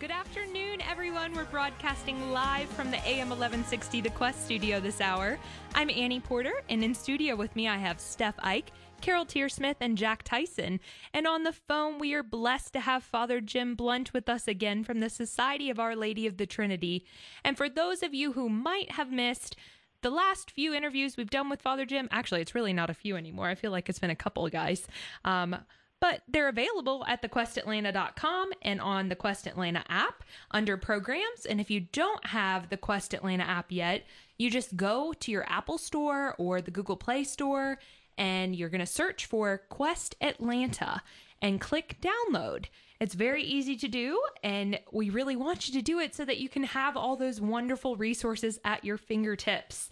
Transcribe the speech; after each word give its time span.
Good 0.00 0.12
afternoon, 0.12 0.80
everyone. 0.88 1.32
We're 1.32 1.44
broadcasting 1.46 2.30
live 2.30 2.68
from 2.68 2.92
the 2.92 2.98
AM 2.98 3.30
1160 3.30 4.00
The 4.00 4.10
Quest 4.10 4.44
studio 4.44 4.78
this 4.78 5.00
hour. 5.00 5.40
I'm 5.74 5.90
Annie 5.90 6.20
Porter, 6.20 6.62
and 6.68 6.84
in 6.84 6.94
studio 6.94 7.34
with 7.34 7.56
me, 7.56 7.66
I 7.66 7.78
have 7.78 7.98
Steph 7.98 8.36
Ike, 8.38 8.70
Carol 9.00 9.26
Tearsmith, 9.26 9.74
and 9.80 9.98
Jack 9.98 10.22
Tyson. 10.22 10.78
And 11.12 11.26
on 11.26 11.42
the 11.42 11.52
phone, 11.52 11.98
we 11.98 12.14
are 12.14 12.22
blessed 12.22 12.74
to 12.74 12.80
have 12.80 13.02
Father 13.02 13.40
Jim 13.40 13.74
Blount 13.74 14.14
with 14.14 14.28
us 14.28 14.46
again 14.46 14.84
from 14.84 15.00
the 15.00 15.10
Society 15.10 15.68
of 15.68 15.80
Our 15.80 15.96
Lady 15.96 16.28
of 16.28 16.36
the 16.36 16.46
Trinity. 16.46 17.04
And 17.42 17.56
for 17.56 17.68
those 17.68 18.04
of 18.04 18.14
you 18.14 18.34
who 18.34 18.48
might 18.48 18.92
have 18.92 19.10
missed, 19.10 19.56
the 20.02 20.10
last 20.10 20.52
few 20.52 20.72
interviews 20.72 21.16
we've 21.16 21.28
done 21.28 21.50
with 21.50 21.60
Father 21.60 21.84
Jim, 21.84 22.06
actually, 22.12 22.40
it's 22.40 22.54
really 22.54 22.72
not 22.72 22.88
a 22.88 22.94
few 22.94 23.16
anymore. 23.16 23.48
I 23.48 23.56
feel 23.56 23.72
like 23.72 23.88
it's 23.88 23.98
been 23.98 24.10
a 24.10 24.14
couple, 24.16 24.48
guys. 24.48 24.86
Um, 25.24 25.56
but 26.00 26.22
they're 26.28 26.48
available 26.48 27.04
at 27.06 27.22
thequestatlanta.com 27.22 28.50
and 28.62 28.80
on 28.80 29.08
the 29.08 29.16
Quest 29.16 29.46
Atlanta 29.46 29.84
app 29.88 30.24
under 30.50 30.76
programs. 30.76 31.46
And 31.48 31.60
if 31.60 31.70
you 31.70 31.80
don't 31.80 32.26
have 32.26 32.68
the 32.68 32.76
Quest 32.76 33.14
Atlanta 33.14 33.44
app 33.44 33.66
yet, 33.70 34.04
you 34.38 34.50
just 34.50 34.76
go 34.76 35.12
to 35.12 35.30
your 35.30 35.44
Apple 35.50 35.78
Store 35.78 36.34
or 36.38 36.60
the 36.60 36.70
Google 36.70 36.96
Play 36.96 37.24
Store 37.24 37.78
and 38.16 38.54
you're 38.54 38.68
going 38.68 38.80
to 38.80 38.86
search 38.86 39.26
for 39.26 39.62
Quest 39.68 40.16
Atlanta 40.20 41.02
and 41.40 41.60
click 41.60 41.96
download. 42.02 42.66
It's 43.00 43.14
very 43.14 43.44
easy 43.44 43.76
to 43.76 43.86
do, 43.86 44.20
and 44.42 44.80
we 44.90 45.08
really 45.08 45.36
want 45.36 45.68
you 45.68 45.74
to 45.74 45.82
do 45.82 46.00
it 46.00 46.16
so 46.16 46.24
that 46.24 46.38
you 46.38 46.48
can 46.48 46.64
have 46.64 46.96
all 46.96 47.14
those 47.14 47.40
wonderful 47.40 47.94
resources 47.94 48.58
at 48.64 48.84
your 48.84 48.96
fingertips. 48.96 49.88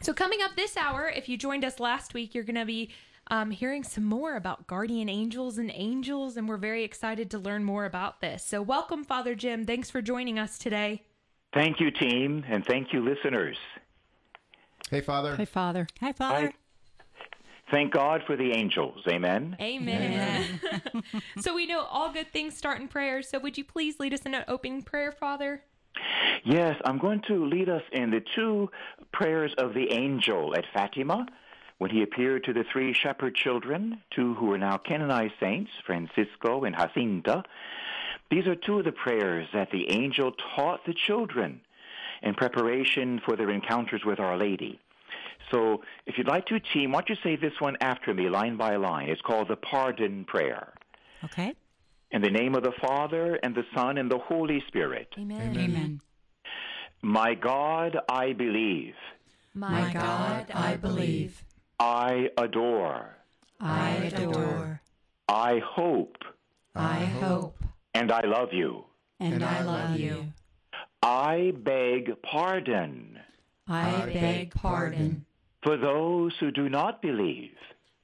So, 0.00 0.12
coming 0.12 0.40
up 0.42 0.56
this 0.56 0.76
hour, 0.76 1.08
if 1.08 1.28
you 1.28 1.36
joined 1.36 1.64
us 1.64 1.78
last 1.78 2.14
week, 2.14 2.34
you're 2.34 2.42
going 2.42 2.56
to 2.56 2.64
be 2.64 2.90
um, 3.30 3.50
hearing 3.50 3.84
some 3.84 4.04
more 4.04 4.36
about 4.36 4.66
guardian 4.66 5.08
angels 5.08 5.56
and 5.56 5.70
angels, 5.74 6.36
and 6.36 6.48
we're 6.48 6.56
very 6.56 6.82
excited 6.84 7.30
to 7.30 7.38
learn 7.38 7.64
more 7.64 7.84
about 7.84 8.20
this. 8.20 8.44
So, 8.44 8.60
welcome, 8.60 9.04
Father 9.04 9.34
Jim. 9.34 9.64
Thanks 9.64 9.88
for 9.88 10.02
joining 10.02 10.38
us 10.38 10.58
today. 10.58 11.04
Thank 11.54 11.80
you, 11.80 11.90
team, 11.90 12.44
and 12.48 12.64
thank 12.66 12.92
you, 12.92 13.04
listeners. 13.04 13.56
Hey, 14.90 15.00
Father. 15.00 15.36
Hi, 15.36 15.44
Father. 15.44 15.86
Hi, 16.00 16.12
Father. 16.12 16.48
I 16.48 17.70
thank 17.70 17.92
God 17.92 18.22
for 18.26 18.36
the 18.36 18.52
angels. 18.52 19.02
Amen. 19.08 19.56
Amen. 19.60 20.60
so, 21.40 21.54
we 21.54 21.66
know 21.66 21.82
all 21.82 22.12
good 22.12 22.32
things 22.32 22.56
start 22.56 22.80
in 22.80 22.88
prayer. 22.88 23.22
So, 23.22 23.38
would 23.38 23.56
you 23.56 23.64
please 23.64 24.00
lead 24.00 24.12
us 24.12 24.22
in 24.22 24.34
an 24.34 24.44
opening 24.48 24.82
prayer, 24.82 25.12
Father? 25.12 25.62
Yes, 26.44 26.76
I'm 26.84 26.98
going 26.98 27.22
to 27.28 27.44
lead 27.46 27.68
us 27.68 27.82
in 27.92 28.10
the 28.10 28.22
two 28.34 28.70
prayers 29.12 29.52
of 29.58 29.74
the 29.74 29.92
angel 29.92 30.54
at 30.56 30.64
Fatima 30.72 31.26
when 31.80 31.90
he 31.90 32.02
appeared 32.02 32.44
to 32.44 32.52
the 32.52 32.62
three 32.70 32.92
shepherd 32.92 33.34
children, 33.34 34.02
two 34.14 34.34
who 34.34 34.52
are 34.52 34.58
now 34.58 34.76
canonized 34.76 35.32
saints, 35.40 35.70
Francisco 35.86 36.64
and 36.64 36.76
Jacinta. 36.76 37.42
These 38.30 38.46
are 38.46 38.54
two 38.54 38.80
of 38.80 38.84
the 38.84 38.92
prayers 38.92 39.48
that 39.54 39.70
the 39.70 39.90
angel 39.90 40.32
taught 40.54 40.84
the 40.84 40.92
children 40.92 41.62
in 42.22 42.34
preparation 42.34 43.18
for 43.24 43.34
their 43.34 43.48
encounters 43.48 44.02
with 44.04 44.20
Our 44.20 44.36
Lady. 44.36 44.78
So 45.50 45.80
if 46.04 46.18
you'd 46.18 46.28
like 46.28 46.44
to, 46.48 46.60
team, 46.60 46.92
why 46.92 47.00
don't 47.00 47.08
you 47.08 47.16
say 47.24 47.36
this 47.36 47.58
one 47.60 47.78
after 47.80 48.12
me, 48.12 48.28
line 48.28 48.58
by 48.58 48.76
line? 48.76 49.08
It's 49.08 49.22
called 49.22 49.48
the 49.48 49.56
Pardon 49.56 50.26
Prayer. 50.26 50.74
Okay. 51.24 51.54
In 52.10 52.20
the 52.20 52.28
name 52.28 52.54
of 52.56 52.62
the 52.62 52.74
Father, 52.78 53.38
and 53.42 53.54
the 53.54 53.64
Son, 53.74 53.96
and 53.96 54.10
the 54.10 54.18
Holy 54.18 54.62
Spirit. 54.68 55.08
Amen. 55.18 55.56
Amen. 55.56 56.00
My 57.00 57.32
God, 57.32 57.96
I 58.06 58.34
believe. 58.34 58.96
My 59.54 59.90
God, 59.94 60.50
I 60.52 60.76
believe. 60.76 61.42
I 61.80 62.28
adore. 62.36 63.16
I 63.58 64.12
adore. 64.14 64.82
I 65.26 65.60
hope. 65.64 66.18
I 66.74 67.06
hope. 67.06 67.56
And 67.94 68.12
I 68.12 68.20
love 68.26 68.52
you. 68.52 68.84
And 69.18 69.42
I 69.42 69.62
love 69.62 69.98
you. 69.98 70.26
I 71.02 71.52
beg 71.56 72.20
pardon 72.22 73.18
I 73.66 74.04
beg 74.12 74.52
pardon 74.52 75.24
for 75.62 75.76
those 75.76 76.34
who 76.38 76.50
do 76.50 76.68
not 76.68 77.00
believe, 77.00 77.56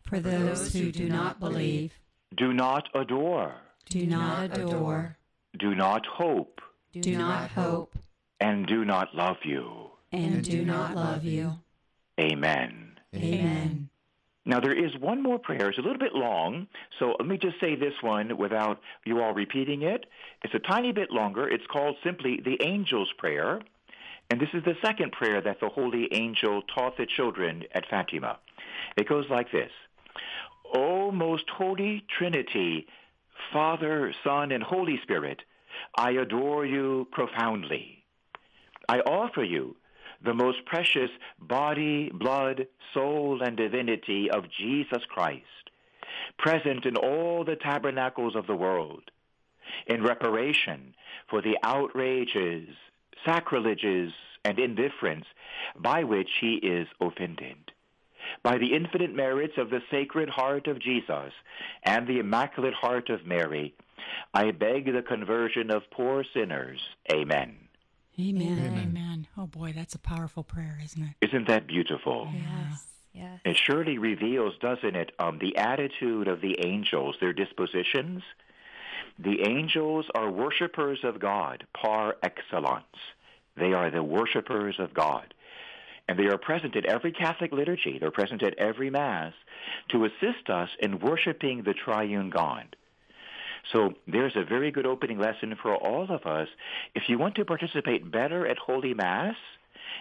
for 0.09 0.19
those 0.20 0.72
who 0.72 0.91
do 0.92 1.09
not 1.09 1.38
believe, 1.38 1.92
do 2.34 2.53
not 2.54 2.88
adore, 2.94 3.54
do 3.91 4.06
not 4.06 4.56
adore, 4.56 5.16
do 5.59 5.75
not 5.75 6.06
hope, 6.06 6.60
do 6.92 7.16
not 7.19 7.50
hope, 7.50 7.94
and 8.41 8.66
do 8.66 8.84
not 8.84 9.15
love 9.15 9.38
you. 9.44 9.91
and 10.12 10.42
do 10.42 10.65
not 10.65 10.94
love 10.94 11.25
you. 11.25 11.53
Amen. 12.19 12.85
Amen. 13.15 13.89
Now, 14.44 14.61
there 14.61 14.72
is 14.72 14.97
one 15.00 15.22
more 15.22 15.41
prayer. 15.41 15.69
It's 15.71 15.78
a 15.78 15.83
little 15.83 15.99
bit 15.99 16.15
long, 16.15 16.69
so 17.00 17.17
let 17.19 17.27
me 17.27 17.37
just 17.37 17.59
say 17.61 17.75
this 17.75 17.94
one 18.00 18.37
without 18.37 18.81
you 19.05 19.21
all 19.21 19.34
repeating 19.34 19.83
it. 19.83 20.06
It's 20.44 20.55
a 20.55 20.61
tiny 20.61 20.93
bit 20.93 21.11
longer. 21.11 21.49
It's 21.49 21.66
called 21.66 21.97
simply 22.05 22.41
the 22.45 22.65
Angel's 22.65 23.12
Prayer. 23.19 23.61
And 24.31 24.41
this 24.41 24.49
is 24.55 24.62
the 24.65 24.77
second 24.83 25.12
prayer 25.12 25.41
that 25.41 25.59
the 25.61 25.69
holy 25.69 26.09
angel 26.12 26.62
taught 26.62 26.97
the 26.97 27.06
children 27.06 27.65
at 27.72 27.89
Fatima. 27.89 28.39
It 28.97 29.09
goes 29.09 29.27
like 29.28 29.50
this 29.50 29.71
O 30.75 31.11
most 31.11 31.49
holy 31.49 32.05
Trinity, 32.19 32.87
Father, 33.53 34.12
Son, 34.25 34.53
and 34.53 34.62
Holy 34.62 34.99
Spirit, 35.03 35.43
I 35.97 36.12
adore 36.12 36.65
you 36.65 37.06
profoundly. 37.12 38.05
I 38.89 39.00
offer 39.00 39.45
you 39.45 39.77
the 40.26 40.34
most 40.34 40.64
precious 40.66 41.10
body, 41.41 42.10
blood, 42.10 42.66
soul, 42.92 43.41
and 43.42 43.56
divinity 43.56 44.31
of 44.31 44.44
Jesus 44.50 45.03
Christ, 45.09 45.44
present 46.38 46.84
in 46.84 46.97
all 46.97 47.44
the 47.44 47.56
tabernacles 47.56 48.36
of 48.36 48.47
the 48.47 48.56
world, 48.56 49.10
in 49.86 50.03
reparation 50.03 50.94
for 51.31 51.41
the 51.41 51.56
outrages, 51.62 52.69
sacrileges, 53.25 54.12
and 54.44 54.59
indifference 54.59 55.25
by 55.76 56.04
which 56.04 56.31
he 56.41 56.54
is 56.54 56.86
offended. 57.00 57.56
By 58.42 58.59
the 58.59 58.75
infinite 58.75 59.15
merits 59.15 59.54
of 59.56 59.70
the 59.70 59.82
Sacred 59.91 60.28
Heart 60.28 60.66
of 60.66 60.81
Jesus 60.81 61.32
and 61.84 62.06
the 62.06 62.19
Immaculate 62.19 62.75
Heart 62.75 63.10
of 63.10 63.26
Mary, 63.26 63.75
I 64.34 64.50
beg 64.50 64.92
the 64.92 65.03
conversion 65.03 65.70
of 65.70 65.91
poor 65.91 66.25
sinners. 66.34 66.81
Amen. 67.12 67.56
Amen. 68.19 68.59
Amen. 68.59 69.06
Oh 69.38 69.47
boy, 69.47 69.72
that's 69.75 69.94
a 69.94 69.98
powerful 69.98 70.42
prayer, 70.42 70.78
isn't 70.84 71.03
it? 71.03 71.28
Isn't 71.28 71.48
that 71.48 71.66
beautiful? 71.66 72.28
Yes. 72.32 72.87
Yes. 73.12 73.41
It 73.44 73.56
surely 73.56 73.97
reveals, 73.97 74.54
doesn't 74.60 74.94
it, 74.94 75.12
um, 75.19 75.38
the 75.38 75.56
attitude 75.56 76.28
of 76.28 76.42
the 76.42 76.56
angels, 76.64 77.16
their 77.20 77.32
dispositions. 77.32 78.22
The 79.19 79.48
angels 79.48 80.06
are 80.15 80.31
worshipers 80.31 80.98
of 81.03 81.19
God 81.19 81.65
par 81.75 82.16
excellence. 82.22 82.84
They 83.56 83.72
are 83.72 83.91
the 83.91 84.03
worshipers 84.03 84.76
of 84.78 84.92
God. 84.92 85.32
And 86.09 86.19
they 86.19 86.26
are 86.26 86.38
present 86.38 86.76
at 86.76 86.84
every 86.84 87.10
Catholic 87.10 87.53
liturgy. 87.53 87.98
They're 87.98 88.10
present 88.10 88.42
at 88.42 88.59
every 88.59 88.91
Mass 88.91 89.32
to 89.91 90.04
assist 90.04 90.50
us 90.50 90.69
in 90.81 91.00
worshiping 91.00 91.62
the 91.62 91.75
triune 91.75 92.31
God. 92.31 92.76
So 93.72 93.94
there's 94.06 94.37
a 94.37 94.44
very 94.44 94.71
good 94.71 94.87
opening 94.87 95.19
lesson 95.19 95.56
for 95.60 95.75
all 95.75 96.06
of 96.10 96.25
us. 96.27 96.49
If 96.94 97.04
you 97.09 97.19
want 97.19 97.34
to 97.37 97.44
participate 97.44 98.10
better 98.10 98.47
at 98.47 98.59
Holy 98.59 98.94
Mass, 98.94 99.34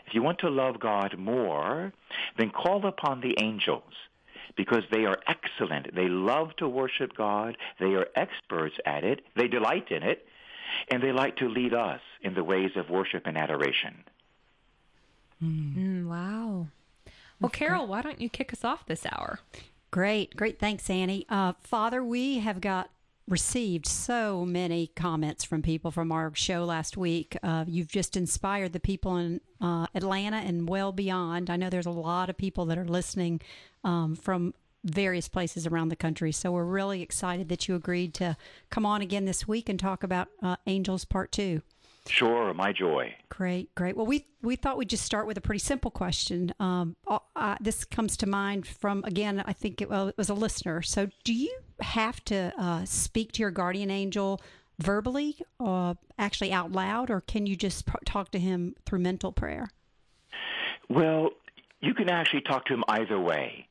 if 0.07 0.13
you 0.13 0.21
want 0.21 0.39
to 0.39 0.49
love 0.49 0.79
God 0.79 1.17
more, 1.17 1.93
then 2.37 2.51
call 2.51 2.85
upon 2.85 3.21
the 3.21 3.35
angels 3.41 3.93
because 4.55 4.83
they 4.91 5.05
are 5.05 5.17
excellent. 5.27 5.93
They 5.95 6.07
love 6.07 6.55
to 6.57 6.67
worship 6.67 7.15
God. 7.17 7.57
They 7.79 7.95
are 7.95 8.07
experts 8.15 8.75
at 8.85 9.03
it. 9.03 9.21
They 9.35 9.47
delight 9.47 9.91
in 9.91 10.03
it. 10.03 10.25
And 10.89 11.01
they 11.01 11.11
like 11.11 11.37
to 11.37 11.47
lead 11.47 11.73
us 11.73 12.01
in 12.21 12.33
the 12.33 12.43
ways 12.43 12.71
of 12.75 12.89
worship 12.89 13.23
and 13.25 13.37
adoration. 13.37 14.03
Mm, 15.43 16.07
wow. 16.07 16.67
Well, 17.39 17.49
Carol, 17.49 17.87
why 17.87 18.01
don't 18.01 18.21
you 18.21 18.29
kick 18.29 18.53
us 18.53 18.63
off 18.63 18.85
this 18.85 19.05
hour? 19.05 19.39
Great, 19.91 20.35
great. 20.35 20.59
Thanks, 20.59 20.89
Annie. 20.89 21.25
Uh, 21.29 21.53
Father, 21.61 22.03
we 22.03 22.39
have 22.39 22.61
got 22.61 22.89
received 23.27 23.87
so 23.87 24.45
many 24.45 24.87
comments 24.87 25.43
from 25.43 25.61
people 25.61 25.91
from 25.91 26.11
our 26.11 26.33
show 26.35 26.63
last 26.63 26.95
week. 26.95 27.35
Uh, 27.41 27.65
you've 27.67 27.87
just 27.87 28.15
inspired 28.15 28.73
the 28.73 28.79
people 28.79 29.17
in 29.17 29.41
uh, 29.59 29.87
Atlanta 29.95 30.37
and 30.37 30.69
well 30.69 30.91
beyond. 30.91 31.49
I 31.49 31.55
know 31.55 31.69
there's 31.69 31.85
a 31.85 31.91
lot 31.91 32.29
of 32.29 32.37
people 32.37 32.65
that 32.65 32.77
are 32.77 32.85
listening 32.85 33.41
um, 33.83 34.15
from 34.15 34.53
various 34.83 35.27
places 35.27 35.65
around 35.65 35.89
the 35.89 35.95
country. 35.95 36.31
So 36.31 36.51
we're 36.51 36.63
really 36.63 37.01
excited 37.01 37.49
that 37.49 37.67
you 37.67 37.75
agreed 37.75 38.13
to 38.15 38.37
come 38.69 38.85
on 38.85 39.01
again 39.01 39.25
this 39.25 39.47
week 39.47 39.67
and 39.69 39.79
talk 39.79 40.03
about 40.03 40.27
uh, 40.43 40.57
Angels 40.67 41.05
Part 41.05 41.31
Two. 41.31 41.61
Sure, 42.07 42.53
my 42.53 42.71
joy. 42.71 43.15
Great, 43.29 43.73
great. 43.73 43.97
Well, 43.97 44.05
we 44.05 44.27
we 44.43 44.55
thought 44.55 44.77
we'd 44.77 44.89
just 44.89 45.03
start 45.03 45.25
with 45.25 45.37
a 45.37 45.41
pretty 45.41 45.59
simple 45.59 45.89
question. 45.89 46.53
Um, 46.59 46.95
uh, 47.07 47.55
this 47.59 47.83
comes 47.83 48.15
to 48.17 48.27
mind 48.27 48.67
from 48.67 49.03
again, 49.05 49.43
I 49.45 49.53
think 49.53 49.81
it, 49.81 49.89
well, 49.89 50.07
it 50.07 50.17
was 50.17 50.29
a 50.29 50.35
listener. 50.35 50.83
So, 50.83 51.09
do 51.23 51.33
you 51.33 51.57
have 51.81 52.23
to 52.25 52.53
uh, 52.57 52.85
speak 52.85 53.31
to 53.33 53.41
your 53.41 53.51
guardian 53.51 53.91
angel 53.91 54.41
verbally, 54.79 55.37
or 55.59 55.97
actually 56.17 56.51
out 56.51 56.71
loud, 56.71 57.09
or 57.09 57.21
can 57.21 57.45
you 57.45 57.55
just 57.55 57.85
talk 58.05 58.31
to 58.31 58.39
him 58.39 58.75
through 58.85 58.99
mental 58.99 59.31
prayer? 59.31 59.69
Well, 60.89 61.29
you 61.81 61.93
can 61.93 62.09
actually 62.09 62.41
talk 62.41 62.65
to 62.65 62.73
him 62.73 62.83
either 62.87 63.19
way. 63.19 63.67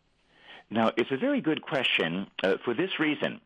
Now, 0.70 0.92
it's 0.96 1.10
a 1.10 1.16
very 1.16 1.40
good 1.40 1.60
question 1.62 2.26
uh, 2.42 2.54
for 2.64 2.74
this 2.74 2.98
reason. 2.98 3.40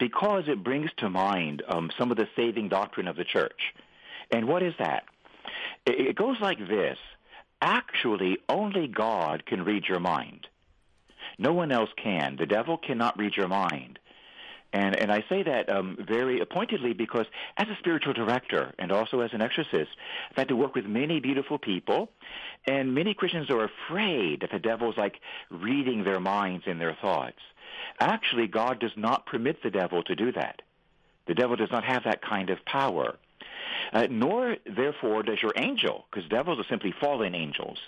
because 0.00 0.44
it 0.48 0.64
brings 0.64 0.90
to 0.96 1.08
mind 1.08 1.62
um, 1.68 1.90
some 1.96 2.10
of 2.10 2.16
the 2.16 2.26
saving 2.34 2.68
doctrine 2.68 3.06
of 3.06 3.16
the 3.16 3.24
church. 3.24 3.74
And 4.32 4.48
what 4.48 4.62
is 4.62 4.74
that? 4.78 5.04
It, 5.86 6.08
it 6.08 6.16
goes 6.16 6.38
like 6.40 6.58
this. 6.58 6.98
Actually, 7.62 8.38
only 8.48 8.88
God 8.88 9.44
can 9.46 9.64
read 9.64 9.84
your 9.86 10.00
mind. 10.00 10.48
No 11.40 11.54
one 11.54 11.72
else 11.72 11.88
can. 11.96 12.36
The 12.36 12.44
devil 12.44 12.76
cannot 12.76 13.18
read 13.18 13.34
your 13.34 13.48
mind. 13.48 13.98
And, 14.74 14.94
and 14.94 15.10
I 15.10 15.24
say 15.28 15.42
that 15.42 15.68
um, 15.68 15.96
very 16.06 16.44
pointedly 16.44 16.92
because 16.92 17.26
as 17.56 17.66
a 17.68 17.76
spiritual 17.78 18.12
director 18.12 18.72
and 18.78 18.92
also 18.92 19.20
as 19.20 19.32
an 19.32 19.40
exorcist, 19.40 19.90
I've 20.30 20.36
had 20.36 20.48
to 20.48 20.54
work 20.56 20.74
with 20.74 20.84
many 20.84 21.18
beautiful 21.18 21.58
people, 21.58 22.10
and 22.66 22.94
many 22.94 23.14
Christians 23.14 23.50
are 23.50 23.64
afraid 23.64 24.42
that 24.42 24.52
the 24.52 24.58
devil's 24.60 24.98
like 24.98 25.16
reading 25.50 26.04
their 26.04 26.20
minds 26.20 26.64
and 26.66 26.78
their 26.78 26.96
thoughts. 27.00 27.40
Actually, 27.98 28.46
God 28.46 28.78
does 28.78 28.92
not 28.96 29.26
permit 29.26 29.62
the 29.62 29.70
devil 29.70 30.02
to 30.04 30.14
do 30.14 30.30
that. 30.32 30.60
The 31.26 31.34
devil 31.34 31.56
does 31.56 31.70
not 31.72 31.84
have 31.84 32.04
that 32.04 32.22
kind 32.22 32.50
of 32.50 32.64
power. 32.66 33.16
Uh, 33.92 34.06
nor, 34.10 34.56
therefore, 34.66 35.22
does 35.22 35.42
your 35.42 35.52
angel, 35.56 36.04
because 36.10 36.28
devils 36.28 36.60
are 36.60 36.68
simply 36.68 36.92
fallen 37.00 37.34
angels. 37.34 37.78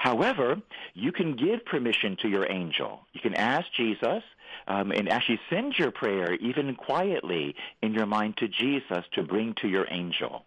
However, 0.00 0.56
you 0.94 1.12
can 1.12 1.36
give 1.36 1.66
permission 1.66 2.16
to 2.22 2.28
your 2.28 2.50
angel. 2.50 3.00
You 3.12 3.20
can 3.20 3.34
ask 3.34 3.66
Jesus 3.76 4.22
um, 4.66 4.92
and 4.92 5.10
actually 5.10 5.40
send 5.50 5.78
your 5.78 5.90
prayer, 5.90 6.32
even 6.36 6.74
quietly, 6.74 7.54
in 7.82 7.92
your 7.92 8.06
mind 8.06 8.38
to 8.38 8.48
Jesus 8.48 9.04
to 9.12 9.22
bring 9.22 9.52
to 9.60 9.68
your 9.68 9.86
angel. 9.90 10.46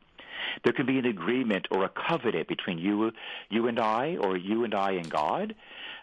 There 0.64 0.74
can 0.74 0.88
be 0.88 0.98
an 0.98 1.06
agreement 1.06 1.68
or 1.70 1.86
a 1.86 1.90
covenant 1.90 2.48
between 2.48 2.80
you, 2.80 3.12
you 3.50 3.68
and 3.68 3.80
I, 3.80 4.18
or 4.20 4.36
you 4.38 4.64
and 4.64 4.74
I 4.74 4.94
and 4.94 5.08
God. 5.08 5.54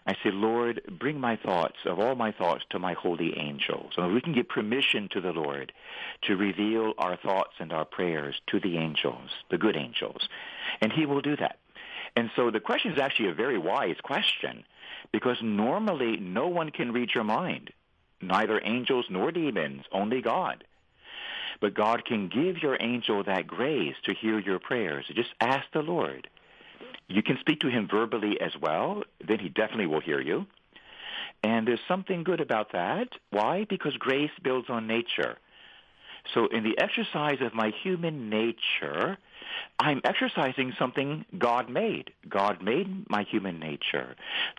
I 0.07 0.13
say, 0.23 0.31
Lord, 0.31 0.81
bring 0.97 1.19
my 1.19 1.35
thoughts, 1.35 1.75
of 1.85 1.99
all 1.99 2.15
my 2.15 2.31
thoughts, 2.31 2.63
to 2.69 2.79
my 2.79 2.93
holy 2.93 3.37
angel. 3.37 3.89
So 3.93 4.07
we 4.07 4.21
can 4.21 4.33
give 4.33 4.47
permission 4.47 5.09
to 5.11 5.19
the 5.19 5.33
Lord 5.33 5.73
to 6.21 6.37
reveal 6.37 6.93
our 6.97 7.17
thoughts 7.17 7.55
and 7.59 7.73
our 7.73 7.85
prayers 7.85 8.39
to 8.47 8.61
the 8.61 8.77
angels, 8.77 9.29
the 9.49 9.57
good 9.57 9.75
angels. 9.75 10.29
And 10.79 10.93
he 10.93 11.05
will 11.05 11.21
do 11.21 11.35
that. 11.35 11.57
And 12.15 12.29
so 12.35 12.51
the 12.51 12.59
question 12.59 12.91
is 12.91 12.99
actually 12.99 13.29
a 13.29 13.33
very 13.33 13.57
wise 13.57 13.97
question 14.03 14.63
because 15.11 15.37
normally 15.41 16.17
no 16.17 16.47
one 16.47 16.69
can 16.69 16.91
read 16.91 17.11
your 17.13 17.23
mind 17.23 17.71
neither 18.21 18.61
angels 18.63 19.05
nor 19.09 19.31
demons, 19.31 19.83
only 19.91 20.21
God. 20.21 20.63
But 21.59 21.73
God 21.73 22.05
can 22.05 22.27
give 22.27 22.61
your 22.61 22.77
angel 22.79 23.23
that 23.23 23.47
grace 23.47 23.95
to 24.05 24.13
hear 24.13 24.39
your 24.39 24.59
prayers. 24.59 25.05
Just 25.13 25.33
ask 25.39 25.65
the 25.73 25.81
Lord. 25.81 26.27
You 27.07 27.21
can 27.21 27.37
speak 27.39 27.59
to 27.61 27.69
him 27.69 27.87
verbally 27.89 28.39
as 28.39 28.51
well, 28.59 29.03
then 29.25 29.39
he 29.39 29.49
definitely 29.49 29.87
will 29.87 30.01
hear 30.01 30.21
you. 30.21 30.47
And 31.43 31.67
there's 31.67 31.81
something 31.87 32.23
good 32.23 32.39
about 32.39 32.71
that. 32.71 33.09
Why? 33.31 33.65
Because 33.67 33.95
grace 33.97 34.31
builds 34.43 34.69
on 34.69 34.87
nature. 34.87 35.37
So 36.33 36.47
in 36.47 36.63
the 36.63 36.77
exercise 36.77 37.41
of 37.41 37.53
my 37.53 37.71
human 37.83 38.29
nature, 38.29 39.17
I'm 39.79 40.01
exercising 40.03 40.73
something 40.77 41.25
God 41.37 41.69
made. 41.69 42.11
God 42.29 42.61
made 42.61 43.09
my 43.09 43.23
human 43.23 43.59
nature. 43.59 44.15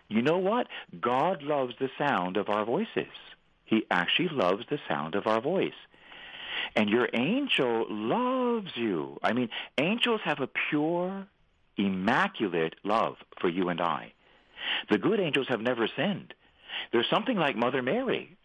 You 0.09 0.21
know 0.21 0.37
what? 0.37 0.67
God 0.99 1.43
loves 1.43 1.75
the 1.79 1.89
sound 1.97 2.37
of 2.37 2.49
our 2.49 2.65
voices. 2.65 3.07
He 3.65 3.85
actually 3.89 4.29
loves 4.29 4.65
the 4.69 4.79
sound 4.87 5.15
of 5.15 5.27
our 5.27 5.41
voice. 5.41 5.73
And 6.75 6.89
your 6.89 7.09
angel 7.13 7.85
loves 7.89 8.71
you. 8.75 9.19
I 9.23 9.33
mean, 9.33 9.49
angels 9.77 10.21
have 10.23 10.39
a 10.39 10.49
pure, 10.69 11.25
immaculate 11.77 12.75
love 12.83 13.15
for 13.39 13.49
you 13.49 13.69
and 13.69 13.81
I. 13.81 14.13
The 14.89 14.97
good 14.97 15.19
angels 15.19 15.47
have 15.49 15.61
never 15.61 15.87
sinned. 15.87 16.33
They're 16.91 17.05
something 17.09 17.37
like 17.37 17.55
Mother 17.55 17.81
Mary. 17.81 18.35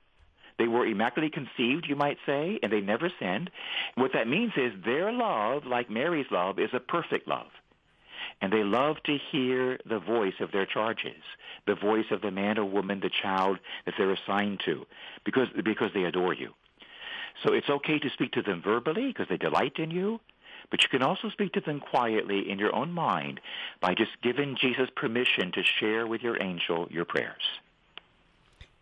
They 0.58 0.69
were 0.69 0.87
immaculately 0.87 1.31
conceived, 1.31 1.87
you 1.88 1.96
might 1.96 2.19
say, 2.26 2.58
and 2.62 2.72
they 2.72 2.81
never 2.81 3.12
sinned. 3.20 3.50
What 3.94 4.12
that 4.14 4.28
means 4.28 4.52
is 4.56 4.72
their 4.84 5.12
love, 5.12 5.66
like 5.66 5.88
Mary's 5.88 6.26
love, 6.31 6.58
is 6.58 6.70
a 6.72 6.81
perfect 6.81 7.28
love 7.28 7.49
and 8.40 8.52
they 8.52 8.62
love 8.62 8.96
to 9.05 9.19
hear 9.31 9.78
the 9.88 9.99
voice 9.99 10.34
of 10.40 10.52
their 10.52 10.66
charges, 10.66 11.22
the 11.66 11.75
voice 11.75 12.06
of 12.10 12.20
the 12.20 12.31
man 12.31 12.58
or 12.58 12.64
woman, 12.64 13.00
the 13.00 13.10
child 13.10 13.58
that 13.84 13.94
they're 13.99 14.12
assigned 14.12 14.60
to, 14.64 14.87
because, 15.25 15.49
because 15.64 15.90
they 15.94 16.05
adore 16.05 16.34
you. 16.34 16.52
So 17.44 17.52
it's 17.52 17.69
okay 17.69 17.99
to 17.99 18.11
speak 18.11 18.32
to 18.32 18.43
them 18.43 18.62
verbally 18.62 19.08
because 19.08 19.28
they 19.28 19.37
delight 19.37 19.78
in 19.78 19.90
you, 19.90 20.20
but 20.70 20.82
you 20.82 20.88
can 20.88 21.02
also 21.02 21.31
speak 21.31 21.52
to 21.52 21.61
them 21.61 21.81
quietly 21.81 22.50
in 22.50 22.58
your 22.58 22.75
own 22.75 22.93
mind 22.93 23.40
by 23.81 23.94
just 23.94 24.11
giving 24.22 24.56
Jesus 24.56 24.88
permission 24.94 25.52
to 25.52 25.62
share 25.62 26.06
with 26.06 26.22
your 26.22 26.40
angel 26.43 26.88
your 26.90 27.04
prayers. 27.04 27.43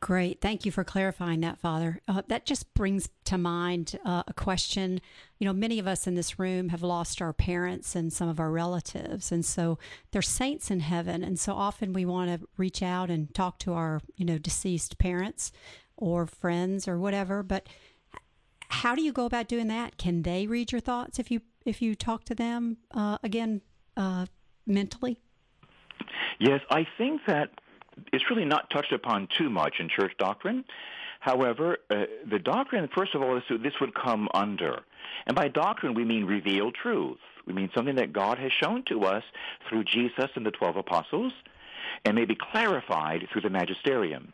Great. 0.07 0.41
Thank 0.41 0.65
you 0.65 0.71
for 0.71 0.85
clarifying 0.85 1.41
that, 1.41 1.59
Father. 1.59 2.01
Uh, 2.07 2.23
that 2.29 2.47
just 2.47 2.73
brings 2.75 3.09
to 3.25 3.37
mind 3.37 3.99
uh, 4.05 4.23
a 4.29 4.33
question. 4.33 5.01
You 5.41 5.47
know, 5.47 5.53
many 5.53 5.81
of 5.81 5.89
us 5.89 6.07
in 6.07 6.15
this 6.15 6.39
room 6.39 6.69
have 6.69 6.85
lost 6.85 7.21
our 7.21 7.33
parents 7.33 7.97
and 7.97 8.13
some 8.13 8.29
of 8.29 8.39
our 8.39 8.53
relatives. 8.53 9.33
And 9.33 9.45
so 9.45 9.81
they're 10.13 10.23
saints 10.23 10.71
in 10.71 10.79
heaven. 10.79 11.25
And 11.25 11.41
so 11.41 11.55
often 11.55 11.93
we 11.93 12.05
want 12.05 12.31
to 12.31 12.47
reach 12.57 12.85
out 12.85 13.11
and 13.11 13.35
talk 13.35 13.59
to 13.59 13.73
our, 13.73 14.01
you 14.15 14.25
know, 14.25 14.39
deceased 14.39 14.97
parents 14.99 15.51
or 15.97 16.25
friends 16.25 16.87
or 16.87 17.01
whatever. 17.01 17.43
But 17.43 17.67
how 18.69 18.95
do 18.95 19.03
you 19.03 19.11
go 19.11 19.25
about 19.25 19.49
doing 19.49 19.67
that? 19.67 19.99
Can 19.99 20.23
they 20.23 20.47
read 20.47 20.71
your 20.71 20.81
thoughts 20.81 21.19
if 21.19 21.33
you 21.33 21.41
if 21.65 21.83
you 21.83 21.97
talk 21.97 22.25
to 22.27 22.35
them 22.37 22.77
uh, 22.93 23.19
again 23.25 23.61
uh, 23.97 24.27
mentally? 24.69 25.19
Yes, 26.39 26.61
I 26.71 26.87
think 26.97 27.23
that 27.27 27.51
it's 28.13 28.29
really 28.31 28.45
not 28.45 28.71
touched 28.71 28.93
upon 28.93 29.29
too 29.37 29.51
much 29.51 29.77
in 29.79 29.89
church 29.89 30.13
doctrine. 30.19 30.65
However, 31.21 31.79
uh, 31.91 32.05
the 32.29 32.39
doctrine, 32.39 32.89
first 32.95 33.15
of 33.15 33.23
all, 33.23 33.35
this, 33.35 33.45
this 33.63 33.81
would 33.81 33.95
come 33.95 34.29
under. 34.35 34.81
And 35.27 35.35
by 35.35 35.49
doctrine, 35.49 35.95
we 35.95 36.05
mean 36.05 36.25
revealed 36.25 36.75
truth. 36.75 37.19
We 37.47 37.53
mean 37.53 37.71
something 37.75 37.97
that 37.97 38.13
God 38.13 38.39
has 38.39 38.53
shown 38.53 38.85
to 38.89 39.05
us 39.05 39.25
through 39.69 39.85
Jesus 39.85 40.31
and 40.35 40.45
the 40.45 40.51
12 40.51 40.77
apostles 40.77 41.33
and 42.05 42.15
may 42.15 42.25
be 42.25 42.37
clarified 42.37 43.27
through 43.33 43.43
the 43.43 43.51
magisterium. 43.51 44.33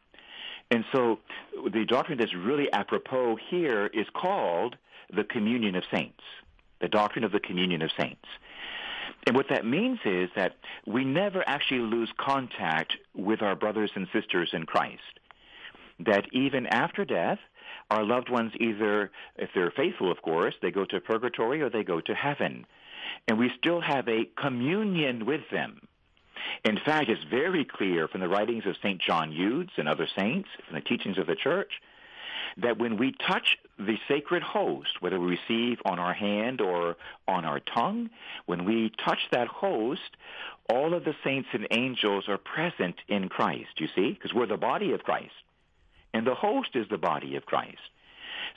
And 0.70 0.84
so 0.92 1.18
the 1.70 1.84
doctrine 1.84 2.18
that's 2.18 2.34
really 2.34 2.72
apropos 2.72 3.36
here 3.50 3.86
is 3.92 4.06
called 4.14 4.76
the 5.14 5.24
communion 5.24 5.74
of 5.76 5.84
saints, 5.92 6.22
the 6.80 6.88
doctrine 6.88 7.24
of 7.24 7.32
the 7.32 7.40
communion 7.40 7.82
of 7.82 7.90
saints. 7.98 8.24
And 9.26 9.36
what 9.36 9.48
that 9.50 9.64
means 9.64 10.00
is 10.04 10.30
that 10.34 10.56
we 10.86 11.04
never 11.04 11.44
actually 11.46 11.80
lose 11.80 12.10
contact 12.18 12.96
with 13.14 13.40
our 13.40 13.54
brothers 13.54 13.92
and 13.94 14.08
sisters 14.12 14.50
in 14.52 14.66
Christ. 14.66 15.20
That 16.00 16.26
even 16.32 16.66
after 16.66 17.04
death, 17.04 17.38
our 17.90 18.04
loved 18.04 18.30
ones 18.30 18.52
either, 18.58 19.10
if 19.36 19.50
they're 19.54 19.70
faithful, 19.70 20.10
of 20.10 20.22
course, 20.22 20.54
they 20.60 20.70
go 20.70 20.84
to 20.86 21.00
purgatory 21.00 21.62
or 21.62 21.70
they 21.70 21.84
go 21.84 22.00
to 22.00 22.14
heaven. 22.14 22.66
And 23.28 23.38
we 23.38 23.50
still 23.58 23.80
have 23.80 24.08
a 24.08 24.28
communion 24.40 25.26
with 25.26 25.42
them. 25.52 25.80
In 26.64 26.78
fact, 26.84 27.08
it's 27.08 27.22
very 27.24 27.64
clear 27.64 28.08
from 28.08 28.20
the 28.20 28.28
writings 28.28 28.64
of 28.66 28.76
St. 28.82 29.00
John 29.00 29.30
Eudes 29.30 29.70
and 29.76 29.88
other 29.88 30.08
saints, 30.16 30.48
from 30.66 30.74
the 30.74 30.80
teachings 30.80 31.18
of 31.18 31.26
the 31.26 31.36
church, 31.36 31.70
that 32.58 32.78
when 32.78 32.96
we 32.96 33.12
touch 33.26 33.56
the 33.78 33.96
sacred 34.08 34.42
host, 34.42 35.00
whether 35.00 35.18
we 35.18 35.38
receive 35.38 35.78
on 35.84 35.98
our 35.98 36.14
hand 36.14 36.60
or 36.60 36.96
on 37.26 37.44
our 37.44 37.60
tongue, 37.60 38.10
when 38.46 38.64
we 38.64 38.92
touch 39.04 39.20
that 39.30 39.48
host, 39.48 40.16
all 40.68 40.94
of 40.94 41.04
the 41.04 41.14
saints 41.24 41.48
and 41.52 41.66
angels 41.70 42.28
are 42.28 42.38
present 42.38 42.96
in 43.08 43.28
Christ, 43.28 43.78
you 43.78 43.88
see, 43.94 44.12
because 44.12 44.32
we're 44.34 44.46
the 44.46 44.56
body 44.56 44.92
of 44.92 45.02
Christ. 45.02 45.32
And 46.14 46.26
the 46.26 46.34
host 46.34 46.70
is 46.74 46.86
the 46.90 46.98
body 46.98 47.36
of 47.36 47.46
Christ. 47.46 47.78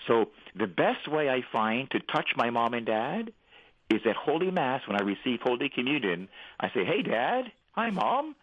So 0.07 0.29
the 0.55 0.67
best 0.67 1.07
way 1.07 1.29
I 1.29 1.41
find 1.51 1.89
to 1.91 1.99
touch 1.99 2.31
my 2.35 2.49
mom 2.49 2.73
and 2.73 2.85
dad 2.85 3.31
is 3.89 4.01
at 4.05 4.15
Holy 4.15 4.51
Mass 4.51 4.81
when 4.87 4.99
I 4.99 5.03
receive 5.03 5.39
Holy 5.41 5.69
Communion. 5.69 6.27
I 6.59 6.69
say, 6.69 6.83
hey, 6.85 7.01
Dad. 7.01 7.51
Hi, 7.73 7.91
Mom. 7.91 8.35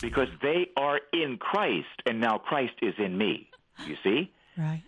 Because 0.00 0.28
they 0.40 0.70
are 0.76 1.00
in 1.12 1.36
Christ, 1.36 1.86
and 2.06 2.20
now 2.20 2.38
Christ 2.38 2.74
is 2.80 2.94
in 2.98 3.16
me. 3.16 3.48
You 3.86 3.96
see? 4.02 4.30
Right. 4.56 4.82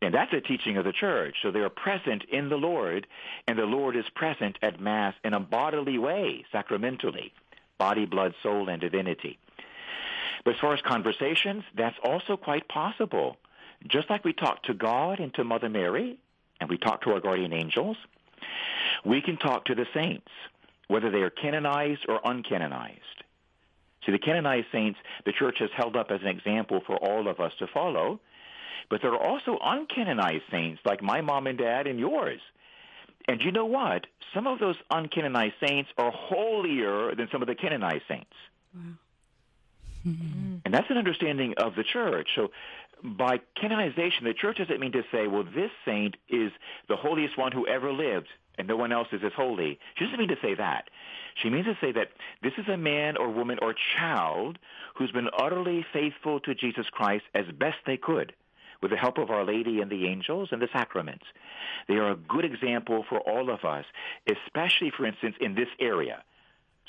And 0.00 0.14
that's 0.14 0.32
a 0.32 0.40
teaching 0.40 0.76
of 0.76 0.84
the 0.84 0.92
church. 0.92 1.36
So 1.42 1.50
they 1.50 1.60
are 1.60 1.68
present 1.68 2.24
in 2.30 2.48
the 2.48 2.56
Lord, 2.56 3.06
and 3.46 3.58
the 3.58 3.64
Lord 3.64 3.96
is 3.96 4.04
present 4.14 4.56
at 4.62 4.80
Mass 4.80 5.14
in 5.24 5.34
a 5.34 5.40
bodily 5.40 5.98
way, 5.98 6.44
sacramentally, 6.52 7.32
body, 7.78 8.06
blood, 8.06 8.34
soul, 8.42 8.68
and 8.68 8.80
divinity. 8.80 9.38
But 10.44 10.54
as 10.54 10.60
far 10.60 10.72
as 10.72 10.80
conversations, 10.82 11.64
that's 11.76 11.98
also 12.04 12.36
quite 12.36 12.68
possible. 12.68 13.36
Just 13.86 14.08
like 14.08 14.24
we 14.24 14.32
talk 14.32 14.62
to 14.64 14.74
God 14.74 15.18
and 15.18 15.34
to 15.34 15.44
Mother 15.44 15.68
Mary, 15.68 16.18
and 16.60 16.70
we 16.70 16.78
talk 16.78 17.02
to 17.02 17.12
our 17.12 17.20
guardian 17.20 17.52
angels, 17.52 17.96
we 19.04 19.20
can 19.20 19.36
talk 19.36 19.64
to 19.66 19.74
the 19.74 19.86
saints, 19.92 20.28
whether 20.86 21.10
they 21.10 21.22
are 21.22 21.30
canonized 21.30 22.06
or 22.08 22.20
uncanonized. 22.20 22.98
See, 24.06 24.12
the 24.12 24.18
canonized 24.18 24.68
saints, 24.70 24.98
the 25.26 25.32
church 25.32 25.56
has 25.58 25.70
held 25.76 25.96
up 25.96 26.10
as 26.10 26.20
an 26.22 26.28
example 26.28 26.80
for 26.86 26.96
all 26.96 27.28
of 27.28 27.40
us 27.40 27.52
to 27.58 27.66
follow 27.66 28.20
but 28.90 29.02
there 29.02 29.12
are 29.12 29.22
also 29.22 29.58
uncanonized 29.58 30.42
saints 30.50 30.80
like 30.84 31.02
my 31.02 31.20
mom 31.20 31.46
and 31.46 31.58
dad 31.58 31.86
and 31.86 31.98
yours. 31.98 32.40
And 33.26 33.42
you 33.42 33.52
know 33.52 33.66
what? 33.66 34.06
Some 34.34 34.46
of 34.46 34.58
those 34.58 34.76
uncanonized 34.90 35.54
saints 35.60 35.90
are 35.98 36.10
holier 36.10 37.14
than 37.14 37.28
some 37.30 37.42
of 37.42 37.48
the 37.48 37.54
canonized 37.54 38.04
saints. 38.08 38.32
Wow. 38.74 38.82
Mm-hmm. 40.06 40.56
And 40.64 40.74
that's 40.74 40.90
an 40.90 40.96
understanding 40.96 41.54
of 41.58 41.74
the 41.74 41.84
church. 41.84 42.28
So 42.34 42.50
by 43.02 43.40
canonization, 43.60 44.24
the 44.24 44.34
church 44.34 44.58
doesn't 44.58 44.80
mean 44.80 44.92
to 44.92 45.02
say, 45.12 45.26
well, 45.26 45.44
this 45.44 45.70
saint 45.84 46.16
is 46.28 46.52
the 46.88 46.96
holiest 46.96 47.36
one 47.36 47.52
who 47.52 47.66
ever 47.66 47.92
lived 47.92 48.28
and 48.56 48.66
no 48.66 48.76
one 48.76 48.92
else 48.92 49.08
is 49.12 49.20
as 49.24 49.32
holy. 49.36 49.78
She 49.96 50.04
doesn't 50.04 50.18
mean 50.18 50.28
to 50.28 50.38
say 50.42 50.54
that. 50.54 50.88
She 51.42 51.50
means 51.50 51.66
to 51.66 51.76
say 51.80 51.92
that 51.92 52.08
this 52.42 52.52
is 52.58 52.66
a 52.68 52.76
man 52.76 53.16
or 53.16 53.30
woman 53.30 53.58
or 53.62 53.74
child 53.96 54.58
who's 54.96 55.12
been 55.12 55.28
utterly 55.38 55.86
faithful 55.92 56.40
to 56.40 56.54
Jesus 56.54 56.86
Christ 56.90 57.24
as 57.34 57.44
best 57.46 57.76
they 57.86 57.96
could 57.96 58.32
with 58.80 58.90
the 58.90 58.96
help 58.96 59.18
of 59.18 59.30
Our 59.30 59.44
Lady 59.44 59.80
and 59.80 59.90
the 59.90 60.06
angels 60.06 60.48
and 60.52 60.62
the 60.62 60.68
sacraments. 60.72 61.24
They 61.88 61.94
are 61.94 62.10
a 62.10 62.16
good 62.16 62.44
example 62.44 63.04
for 63.08 63.18
all 63.20 63.50
of 63.50 63.64
us, 63.64 63.84
especially, 64.26 64.90
for 64.96 65.06
instance, 65.06 65.36
in 65.40 65.54
this 65.54 65.68
area. 65.80 66.22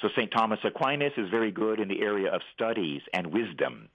So 0.02 0.08
St. 0.16 0.32
Thomas 0.32 0.60
Aquinas 0.64 1.12
is 1.18 1.30
very 1.30 1.52
good 1.52 1.80
in 1.80 1.90
the 1.90 2.02
area 2.02 2.32
of 2.32 2.42
studies 2.56 3.02
and 3.14 3.28
wisdom. 3.28 3.90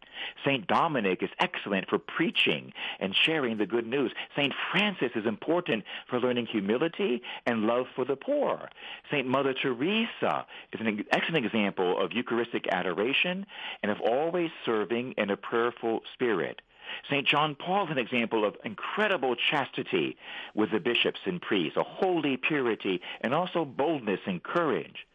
St. 0.44 0.66
Dominic 0.66 1.22
is 1.22 1.30
excellent 1.40 1.88
for 1.88 1.98
preaching 1.98 2.72
and 3.00 3.14
sharing 3.16 3.56
the 3.56 3.66
good 3.66 3.86
news. 3.86 4.12
St. 4.36 4.52
Francis 4.70 5.12
is 5.14 5.24
important 5.24 5.84
for 6.08 6.20
learning 6.20 6.46
humility 6.46 7.22
and 7.46 7.62
love 7.62 7.86
for 7.96 8.04
the 8.04 8.16
poor. 8.16 8.68
St. 9.10 9.26
Mother 9.26 9.54
Teresa 9.54 10.46
is 10.72 10.80
an 10.80 11.04
excellent 11.10 11.46
example 11.46 11.98
of 12.02 12.12
Eucharistic 12.12 12.66
adoration 12.68 13.46
and 13.82 13.90
of 13.90 14.00
always 14.00 14.50
serving 14.66 15.14
in 15.16 15.30
a 15.30 15.36
prayerful 15.36 16.02
spirit. 16.12 16.60
St. 17.08 17.26
John 17.26 17.54
Paul 17.54 17.86
is 17.86 17.90
an 17.90 17.98
example 17.98 18.44
of 18.44 18.56
incredible 18.64 19.36
chastity 19.36 20.16
with 20.54 20.70
the 20.70 20.80
bishops 20.80 21.20
and 21.26 21.40
priests, 21.40 21.76
a 21.76 21.82
holy 21.82 22.36
purity, 22.36 23.00
and 23.20 23.34
also 23.34 23.64
boldness 23.64 24.20
and 24.26 24.42
courage. 24.42 25.06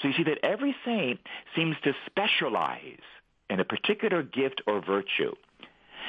So 0.00 0.08
you 0.08 0.14
see 0.14 0.24
that 0.24 0.38
every 0.42 0.74
saint 0.84 1.20
seems 1.54 1.76
to 1.84 1.94
specialize 2.06 3.00
in 3.50 3.60
a 3.60 3.64
particular 3.64 4.22
gift 4.22 4.62
or 4.66 4.80
virtue. 4.80 5.34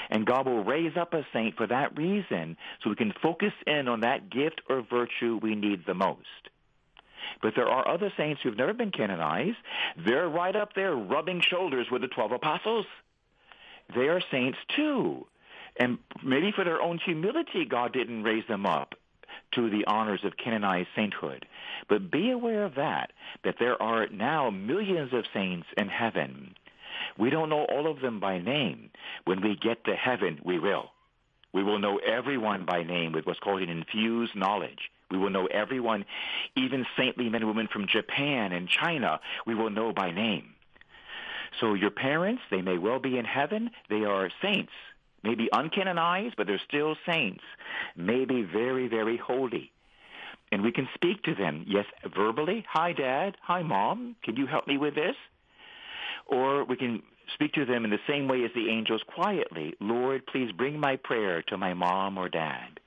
And 0.09 0.25
God 0.25 0.45
will 0.45 0.63
raise 0.63 0.97
up 0.97 1.13
a 1.13 1.25
saint 1.33 1.55
for 1.55 1.67
that 1.67 1.97
reason 1.97 2.57
so 2.81 2.89
we 2.89 2.95
can 2.95 3.13
focus 3.21 3.53
in 3.65 3.87
on 3.87 4.01
that 4.01 4.29
gift 4.29 4.61
or 4.69 4.81
virtue 4.81 5.39
we 5.41 5.55
need 5.55 5.85
the 5.85 5.93
most. 5.93 6.49
But 7.41 7.53
there 7.55 7.69
are 7.69 7.87
other 7.87 8.11
saints 8.17 8.41
who've 8.41 8.57
never 8.57 8.73
been 8.73 8.91
canonized. 8.91 9.57
They're 10.05 10.27
right 10.27 10.55
up 10.55 10.73
there 10.75 10.95
rubbing 10.95 11.41
shoulders 11.41 11.87
with 11.91 12.01
the 12.01 12.07
12 12.07 12.33
apostles. 12.33 12.85
They 13.95 14.07
are 14.07 14.21
saints 14.31 14.57
too. 14.75 15.27
And 15.77 15.97
maybe 16.23 16.51
for 16.51 16.63
their 16.63 16.81
own 16.81 16.99
humility, 17.03 17.65
God 17.65 17.93
didn't 17.93 18.23
raise 18.23 18.47
them 18.47 18.65
up 18.65 18.95
to 19.53 19.69
the 19.69 19.85
honors 19.85 20.23
of 20.23 20.37
canonized 20.37 20.89
sainthood. 20.95 21.45
But 21.89 22.11
be 22.11 22.31
aware 22.31 22.63
of 22.63 22.75
that, 22.75 23.11
that 23.43 23.55
there 23.59 23.81
are 23.81 24.07
now 24.07 24.49
millions 24.49 25.13
of 25.13 25.25
saints 25.33 25.67
in 25.77 25.89
heaven. 25.89 26.55
We 27.17 27.29
don't 27.29 27.49
know 27.49 27.65
all 27.65 27.89
of 27.89 28.01
them 28.01 28.19
by 28.19 28.39
name. 28.39 28.89
When 29.25 29.41
we 29.41 29.55
get 29.55 29.83
to 29.85 29.95
heaven, 29.95 30.39
we 30.43 30.59
will. 30.59 30.91
We 31.53 31.63
will 31.63 31.79
know 31.79 31.97
everyone 31.97 32.65
by 32.65 32.83
name 32.83 33.11
with 33.11 33.25
what's 33.25 33.39
called 33.39 33.61
an 33.61 33.69
infused 33.69 34.35
knowledge. 34.35 34.89
We 35.11 35.17
will 35.19 35.29
know 35.29 35.45
everyone, 35.45 36.05
even 36.55 36.85
saintly 36.97 37.29
men 37.29 37.41
and 37.41 37.47
women 37.47 37.67
from 37.71 37.87
Japan 37.87 38.51
and 38.51 38.67
China, 38.67 39.19
we 39.45 39.53
will 39.53 39.69
know 39.69 39.93
by 39.93 40.09
name. 40.09 40.52
So 41.59 41.73
your 41.73 41.91
parents, 41.91 42.41
they 42.49 42.61
may 42.61 42.77
well 42.77 42.99
be 42.99 43.17
in 43.17 43.25
heaven. 43.25 43.71
They 43.89 44.03
are 44.05 44.29
saints 44.41 44.71
maybe 45.23 45.49
uncanonized, 45.53 46.33
but 46.37 46.47
they're 46.47 46.61
still 46.67 46.95
saints, 47.05 47.43
maybe 47.95 48.43
very, 48.43 48.87
very 48.87 49.17
holy. 49.17 49.71
And 50.51 50.61
we 50.61 50.71
can 50.71 50.87
speak 50.93 51.23
to 51.23 51.33
them, 51.33 51.65
yes, 51.67 51.85
verbally, 52.15 52.63
hi, 52.69 52.93
Dad, 52.93 53.37
hi, 53.41 53.63
Mom, 53.63 54.15
can 54.23 54.35
you 54.35 54.45
help 54.45 54.67
me 54.67 54.77
with 54.77 54.93
this? 54.93 55.15
Or 56.27 56.63
we 56.65 56.75
can 56.75 57.01
speak 57.33 57.53
to 57.53 57.65
them 57.65 57.85
in 57.85 57.91
the 57.91 57.99
same 58.07 58.27
way 58.27 58.43
as 58.43 58.51
the 58.53 58.69
angels 58.69 59.01
quietly, 59.07 59.73
Lord, 59.79 60.27
please 60.27 60.51
bring 60.51 60.79
my 60.79 60.97
prayer 60.97 61.41
to 61.43 61.57
my 61.57 61.73
mom 61.73 62.17
or 62.17 62.29
dad. 62.29 62.79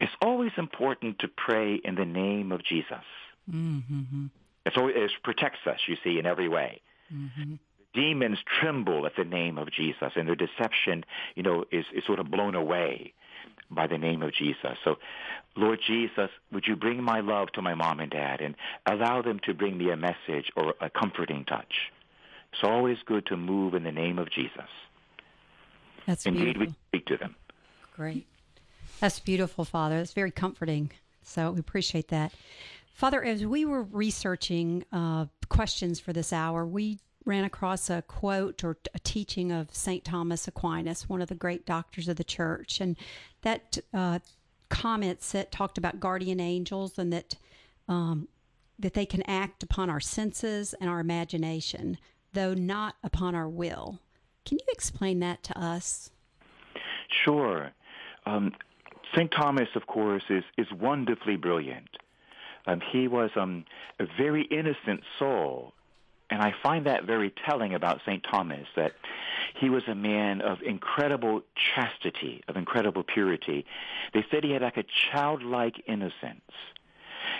It's 0.00 0.12
always 0.20 0.50
important 0.56 1.20
to 1.20 1.28
pray 1.28 1.76
in 1.76 1.94
the 1.94 2.04
name 2.04 2.50
of 2.50 2.64
Jesus. 2.64 3.04
Mm-hmm. 3.52 4.26
It's 4.66 4.76
always, 4.76 4.96
it 4.96 5.10
protects 5.22 5.66
us, 5.66 5.78
you 5.86 5.96
see, 6.02 6.18
in 6.18 6.26
every 6.26 6.48
way. 6.48 6.80
Mm-hmm 7.14 7.54
demons 7.98 8.38
tremble 8.60 9.06
at 9.06 9.16
the 9.16 9.24
name 9.24 9.58
of 9.58 9.70
Jesus, 9.72 10.12
and 10.14 10.28
their 10.28 10.36
deception, 10.36 11.04
you 11.34 11.42
know, 11.42 11.64
is, 11.72 11.84
is 11.92 12.04
sort 12.06 12.20
of 12.20 12.30
blown 12.30 12.54
away 12.54 13.12
by 13.70 13.86
the 13.86 13.98
name 13.98 14.22
of 14.22 14.32
Jesus. 14.32 14.76
So, 14.84 14.96
Lord 15.56 15.80
Jesus, 15.84 16.30
would 16.52 16.64
you 16.66 16.76
bring 16.76 17.02
my 17.02 17.20
love 17.20 17.48
to 17.54 17.62
my 17.62 17.74
mom 17.74 17.98
and 17.98 18.10
dad 18.10 18.40
and 18.40 18.54
allow 18.86 19.22
them 19.22 19.40
to 19.46 19.54
bring 19.54 19.76
me 19.76 19.90
a 19.90 19.96
message 19.96 20.52
or 20.56 20.74
a 20.80 20.88
comforting 20.88 21.44
touch? 21.44 21.90
It's 22.52 22.62
always 22.62 22.98
good 23.04 23.26
to 23.26 23.36
move 23.36 23.74
in 23.74 23.82
the 23.82 23.92
name 23.92 24.18
of 24.18 24.30
Jesus. 24.30 24.70
That's 26.06 26.24
Indeed, 26.24 26.44
beautiful. 26.44 26.66
we 26.66 26.74
speak 26.88 27.06
to 27.06 27.16
them. 27.16 27.34
Great. 27.96 28.26
That's 29.00 29.18
beautiful, 29.20 29.64
Father. 29.64 29.96
That's 29.98 30.12
very 30.12 30.30
comforting. 30.30 30.92
So 31.22 31.50
we 31.50 31.60
appreciate 31.60 32.08
that. 32.08 32.32
Father, 32.94 33.22
as 33.22 33.44
we 33.44 33.64
were 33.64 33.82
researching 33.82 34.84
uh, 34.92 35.26
questions 35.48 36.00
for 36.00 36.12
this 36.12 36.32
hour, 36.32 36.64
we 36.64 36.98
ran 37.24 37.44
across 37.44 37.90
a 37.90 38.02
quote 38.02 38.64
or 38.64 38.78
a 38.94 38.98
teaching 38.98 39.52
of 39.52 39.74
St. 39.74 40.04
Thomas 40.04 40.48
Aquinas, 40.48 41.08
one 41.08 41.20
of 41.20 41.28
the 41.28 41.34
great 41.34 41.66
doctors 41.66 42.08
of 42.08 42.16
the 42.16 42.24
church. 42.24 42.80
And 42.80 42.96
that 43.42 43.78
uh, 43.92 44.20
comment 44.68 45.22
set, 45.22 45.52
talked 45.52 45.78
about 45.78 46.00
guardian 46.00 46.40
angels 46.40 46.98
and 46.98 47.12
that, 47.12 47.36
um, 47.88 48.28
that 48.78 48.94
they 48.94 49.06
can 49.06 49.22
act 49.22 49.62
upon 49.62 49.90
our 49.90 50.00
senses 50.00 50.74
and 50.80 50.88
our 50.88 51.00
imagination, 51.00 51.98
though 52.32 52.54
not 52.54 52.96
upon 53.02 53.34
our 53.34 53.48
will. 53.48 54.00
Can 54.44 54.58
you 54.58 54.66
explain 54.72 55.20
that 55.20 55.42
to 55.44 55.58
us? 55.58 56.10
Sure. 57.24 57.70
Um, 58.26 58.52
St. 59.14 59.30
Thomas, 59.30 59.68
of 59.74 59.86
course, 59.86 60.24
is, 60.28 60.44
is 60.56 60.66
wonderfully 60.72 61.36
brilliant. 61.36 61.88
Um, 62.66 62.80
he 62.92 63.08
was 63.08 63.30
um, 63.36 63.64
a 63.98 64.04
very 64.18 64.42
innocent 64.50 65.00
soul 65.18 65.72
and 66.30 66.42
I 66.42 66.54
find 66.62 66.86
that 66.86 67.04
very 67.04 67.32
telling 67.46 67.74
about 67.74 68.00
St. 68.04 68.24
Thomas, 68.30 68.66
that 68.76 68.92
he 69.58 69.70
was 69.70 69.82
a 69.88 69.94
man 69.94 70.40
of 70.40 70.62
incredible 70.62 71.42
chastity, 71.74 72.42
of 72.48 72.56
incredible 72.56 73.02
purity. 73.02 73.64
They 74.12 74.24
said 74.30 74.44
he 74.44 74.52
had 74.52 74.62
like 74.62 74.76
a 74.76 74.84
childlike 75.10 75.82
innocence. 75.86 76.52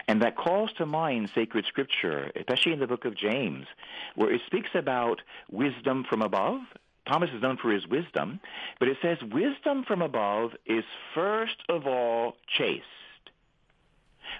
And 0.06 0.22
that 0.22 0.36
calls 0.36 0.72
to 0.78 0.86
mind 0.86 1.30
sacred 1.34 1.66
scripture, 1.66 2.30
especially 2.34 2.72
in 2.72 2.80
the 2.80 2.86
book 2.86 3.04
of 3.04 3.16
James, 3.16 3.66
where 4.14 4.32
it 4.32 4.40
speaks 4.46 4.70
about 4.74 5.20
wisdom 5.50 6.04
from 6.08 6.22
above. 6.22 6.60
Thomas 7.06 7.30
is 7.34 7.42
known 7.42 7.56
for 7.56 7.70
his 7.70 7.86
wisdom, 7.86 8.40
but 8.78 8.88
it 8.88 8.98
says 9.00 9.18
wisdom 9.22 9.84
from 9.84 10.02
above 10.02 10.52
is 10.66 10.84
first 11.14 11.56
of 11.68 11.86
all 11.86 12.36
chaste. 12.46 12.84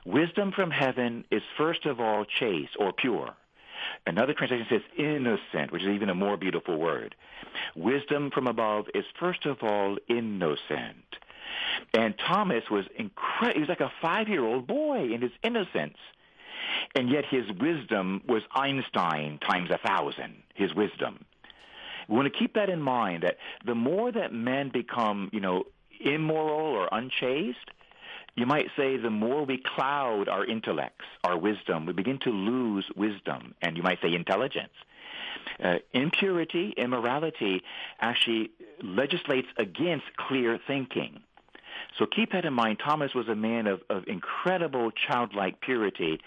Wisdom 0.05 0.52
from 0.52 0.71
heaven 0.71 1.25
is 1.31 1.43
first 1.57 1.87
of 1.87 1.99
all 2.00 2.25
chaste 2.25 2.76
or 2.78 2.93
pure. 2.93 3.35
Another 4.07 4.33
translation 4.33 4.67
says 4.71 4.83
innocent, 4.97 5.73
which 5.73 5.83
is 5.83 5.88
even 5.88 6.09
a 6.09 6.14
more 6.14 6.37
beautiful 6.37 6.78
word. 6.78 7.14
Wisdom 7.76 8.31
from 8.31 8.47
above 8.47 8.87
is 8.95 9.05
first 9.19 9.47
of 9.47 9.59
all 9.62 9.97
innocent. 10.09 11.05
And 11.95 12.14
Thomas 12.19 12.64
was 12.71 12.85
incredible. 12.97 13.55
He 13.55 13.61
was 13.61 13.69
like 13.69 13.81
a 13.81 13.93
five-year-old 14.00 14.67
boy 14.67 15.12
in 15.12 15.23
his 15.23 15.33
innocence. 15.43 15.99
And 16.95 17.11
yet 17.11 17.25
his 17.25 17.45
wisdom 17.61 18.23
was 18.26 18.43
Einstein 18.55 19.38
times 19.38 19.71
a 19.71 19.78
thousand, 19.78 20.43
his 20.55 20.75
wisdom. 20.75 21.25
We 22.09 22.17
want 22.17 22.33
to 22.33 22.38
keep 22.38 22.55
that 22.55 22.71
in 22.71 22.81
mind 22.81 23.23
that 23.23 23.37
the 23.64 23.75
more 23.75 24.11
that 24.11 24.33
men 24.33 24.71
become, 24.71 25.31
you 25.33 25.40
know, 25.40 25.64
immoral 26.00 26.75
or 26.75 26.88
unchaste, 26.90 27.71
you 28.38 28.47
might 28.47 28.68
say 28.76 28.97
the 28.97 29.11
more 29.11 29.45
we 29.45 29.59
cloud 29.59 30.28
our 30.28 30.45
intellects, 30.45 31.04
our 31.25 31.37
wisdom, 31.37 31.87
we 31.87 31.92
begin 31.92 32.18
to 32.21 32.30
lose 32.30 32.85
wisdom, 32.97 33.54
and 33.61 33.76
you 33.76 33.83
might 33.83 33.99
say 34.00 34.14
intelligence. 34.14 34.73
Uh, 35.62 35.76
impurity, 35.92 36.73
immorality 36.76 37.62
actually 38.00 38.50
legislates 38.83 39.49
against 39.59 40.04
clear 40.16 40.59
thinking. 40.66 41.21
So 41.99 42.07
keep 42.07 42.33
that 42.33 42.45
in 42.45 42.52
mind. 42.52 42.78
Thomas 42.85 43.12
was 43.14 43.28
a 43.28 43.35
man 43.35 43.66
of, 43.66 43.80
of 43.90 44.04
incredible 44.07 44.92
childlike 44.92 45.61
purity 45.61 46.21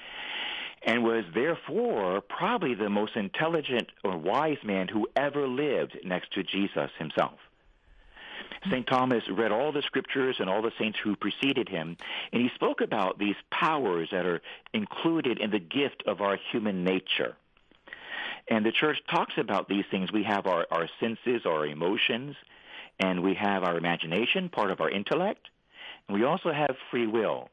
and 0.84 1.04
was 1.04 1.24
therefore 1.34 2.22
probably 2.22 2.74
the 2.74 2.90
most 2.90 3.16
intelligent 3.16 3.90
or 4.04 4.18
wise 4.18 4.58
man 4.64 4.88
who 4.88 5.08
ever 5.16 5.48
lived 5.48 5.98
next 6.04 6.34
to 6.34 6.44
Jesus 6.44 6.90
himself. 6.98 7.38
St. 8.70 8.86
Thomas 8.86 9.24
read 9.30 9.52
all 9.52 9.72
the 9.72 9.82
scriptures 9.82 10.38
and 10.40 10.50
all 10.50 10.62
the 10.62 10.72
saints 10.78 11.00
who 11.04 11.16
preceded 11.16 11.68
him, 11.68 11.98
and 12.32 12.42
he 12.42 12.50
spoke 12.54 12.82
about 12.82 13.18
these 13.18 13.36
powers 13.50 14.10
that 14.12 14.26
are 14.26 14.42
included 14.74 15.40
in 15.40 15.50
the 15.50 15.60
gift 15.60 16.04
of 16.06 16.22
our 16.22 16.38
human 16.52 16.84
nature. 16.84 17.36
And 18.48 18.66
the 18.66 18.72
church 18.72 18.98
talks 19.10 19.34
about 19.38 19.68
these 19.68 19.86
things. 19.90 20.12
We 20.12 20.24
have 20.24 20.46
our, 20.46 20.68
our 20.70 20.88
senses, 21.00 21.46
our 21.46 21.66
emotions, 21.66 22.36
and 23.00 23.24
we 23.24 23.34
have 23.36 23.64
our 23.64 23.78
imagination, 23.78 24.50
part 24.50 24.70
of 24.70 24.80
our 24.80 24.90
intellect, 24.90 25.48
and 26.08 26.20
we 26.20 26.26
also 26.26 26.52
have 26.52 26.76
free 26.92 27.08
will. 27.08 27.50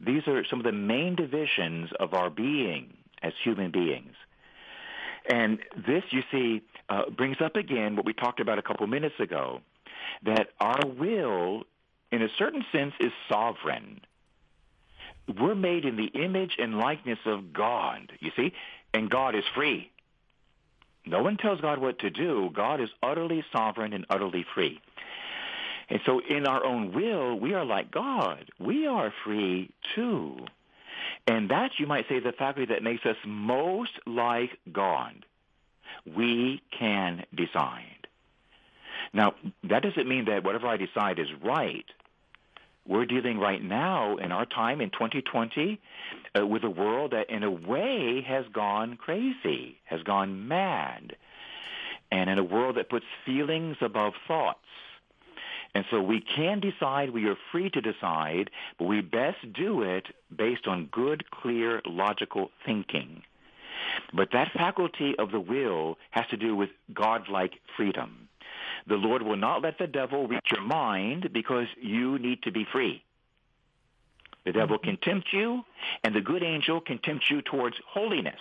These 0.00 0.26
are 0.28 0.44
some 0.44 0.60
of 0.60 0.64
the 0.64 0.72
main 0.72 1.16
divisions 1.16 1.90
of 1.98 2.14
our 2.14 2.30
being 2.30 2.94
as 3.22 3.32
human 3.42 3.70
beings. 3.70 4.14
And 5.28 5.58
this, 5.76 6.04
you 6.10 6.22
see, 6.30 6.62
uh, 6.88 7.10
brings 7.10 7.40
up 7.40 7.56
again 7.56 7.96
what 7.96 8.06
we 8.06 8.12
talked 8.12 8.40
about 8.40 8.58
a 8.58 8.62
couple 8.62 8.86
minutes 8.86 9.18
ago 9.18 9.60
that 10.24 10.48
our 10.60 10.86
will, 10.86 11.64
in 12.10 12.22
a 12.22 12.28
certain 12.38 12.64
sense, 12.72 12.94
is 13.00 13.12
sovereign. 13.28 14.00
We're 15.40 15.54
made 15.54 15.84
in 15.84 15.96
the 15.96 16.06
image 16.06 16.56
and 16.58 16.78
likeness 16.78 17.18
of 17.26 17.52
God, 17.52 18.12
you 18.20 18.30
see, 18.36 18.52
and 18.94 19.10
God 19.10 19.34
is 19.34 19.44
free. 19.54 19.90
No 21.04 21.22
one 21.22 21.36
tells 21.36 21.60
God 21.60 21.78
what 21.78 22.00
to 22.00 22.10
do. 22.10 22.50
God 22.54 22.80
is 22.80 22.90
utterly 23.02 23.44
sovereign 23.52 23.92
and 23.92 24.06
utterly 24.10 24.44
free. 24.54 24.80
And 25.88 26.00
so 26.04 26.20
in 26.20 26.46
our 26.46 26.64
own 26.64 26.92
will, 26.92 27.38
we 27.38 27.54
are 27.54 27.64
like 27.64 27.90
God. 27.90 28.50
We 28.58 28.86
are 28.86 29.12
free 29.24 29.70
too. 29.94 30.36
And 31.26 31.50
that, 31.50 31.72
you 31.78 31.86
might 31.86 32.08
say, 32.08 32.20
the 32.20 32.32
faculty 32.32 32.72
that 32.72 32.82
makes 32.82 33.04
us 33.06 33.16
most 33.26 33.92
like 34.06 34.50
God. 34.70 35.24
We 36.06 36.62
can 36.78 37.24
decide. 37.34 37.97
Now, 39.12 39.34
that 39.64 39.82
doesn't 39.82 40.08
mean 40.08 40.26
that 40.26 40.44
whatever 40.44 40.66
I 40.66 40.76
decide 40.76 41.18
is 41.18 41.28
right. 41.42 41.86
We're 42.86 43.04
dealing 43.04 43.38
right 43.38 43.62
now 43.62 44.16
in 44.16 44.32
our 44.32 44.46
time 44.46 44.80
in 44.80 44.90
2020 44.90 45.78
uh, 46.34 46.46
with 46.46 46.64
a 46.64 46.70
world 46.70 47.10
that 47.10 47.28
in 47.28 47.42
a 47.42 47.50
way 47.50 48.24
has 48.26 48.46
gone 48.52 48.96
crazy, 48.96 49.78
has 49.84 50.02
gone 50.02 50.48
mad, 50.48 51.16
and 52.10 52.30
in 52.30 52.38
a 52.38 52.44
world 52.44 52.76
that 52.76 52.88
puts 52.88 53.04
feelings 53.26 53.76
above 53.82 54.14
thoughts. 54.26 54.60
And 55.74 55.84
so 55.90 56.00
we 56.00 56.20
can 56.20 56.60
decide, 56.60 57.10
we 57.10 57.28
are 57.28 57.36
free 57.52 57.68
to 57.70 57.80
decide, 57.80 58.50
but 58.78 58.86
we 58.86 59.02
best 59.02 59.52
do 59.52 59.82
it 59.82 60.06
based 60.34 60.66
on 60.66 60.86
good, 60.86 61.30
clear, 61.30 61.82
logical 61.84 62.50
thinking. 62.64 63.22
But 64.14 64.30
that 64.32 64.52
faculty 64.52 65.14
of 65.18 65.30
the 65.30 65.40
will 65.40 65.98
has 66.10 66.26
to 66.30 66.36
do 66.36 66.56
with 66.56 66.70
godlike 66.92 67.52
freedom. 67.76 68.27
The 68.88 68.96
Lord 68.96 69.22
will 69.22 69.36
not 69.36 69.62
let 69.62 69.78
the 69.78 69.86
devil 69.86 70.26
reach 70.26 70.46
your 70.50 70.62
mind 70.62 71.30
because 71.32 71.66
you 71.80 72.18
need 72.18 72.42
to 72.42 72.50
be 72.50 72.66
free. 72.72 73.02
The 74.44 74.52
devil 74.52 74.78
mm-hmm. 74.78 74.90
can 74.90 74.96
tempt 74.96 75.28
you, 75.32 75.62
and 76.02 76.14
the 76.14 76.22
good 76.22 76.42
angel 76.42 76.80
can 76.80 76.98
tempt 76.98 77.28
you 77.30 77.42
towards 77.42 77.76
holiness. 77.86 78.40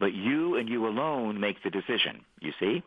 But 0.00 0.14
you 0.14 0.56
and 0.56 0.68
you 0.68 0.86
alone 0.86 1.38
make 1.38 1.62
the 1.62 1.70
decision, 1.70 2.24
you 2.40 2.52
see? 2.58 2.82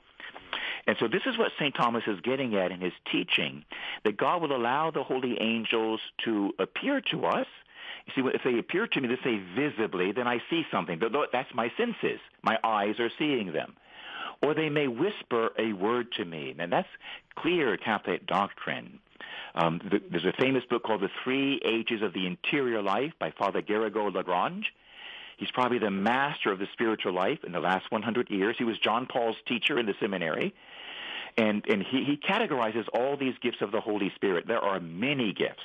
And 0.88 0.98
so 1.00 1.08
this 1.08 1.22
is 1.26 1.38
what 1.38 1.52
St. 1.60 1.76
Thomas 1.76 2.04
is 2.08 2.20
getting 2.22 2.56
at 2.56 2.72
in 2.72 2.82
his 2.82 2.94
teaching, 3.12 3.64
that 4.04 4.18
God 4.18 4.42
will 4.42 4.56
allow 4.56 4.90
the 4.90 5.04
holy 5.04 5.40
angels 5.40 6.00
to 6.24 6.54
appear 6.58 7.02
to 7.12 7.26
us. 7.26 7.48
You 8.08 8.14
see, 8.16 8.30
if 8.34 8.42
they 8.44 8.58
appear 8.58 8.88
to 8.88 9.02
me, 9.02 9.08
they 9.08 9.18
say 9.24 9.42
visibly, 9.56 10.12
then 10.12 10.28
I 10.28 10.40
see 10.50 10.64
something. 10.72 11.00
But 11.00 11.12
that's 11.32 11.54
my 11.54 11.72
senses. 11.78 12.20
My 12.42 12.58
eyes 12.64 13.00
are 13.00 13.10
seeing 13.18 13.52
them. 13.52 13.76
Or 14.42 14.54
they 14.54 14.70
may 14.70 14.88
whisper 14.88 15.50
a 15.58 15.74
word 15.74 16.12
to 16.14 16.26
me. 16.26 16.56
And 16.58 16.72
that's 16.72 16.88
clear 17.36 17.78
Catholic 17.78 18.26
doctrine. 18.28 19.00
Um, 19.56 19.80
the, 19.90 20.02
there's 20.12 20.26
a 20.26 20.34
famous 20.38 20.64
book 20.70 20.84
called 20.84 21.02
The 21.02 21.10
Three 21.24 21.62
Ages 21.64 22.02
of 22.02 22.14
the 22.14 22.26
Interior 22.28 22.82
Life 22.82 23.14
by 23.20 23.32
Father 23.32 23.62
Garrigou 23.62 24.14
Lagrange. 24.14 24.74
He's 25.38 25.52
probably 25.52 25.80
the 25.80 25.92
master 25.92 26.52
of 26.52 26.60
the 26.60 26.68
spiritual 26.74 27.14
life 27.14 27.40
in 27.46 27.52
the 27.52 27.60
last 27.60 27.92
100 27.92 28.30
years. 28.30 28.56
He 28.58 28.64
was 28.64 28.78
John 28.80 29.06
Paul's 29.06 29.36
teacher 29.48 29.78
in 29.80 29.86
the 29.86 29.94
seminary. 30.00 30.54
And, 31.38 31.66
and 31.68 31.84
he, 31.84 32.06
he 32.06 32.18
categorizes 32.18 32.86
all 32.94 33.18
these 33.18 33.36
gifts 33.42 33.62
of 33.62 33.72
the 33.72 33.82
Holy 33.82 34.12
Spirit. 34.16 34.48
There 34.48 34.64
are 34.64 34.80
many 34.80 35.34
gifts. 35.34 35.64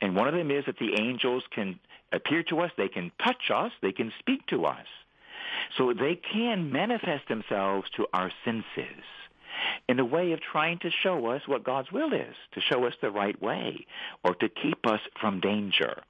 And 0.00 0.14
one 0.14 0.28
of 0.28 0.34
them 0.34 0.50
is 0.50 0.64
that 0.66 0.78
the 0.78 1.00
angels 1.00 1.42
can 1.50 1.80
appear 2.12 2.42
to 2.44 2.60
us, 2.60 2.70
they 2.76 2.88
can 2.88 3.10
touch 3.24 3.50
us, 3.52 3.72
they 3.82 3.92
can 3.92 4.12
speak 4.18 4.46
to 4.46 4.64
us. 4.66 4.86
So 5.76 5.92
they 5.92 6.16
can 6.16 6.72
manifest 6.72 7.28
themselves 7.28 7.88
to 7.96 8.06
our 8.12 8.30
senses 8.44 9.04
in 9.88 9.98
a 9.98 10.04
way 10.04 10.32
of 10.32 10.40
trying 10.40 10.78
to 10.78 10.90
show 10.90 11.26
us 11.26 11.42
what 11.46 11.64
God's 11.64 11.92
will 11.92 12.12
is, 12.12 12.34
to 12.52 12.60
show 12.60 12.86
us 12.86 12.94
the 13.00 13.10
right 13.10 13.40
way, 13.40 13.86
or 14.24 14.34
to 14.36 14.48
keep 14.48 14.86
us 14.86 15.00
from 15.20 15.40
danger. 15.40 16.02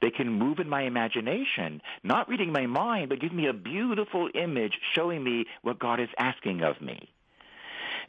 They 0.00 0.10
can 0.10 0.28
move 0.28 0.58
in 0.58 0.68
my 0.68 0.82
imagination, 0.82 1.82
not 2.02 2.28
reading 2.28 2.52
my 2.52 2.66
mind, 2.66 3.08
but 3.08 3.20
give 3.20 3.32
me 3.32 3.46
a 3.46 3.52
beautiful 3.52 4.28
image 4.34 4.78
showing 4.94 5.24
me 5.24 5.46
what 5.62 5.78
God 5.78 6.00
is 6.00 6.08
asking 6.18 6.62
of 6.62 6.80
me. 6.80 7.10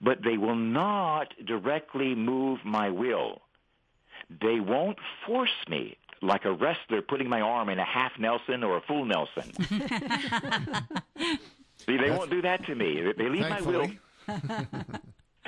But 0.02 0.24
they 0.24 0.38
will 0.38 0.56
not 0.56 1.34
directly 1.46 2.16
move 2.16 2.60
my 2.64 2.90
will. 2.90 3.42
They 4.30 4.60
won't 4.60 5.00
force 5.26 5.50
me 5.68 5.98
like 6.22 6.46
a 6.46 6.52
wrestler 6.52 7.02
putting 7.02 7.30
my 7.30 7.42
arm 7.42 7.70
in 7.70 7.80
a 7.80 7.86
half 7.86 8.12
Nelson 8.20 8.64
or 8.64 8.78
a 8.78 8.82
full 8.82 9.06
Nelson. 9.06 9.52
See, 11.86 11.98
they 11.98 12.12
won't 12.12 12.30
do 12.30 12.42
that 12.42 12.66
to 12.66 12.76
me. 12.76 13.14
They 13.18 13.30
leave 13.30 13.46
Thankfully. 13.46 14.00
my 14.28 14.40
will. 14.44 14.74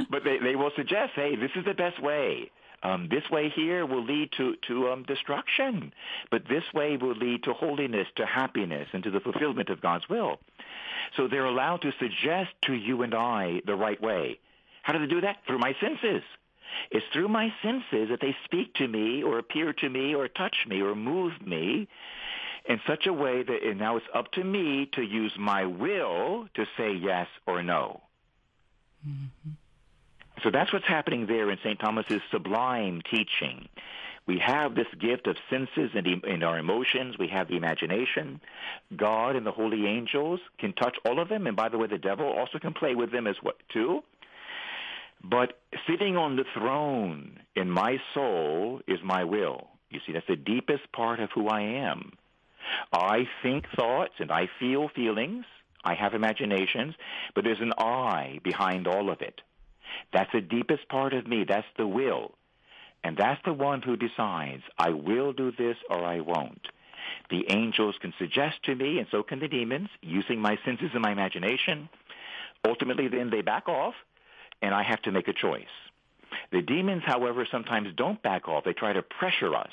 but 0.10 0.24
they, 0.24 0.38
they 0.40 0.56
will 0.56 0.72
suggest, 0.76 1.12
hey, 1.16 1.36
this 1.36 1.52
is 1.56 1.66
the 1.66 1.74
best 1.74 2.02
way. 2.02 2.50
Um, 2.84 3.10
this 3.12 3.30
way 3.30 3.50
here 3.50 3.86
will 3.86 4.04
lead 4.04 4.32
to, 4.38 4.56
to 4.68 4.90
um, 4.90 5.04
destruction, 5.04 5.94
but 6.32 6.48
this 6.50 6.64
way 6.74 6.98
will 6.98 7.14
lead 7.16 7.44
to 7.44 7.54
holiness, 7.54 8.08
to 8.16 8.26
happiness, 8.26 8.88
and 8.94 9.04
to 9.04 9.12
the 9.12 9.20
fulfillment 9.20 9.70
of 9.70 9.82
God's 9.82 10.10
will. 10.10 10.40
So 11.16 11.28
they're 11.28 11.46
allowed 11.46 11.84
to 11.84 11.92
suggest 12.00 12.50
to 12.64 12.74
you 12.74 13.04
and 13.04 13.14
I 13.14 13.62
the 13.66 13.76
right 13.76 14.02
way. 14.02 14.40
How 14.82 14.94
do 14.94 15.00
they 15.00 15.06
do 15.06 15.22
that? 15.22 15.38
Through 15.46 15.60
my 15.60 15.76
senses. 15.80 16.24
It's 16.90 17.06
through 17.14 17.28
my 17.28 17.54
senses 17.62 18.10
that 18.10 18.20
they 18.22 18.36
speak 18.46 18.74
to 18.76 18.88
me 18.88 19.24
or 19.24 19.38
appear 19.38 19.74
to 19.74 19.90
me 19.90 20.16
or 20.16 20.28
touch 20.28 20.66
me 20.68 20.82
or 20.82 20.96
move 20.96 21.34
me 21.46 21.88
in 22.66 22.80
such 22.88 23.08
a 23.08 23.14
way 23.14 23.44
that 23.44 23.64
and 23.64 23.80
now 23.80 23.98
it's 23.98 24.06
up 24.14 24.32
to 24.34 24.44
me 24.44 24.90
to 24.94 25.02
use 25.02 25.34
my 25.38 25.66
will 25.66 26.48
to 26.54 26.66
say 26.78 26.94
yes 26.94 27.28
or 27.48 27.64
no. 27.64 28.02
Mm-hmm. 29.08 29.52
So 30.44 30.50
that's 30.50 30.74
what's 30.74 30.88
happening 30.88 31.28
there 31.28 31.52
in 31.52 31.58
St. 31.64 31.80
Thomas's 31.80 32.22
sublime 32.32 33.02
teaching. 33.10 33.68
We 34.28 34.40
have 34.40 34.76
this 34.76 34.88
gift 35.00 35.28
of 35.28 35.36
senses 35.50 35.92
and 35.96 36.08
in 36.08 36.44
our 36.44 36.58
emotions. 36.58 37.18
We 37.18 37.28
have 37.28 37.48
the 37.48 37.58
imagination. 37.58 38.40
God 38.96 39.36
and 39.36 39.46
the 39.46 39.52
holy 39.52 39.88
angels 39.88 40.40
can 40.60 40.74
touch 40.74 40.98
all 41.06 41.20
of 41.20 41.28
them. 41.30 41.48
And 41.48 41.56
by 41.56 41.70
the 41.70 41.78
way, 41.78 41.88
the 41.88 41.98
devil 41.98 42.28
also 42.28 42.60
can 42.60 42.74
play 42.74 42.96
with 42.96 43.12
them 43.12 43.28
as 43.28 43.36
well, 43.44 43.56
too. 43.74 44.04
But 45.24 45.60
sitting 45.88 46.18
on 46.18 46.36
the 46.36 46.46
throne 46.54 47.40
in 47.56 47.70
my 47.70 47.98
soul 48.14 48.82
is 48.88 49.00
my 49.04 49.24
will. 49.24 49.68
You 49.90 50.00
see, 50.06 50.14
that's 50.14 50.28
the 50.28 50.36
deepest 50.36 50.92
part 50.92 51.20
of 51.20 51.30
who 51.34 51.48
I 51.48 51.62
am. 51.62 52.14
I 52.94 53.28
think 53.44 53.66
thoughts 53.76 54.14
and 54.20 54.32
I 54.32 54.50
feel 54.60 54.90
feelings. 54.90 55.46
I 55.84 55.96
have 55.96 56.14
imaginations, 56.14 56.94
but 57.34 57.44
there's 57.44 57.60
an 57.60 57.74
I 57.78 58.40
behind 58.44 58.88
all 58.88 59.10
of 59.10 59.22
it. 59.22 59.42
That's 60.14 60.32
the 60.32 60.42
deepest 60.42 60.88
part 60.90 61.14
of 61.14 61.28
me. 61.28 61.44
That's 61.48 61.68
the 61.78 61.88
will. 61.88 62.36
And 63.04 63.18
that's 63.18 63.42
the 63.44 63.54
one 63.54 63.82
who 63.82 63.98
decides, 63.98 64.62
I 64.78 64.92
will 64.92 65.34
do 65.34 65.52
this 65.52 65.78
or 65.90 66.04
I 66.04 66.20
won't. 66.20 66.68
The 67.32 67.46
angels 67.50 67.96
can 68.00 68.14
suggest 68.20 68.64
to 68.66 68.76
me, 68.76 69.00
and 69.00 69.08
so 69.10 69.24
can 69.24 69.40
the 69.40 69.48
demons, 69.48 69.90
using 70.02 70.40
my 70.40 70.58
senses 70.64 70.92
and 70.94 71.02
my 71.02 71.12
imagination. 71.12 71.90
Ultimately, 72.66 73.08
then 73.08 73.32
they 73.32 73.42
back 73.42 73.68
off, 73.68 73.96
and 74.62 74.74
I 74.74 74.84
have 74.84 75.02
to 75.04 75.12
make 75.12 75.28
a 75.28 75.34
choice. 75.34 75.66
The 76.52 76.62
demons, 76.62 77.04
however, 77.06 77.48
sometimes 77.50 77.90
don't 77.96 78.22
back 78.22 78.48
off. 78.48 78.64
They 78.64 78.74
try 78.74 78.94
to 78.94 79.02
pressure 79.02 79.56
us. 79.56 79.72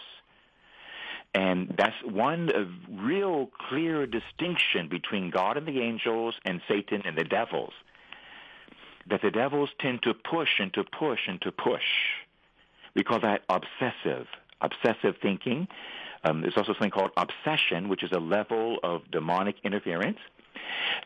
And 1.35 1.75
that's 1.77 1.97
one 2.05 2.51
real 2.91 3.51
clear 3.69 4.07
distinction 4.07 4.89
between 4.89 5.31
God 5.31 5.57
and 5.57 5.67
the 5.67 5.81
angels 5.81 6.35
and 6.45 6.61
Satan 6.69 7.03
and 7.05 7.17
the 7.17 7.25
devils 7.25 7.73
that 9.11 9.23
the 9.23 9.31
devils 9.31 9.71
tend 9.81 10.03
to 10.03 10.15
push 10.15 10.49
and 10.59 10.73
to 10.75 10.85
push 10.85 11.21
and 11.29 11.41
to 11.43 11.53
push. 11.53 11.83
We 12.95 13.05
call 13.05 13.21
that 13.21 13.43
obsessive, 13.49 14.27
obsessive 14.61 15.17
thinking. 15.23 15.69
Um, 16.25 16.41
there's 16.41 16.57
also 16.57 16.73
something 16.73 16.91
called 16.91 17.13
obsession, 17.17 17.89
which 17.89 18.03
is 18.03 18.13
a 18.13 18.19
level 18.19 18.79
of 18.83 19.11
demonic 19.11 19.57
interference. 19.65 20.19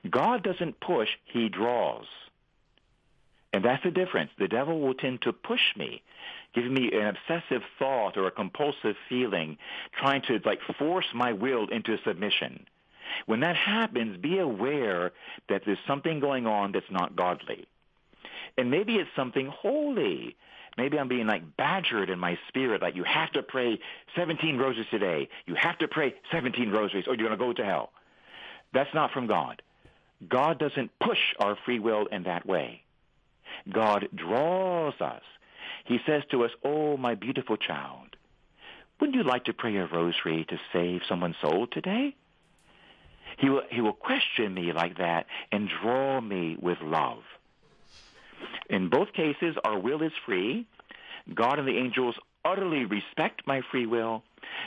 God 0.08 0.42
doesn't 0.42 0.80
push, 0.80 1.10
he 1.24 1.48
draws. 1.48 2.06
And 3.52 3.64
that's 3.64 3.82
the 3.84 3.90
difference. 3.90 4.30
The 4.38 4.48
devil 4.48 4.80
will 4.80 4.94
tend 4.94 5.22
to 5.22 5.32
push 5.32 5.76
me, 5.76 6.02
giving 6.54 6.72
me 6.72 6.90
an 6.92 7.14
obsessive 7.16 7.62
thought 7.78 8.16
or 8.16 8.26
a 8.26 8.30
compulsive 8.30 8.96
feeling, 9.08 9.58
trying 9.92 10.22
to 10.22 10.40
like 10.44 10.60
force 10.78 11.06
my 11.14 11.32
will 11.32 11.68
into 11.68 11.98
submission. 12.04 12.66
When 13.26 13.40
that 13.40 13.56
happens, 13.56 14.16
be 14.16 14.38
aware 14.38 15.12
that 15.48 15.62
there's 15.66 15.78
something 15.86 16.20
going 16.20 16.46
on 16.46 16.72
that's 16.72 16.90
not 16.90 17.14
godly. 17.14 17.66
And 18.56 18.70
maybe 18.70 18.96
it's 18.96 19.10
something 19.14 19.48
holy. 19.48 20.36
Maybe 20.78 20.98
I'm 20.98 21.08
being 21.08 21.26
like 21.26 21.56
badgered 21.56 22.08
in 22.08 22.18
my 22.18 22.38
spirit, 22.48 22.80
like 22.80 22.96
you 22.96 23.04
have 23.04 23.30
to 23.32 23.42
pray 23.42 23.78
17 24.16 24.56
roses 24.56 24.86
today. 24.90 25.28
You 25.46 25.54
have 25.54 25.76
to 25.78 25.88
pray 25.88 26.14
17 26.30 26.70
rosaries 26.70 27.06
or 27.06 27.14
you're 27.14 27.28
going 27.28 27.38
to 27.38 27.44
go 27.44 27.52
to 27.52 27.64
hell. 27.64 27.90
That's 28.72 28.92
not 28.94 29.12
from 29.12 29.26
God. 29.26 29.60
God 30.26 30.58
doesn't 30.58 30.90
push 30.98 31.18
our 31.38 31.58
free 31.66 31.78
will 31.78 32.06
in 32.06 32.22
that 32.22 32.46
way. 32.46 32.82
God 33.72 34.08
draws 34.14 34.94
us. 35.00 35.22
He 35.84 35.98
says 36.06 36.22
to 36.30 36.44
us, 36.44 36.50
Oh, 36.64 36.96
my 36.96 37.14
beautiful 37.14 37.56
child, 37.56 38.16
wouldn't 39.00 39.16
you 39.16 39.24
like 39.24 39.44
to 39.44 39.52
pray 39.52 39.76
a 39.76 39.86
rosary 39.86 40.46
to 40.48 40.58
save 40.72 41.00
someone's 41.08 41.36
soul 41.40 41.66
today? 41.66 42.14
He 43.38 43.48
will, 43.48 43.62
he 43.70 43.80
will 43.80 43.92
question 43.92 44.54
me 44.54 44.72
like 44.72 44.98
that 44.98 45.26
and 45.50 45.68
draw 45.82 46.20
me 46.20 46.56
with 46.60 46.78
love. 46.82 47.22
In 48.68 48.88
both 48.88 49.12
cases, 49.12 49.56
our 49.64 49.78
will 49.78 50.02
is 50.02 50.12
free. 50.24 50.66
God 51.34 51.58
and 51.58 51.66
the 51.66 51.78
angels 51.78 52.16
utterly 52.44 52.84
respect 52.84 53.46
my 53.46 53.62
free 53.70 53.86
will. 53.86 54.22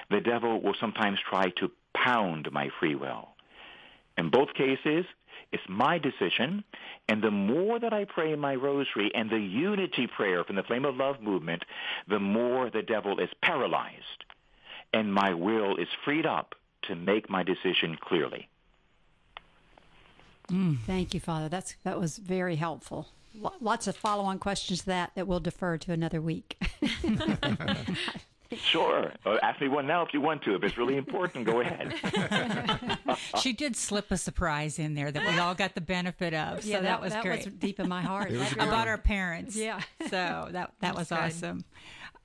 The 0.10 0.22
devil 0.22 0.62
will 0.62 0.76
sometimes 0.80 1.20
try 1.30 1.50
to 1.60 1.72
pound 1.94 2.50
my 2.52 2.70
free 2.80 2.96
will. 2.96 3.30
In 4.18 4.30
both 4.30 4.54
cases, 4.54 5.06
it's 5.52 5.64
my 5.70 5.98
decision, 5.98 6.64
and 7.08 7.24
the 7.24 7.32
more 7.32 7.80
that 7.80 7.94
I 7.94 8.06
pray 8.06 8.36
my 8.36 8.56
rosary 8.56 9.12
and 9.14 9.30
the 9.30 9.40
unity 9.40 10.08
prayer 10.08 10.44
from 10.44 10.56
the 10.56 10.64
Flame 10.64 10.86
of 10.86 10.96
Love 10.96 11.22
movement, 11.22 11.64
the 12.08 12.20
more 12.20 12.70
the 12.70 12.82
devil 12.82 13.20
is 13.20 13.30
paralyzed, 13.42 14.26
and 14.94 15.14
my 15.14 15.34
will 15.34 15.78
is 15.78 15.88
freed 16.04 16.26
up 16.26 16.56
to 16.84 16.96
make 16.96 17.30
my 17.30 17.44
decision 17.44 17.98
clearly. 18.00 18.48
Mm. 20.50 20.80
Thank 20.86 21.14
you, 21.14 21.20
Father. 21.20 21.50
That's 21.50 21.76
that 21.84 22.00
was 22.00 22.18
very 22.18 22.56
helpful. 22.56 23.08
Lots 23.60 23.88
of 23.88 23.98
follow-on 23.98 24.40
questions 24.40 24.82
to 24.82 24.86
that 24.88 25.12
that 25.16 25.28
we'll 25.28 25.42
defer 25.42 25.78
to 25.78 25.92
another 25.92 26.22
week. 26.22 26.58
Sure. 28.58 29.12
Uh, 29.26 29.38
ask 29.42 29.60
me 29.62 29.68
one 29.68 29.88
now 29.88 30.04
if 30.06 30.14
you 30.14 30.22
want 30.22 30.44
to. 30.44 30.56
If 30.56 30.64
it's 30.64 30.78
really 30.78 30.98
important, 30.98 31.46
go 31.46 31.62
ahead. 31.62 31.94
she 33.42 33.54
did 33.54 33.76
slip 33.76 34.12
a 34.12 34.18
surprise 34.18 34.80
in 34.80 34.96
there 34.96 35.12
that 35.12 35.26
we 35.26 35.40
all 35.40 35.56
got 35.56 35.76
the 35.76 35.82
benefit 35.82 36.34
of. 36.34 36.64
So 36.64 36.72
that, 36.72 36.84
that 36.84 37.02
was 37.02 37.14
that 37.14 37.24
great. 37.24 37.46
was 37.46 37.54
deep 37.54 37.80
in 37.80 37.90
my 37.90 38.02
heart. 38.02 38.32
About 38.54 38.88
our 38.88 38.98
parents. 38.98 39.56
Yeah. 39.56 39.82
So 40.10 40.50
that 40.52 40.74
that 40.82 40.96
was 40.96 41.12
awesome. 41.12 41.66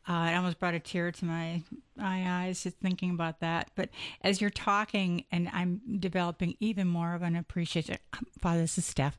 Uh, 0.09 0.31
it 0.33 0.35
almost 0.35 0.59
brought 0.59 0.75
a 0.75 0.81
tear 0.81 1.13
to 1.13 1.25
my 1.25 1.63
my 1.97 2.45
eyes 2.45 2.63
just 2.63 2.77
thinking 2.79 3.11
about 3.11 3.41
that. 3.41 3.71
But 3.75 3.91
as 4.23 4.41
you're 4.41 4.51
talking, 4.51 5.25
and 5.31 5.49
I'm 5.53 5.81
developing 6.01 6.55
even 6.59 6.89
more 6.89 7.15
of 7.15 7.23
an 7.23 7.37
appreciation. 7.37 7.99
Father, 8.41 8.63
this 8.63 8.79
is 8.79 8.87
Steph. 8.87 9.19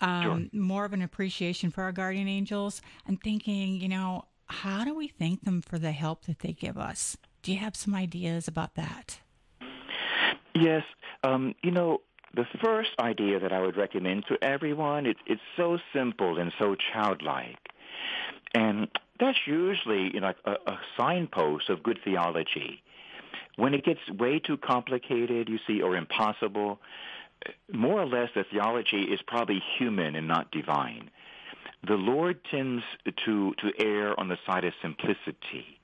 Um, 0.00 0.22
sure. 0.52 0.60
More 0.60 0.84
of 0.84 0.92
an 0.92 1.02
appreciation 1.02 1.70
for 1.70 1.82
our 1.82 1.92
guardian 1.92 2.28
angels. 2.28 2.82
I'm 3.08 3.16
thinking, 3.16 3.80
you 3.80 3.88
know, 3.88 4.26
how 4.48 4.84
do 4.84 4.94
we 4.94 5.08
thank 5.08 5.44
them 5.44 5.62
for 5.62 5.78
the 5.78 5.92
help 5.92 6.24
that 6.26 6.40
they 6.40 6.52
give 6.52 6.78
us? 6.78 7.16
Do 7.42 7.52
you 7.52 7.58
have 7.58 7.76
some 7.76 7.94
ideas 7.94 8.48
about 8.48 8.74
that? 8.74 9.20
Yes. 10.54 10.82
Um, 11.22 11.54
you 11.62 11.70
know, 11.70 11.98
the 12.34 12.46
first 12.62 12.90
idea 12.98 13.40
that 13.40 13.52
I 13.52 13.60
would 13.60 13.76
recommend 13.76 14.24
to 14.28 14.42
everyone, 14.42 15.06
it, 15.06 15.16
it's 15.26 15.40
so 15.56 15.78
simple 15.92 16.38
and 16.38 16.52
so 16.58 16.74
childlike. 16.92 17.58
And 18.54 18.88
that's 19.20 19.38
usually 19.46 20.10
you 20.14 20.20
know, 20.20 20.32
a, 20.44 20.52
a 20.66 20.78
signpost 20.96 21.68
of 21.68 21.82
good 21.82 21.98
theology. 22.04 22.82
When 23.56 23.74
it 23.74 23.84
gets 23.84 24.00
way 24.10 24.38
too 24.38 24.56
complicated, 24.56 25.48
you 25.48 25.58
see, 25.66 25.82
or 25.82 25.96
impossible, 25.96 26.78
more 27.72 28.00
or 28.00 28.06
less 28.06 28.30
the 28.34 28.44
theology 28.50 29.02
is 29.02 29.20
probably 29.26 29.62
human 29.78 30.14
and 30.14 30.28
not 30.28 30.50
divine 30.50 31.10
the 31.86 31.94
Lord 31.94 32.40
tends 32.50 32.82
to, 33.24 33.54
to 33.54 33.72
err 33.78 34.18
on 34.18 34.28
the 34.28 34.38
side 34.46 34.64
of 34.64 34.72
simplicity. 34.82 35.78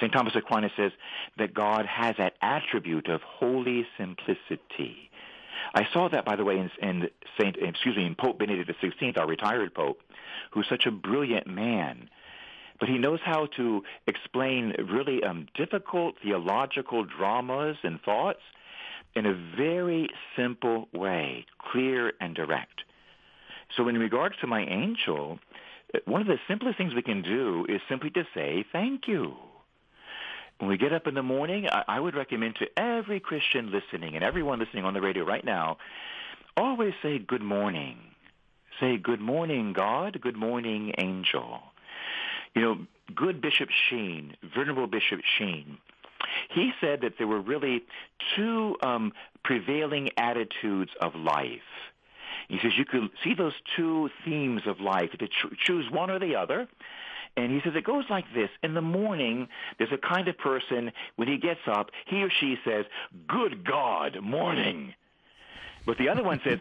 St. 0.00 0.12
Thomas 0.12 0.34
Aquinas 0.36 0.72
says 0.76 0.92
that 1.38 1.52
God 1.52 1.86
has 1.86 2.16
that 2.18 2.34
attribute 2.40 3.08
of 3.08 3.20
holy 3.22 3.86
simplicity. 3.96 5.10
I 5.74 5.86
saw 5.92 6.08
that, 6.08 6.24
by 6.24 6.36
the 6.36 6.44
way, 6.44 6.58
in, 6.58 6.70
in 6.80 7.08
Saint, 7.38 7.56
excuse 7.60 7.96
me, 7.96 8.06
in 8.06 8.14
Pope 8.14 8.38
Benedict 8.38 8.70
XVI, 8.80 9.18
our 9.18 9.26
retired 9.26 9.74
Pope, 9.74 10.00
who's 10.52 10.68
such 10.68 10.86
a 10.86 10.90
brilliant 10.90 11.46
man. 11.46 12.08
But 12.80 12.88
he 12.88 12.98
knows 12.98 13.18
how 13.24 13.46
to 13.56 13.82
explain 14.06 14.72
really 14.88 15.22
um, 15.24 15.48
difficult 15.54 16.14
theological 16.22 17.04
dramas 17.04 17.76
and 17.82 18.00
thoughts 18.00 18.40
in 19.16 19.26
a 19.26 19.34
very 19.56 20.08
simple 20.36 20.88
way, 20.92 21.44
clear 21.58 22.12
and 22.20 22.34
direct. 22.34 22.82
So 23.76 23.88
in 23.88 23.98
regards 23.98 24.36
to 24.40 24.46
my 24.46 24.64
angel, 24.64 25.38
one 26.04 26.20
of 26.20 26.26
the 26.26 26.38
simplest 26.48 26.78
things 26.78 26.94
we 26.94 27.02
can 27.02 27.22
do 27.22 27.66
is 27.68 27.80
simply 27.88 28.10
to 28.10 28.24
say 28.34 28.64
thank 28.72 29.06
you. 29.06 29.34
When 30.58 30.68
we 30.68 30.76
get 30.76 30.92
up 30.92 31.06
in 31.06 31.14
the 31.14 31.22
morning, 31.22 31.68
I, 31.70 32.00
would 32.00 32.16
recommend 32.16 32.56
to 32.56 32.66
every 32.76 33.20
Christian 33.20 33.70
listening 33.70 34.16
and 34.16 34.24
everyone 34.24 34.58
listening 34.58 34.84
on 34.84 34.92
the 34.92 35.00
radio 35.00 35.24
right 35.24 35.44
now, 35.44 35.78
always 36.56 36.94
say 37.00 37.20
good 37.20 37.42
morning. 37.42 37.96
Say 38.80 38.96
good 38.96 39.20
morning, 39.20 39.72
God. 39.72 40.20
Good 40.20 40.36
morning, 40.36 40.94
angel. 40.98 41.60
You 42.56 42.62
know, 42.62 42.78
good 43.14 43.40
Bishop 43.40 43.68
Sheen, 43.88 44.36
Venerable 44.56 44.88
Bishop 44.88 45.20
Sheen, 45.38 45.78
he 46.50 46.72
said 46.80 47.02
that 47.02 47.14
there 47.18 47.26
were 47.26 47.40
really 47.40 47.84
two 48.34 48.76
um, 48.82 49.12
prevailing 49.44 50.10
attitudes 50.16 50.90
of 51.00 51.14
life. 51.14 51.60
He 52.48 52.58
says 52.62 52.72
you 52.76 52.84
could 52.84 53.10
see 53.22 53.34
those 53.34 53.52
two 53.76 54.10
themes 54.24 54.62
of 54.66 54.80
life, 54.80 55.10
to 55.18 55.28
choose 55.58 55.90
one 55.90 56.10
or 56.10 56.18
the 56.18 56.36
other. 56.36 56.66
And 57.36 57.52
he 57.52 57.60
says 57.62 57.74
it 57.76 57.84
goes 57.84 58.04
like 58.08 58.24
this. 58.34 58.48
In 58.62 58.74
the 58.74 58.80
morning, 58.80 59.48
there's 59.78 59.92
a 59.92 59.98
kind 59.98 60.26
of 60.28 60.36
person, 60.38 60.90
when 61.16 61.28
he 61.28 61.36
gets 61.36 61.60
up, 61.66 61.90
he 62.06 62.22
or 62.22 62.30
she 62.30 62.56
says, 62.64 62.86
Good 63.28 63.64
God, 63.64 64.20
morning. 64.22 64.94
But 65.86 65.98
the 65.98 66.08
other 66.08 66.24
one 66.24 66.40
says, 66.42 66.58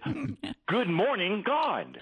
Good 0.68 0.90
morning, 0.90 1.42
God. 1.46 1.98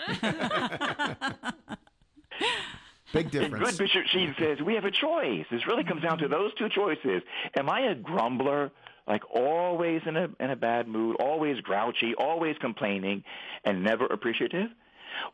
Big 3.14 3.32
difference. 3.32 3.54
And 3.54 3.64
good 3.64 3.78
Bishop 3.78 4.08
Sheen 4.08 4.36
says, 4.38 4.60
We 4.62 4.74
have 4.74 4.86
a 4.86 4.92
choice. 4.92 5.46
This 5.50 5.66
really 5.68 5.84
comes 5.84 6.02
down 6.02 6.18
to 6.18 6.28
those 6.28 6.54
two 6.56 6.68
choices. 6.70 7.22
Am 7.56 7.70
I 7.70 7.82
a 7.82 7.96
grumbler 7.96 8.72
like 9.08 9.24
always 9.30 10.02
in 10.06 10.18
a 10.18 10.30
in 10.40 10.50
a 10.50 10.56
bad 10.56 10.88
mood, 10.88 11.18
always 11.20 11.60
grouchy, 11.62 12.14
always 12.16 12.58
complaining, 12.60 13.24
and 13.64 13.84
never 13.84 14.06
appreciative? 14.06 14.70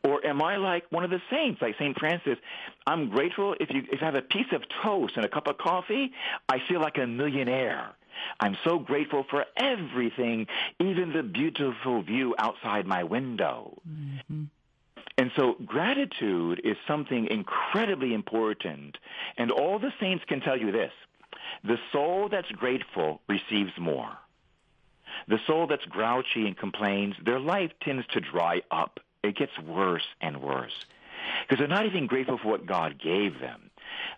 Or 0.03 0.25
am 0.25 0.41
I 0.41 0.57
like 0.57 0.85
one 0.91 1.03
of 1.03 1.09
the 1.09 1.21
saints, 1.31 1.61
like 1.61 1.75
Saint 1.79 1.97
Francis? 1.97 2.37
I'm 2.85 3.09
grateful 3.09 3.55
if 3.59 3.69
you 3.71 3.83
if 3.91 4.01
I 4.01 4.05
have 4.05 4.15
a 4.15 4.21
piece 4.21 4.51
of 4.51 4.63
toast 4.83 5.13
and 5.15 5.25
a 5.25 5.29
cup 5.29 5.47
of 5.47 5.57
coffee, 5.57 6.11
I 6.47 6.59
feel 6.67 6.79
like 6.79 6.97
a 6.97 7.07
millionaire. 7.07 7.91
I'm 8.39 8.57
so 8.63 8.77
grateful 8.77 9.25
for 9.29 9.45
everything, 9.57 10.47
even 10.79 11.13
the 11.13 11.23
beautiful 11.23 12.03
view 12.03 12.35
outside 12.37 12.85
my 12.85 13.03
window. 13.03 13.81
Mm-hmm. 13.89 14.43
And 15.17 15.31
so 15.35 15.55
gratitude 15.65 16.61
is 16.63 16.77
something 16.87 17.27
incredibly 17.27 18.13
important. 18.13 18.97
And 19.37 19.51
all 19.51 19.79
the 19.79 19.91
saints 19.99 20.23
can 20.27 20.41
tell 20.41 20.57
you 20.57 20.71
this. 20.71 20.91
The 21.63 21.77
soul 21.91 22.29
that's 22.29 22.49
grateful 22.51 23.21
receives 23.27 23.71
more. 23.79 24.17
The 25.27 25.39
soul 25.45 25.67
that's 25.67 25.85
grouchy 25.85 26.47
and 26.47 26.57
complains, 26.57 27.15
their 27.23 27.39
life 27.39 27.71
tends 27.81 28.05
to 28.13 28.21
dry 28.21 28.61
up. 28.71 28.99
It 29.23 29.35
gets 29.35 29.57
worse 29.59 30.05
and 30.21 30.41
worse. 30.41 30.73
Because 31.41 31.59
they're 31.59 31.67
not 31.67 31.85
even 31.85 32.07
grateful 32.07 32.39
for 32.39 32.47
what 32.47 32.65
God 32.65 32.99
gave 32.99 33.39
them. 33.39 33.69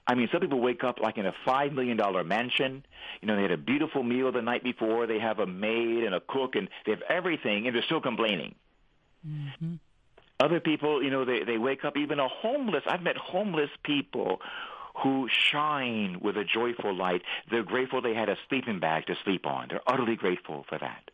I 0.07 0.15
mean, 0.15 0.29
some 0.31 0.41
people 0.41 0.59
wake 0.59 0.83
up 0.83 0.99
like 0.99 1.17
in 1.17 1.25
a 1.25 1.33
$5 1.45 1.73
million 1.73 1.99
mansion. 2.27 2.85
You 3.21 3.27
know, 3.27 3.35
they 3.35 3.41
had 3.41 3.51
a 3.51 3.57
beautiful 3.57 4.03
meal 4.03 4.31
the 4.31 4.41
night 4.41 4.63
before. 4.63 5.07
They 5.07 5.19
have 5.19 5.39
a 5.39 5.45
maid 5.45 6.03
and 6.03 6.15
a 6.15 6.21
cook, 6.21 6.55
and 6.55 6.69
they 6.85 6.91
have 6.91 7.01
everything, 7.09 7.67
and 7.67 7.75
they're 7.75 7.83
still 7.83 8.01
complaining. 8.01 8.55
Mm-hmm. 9.27 9.75
Other 10.39 10.59
people, 10.59 11.03
you 11.03 11.09
know, 11.09 11.25
they, 11.25 11.43
they 11.43 11.57
wake 11.57 11.85
up, 11.85 11.97
even 11.97 12.19
a 12.19 12.27
homeless. 12.27 12.83
I've 12.85 13.01
met 13.01 13.15
homeless 13.17 13.69
people 13.83 14.41
who 15.01 15.27
shine 15.51 16.19
with 16.21 16.37
a 16.37 16.43
joyful 16.43 16.93
light. 16.95 17.23
They're 17.49 17.63
grateful 17.63 18.01
they 18.01 18.13
had 18.13 18.29
a 18.29 18.37
sleeping 18.47 18.79
bag 18.79 19.07
to 19.07 19.15
sleep 19.23 19.45
on. 19.45 19.67
They're 19.69 19.81
utterly 19.87 20.15
grateful 20.15 20.65
for 20.69 20.77
that. 20.77 21.09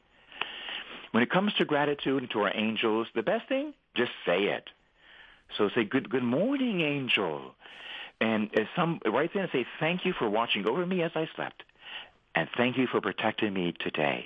When 1.11 1.23
it 1.23 1.31
comes 1.31 1.53
to 1.55 1.65
gratitude 1.65 2.21
and 2.21 2.31
to 2.31 2.41
our 2.41 2.51
angels, 2.55 3.07
the 3.15 3.23
best 3.23 3.47
thing, 3.47 3.73
just 3.95 4.11
say 4.25 4.43
it. 4.43 4.69
So 5.57 5.69
say, 5.73 5.83
good, 5.83 6.09
good 6.09 6.23
morning, 6.23 6.81
angel. 6.81 7.55
And 8.21 8.51
some, 8.75 8.99
right 9.05 9.31
then 9.33 9.47
say, 9.51 9.65
thank 9.79 10.05
you 10.05 10.13
for 10.13 10.29
watching 10.29 10.67
over 10.67 10.85
me 10.85 11.01
as 11.01 11.11
I 11.15 11.27
slept. 11.35 11.63
And 12.35 12.47
thank 12.57 12.77
you 12.77 12.85
for 12.85 13.01
protecting 13.01 13.53
me 13.53 13.73
today. 13.79 14.25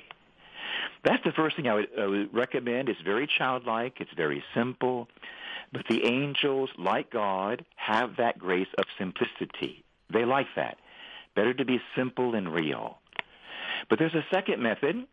That's 1.06 1.24
the 1.24 1.32
first 1.32 1.56
thing 1.56 1.68
I 1.68 1.76
would, 1.76 1.88
I 1.98 2.06
would 2.06 2.34
recommend. 2.34 2.90
It's 2.90 3.00
very 3.02 3.28
childlike. 3.38 4.02
It's 4.02 4.12
very 4.18 4.44
simple. 4.54 5.08
But 5.74 5.88
the 5.90 6.06
angels, 6.06 6.70
like 6.78 7.10
God, 7.10 7.66
have 7.76 8.18
that 8.18 8.38
grace 8.38 8.68
of 8.78 8.86
simplicity. 8.98 9.84
They 10.12 10.24
like 10.24 10.48
that. 10.56 10.78
Better 11.36 11.54
to 11.56 11.66
be 11.66 11.82
simple 11.96 12.36
and 12.36 12.54
real. 12.54 13.00
But 13.90 13.98
there's 13.98 14.14
a 14.14 14.26
second 14.32 14.62
method 14.62 15.08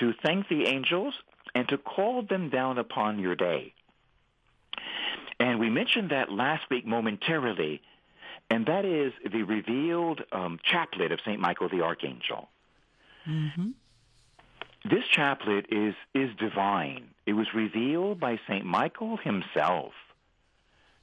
to 0.00 0.12
thank 0.22 0.48
the 0.48 0.66
angels 0.66 1.14
and 1.54 1.66
to 1.68 1.78
call 1.78 2.22
them 2.22 2.50
down 2.50 2.78
upon 2.78 3.18
your 3.18 3.34
day. 3.34 3.72
And 5.40 5.58
we 5.58 5.70
mentioned 5.70 6.10
that 6.10 6.30
last 6.30 6.64
week 6.70 6.86
momentarily, 6.86 7.80
and 8.50 8.66
that 8.66 8.84
is 8.84 9.12
the 9.32 9.42
revealed 9.42 10.20
um, 10.32 10.58
chaplet 10.62 11.12
of 11.12 11.20
St. 11.24 11.40
Michael 11.40 11.68
the 11.70 11.80
Archangel. 11.80 12.48
Mm-hmm. 13.26 13.70
This 14.84 15.04
chaplet 15.10 15.66
is, 15.70 15.94
is 16.14 16.30
divine. 16.36 17.08
It 17.24 17.32
was 17.32 17.54
revealed 17.54 18.20
by 18.20 18.38
St. 18.46 18.66
Michael 18.66 19.16
himself. 19.16 19.92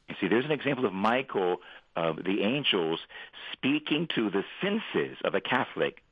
You 0.08 0.16
see, 0.22 0.28
there's 0.28 0.46
an 0.46 0.52
example 0.52 0.86
of 0.86 0.94
Michael, 0.94 1.58
uh, 1.96 2.14
the 2.14 2.44
angels, 2.44 3.00
speaking 3.54 4.08
to 4.16 4.30
the 4.30 4.44
senses 4.62 5.18
of 5.24 5.34
a 5.34 5.42
Catholic, 5.42 6.04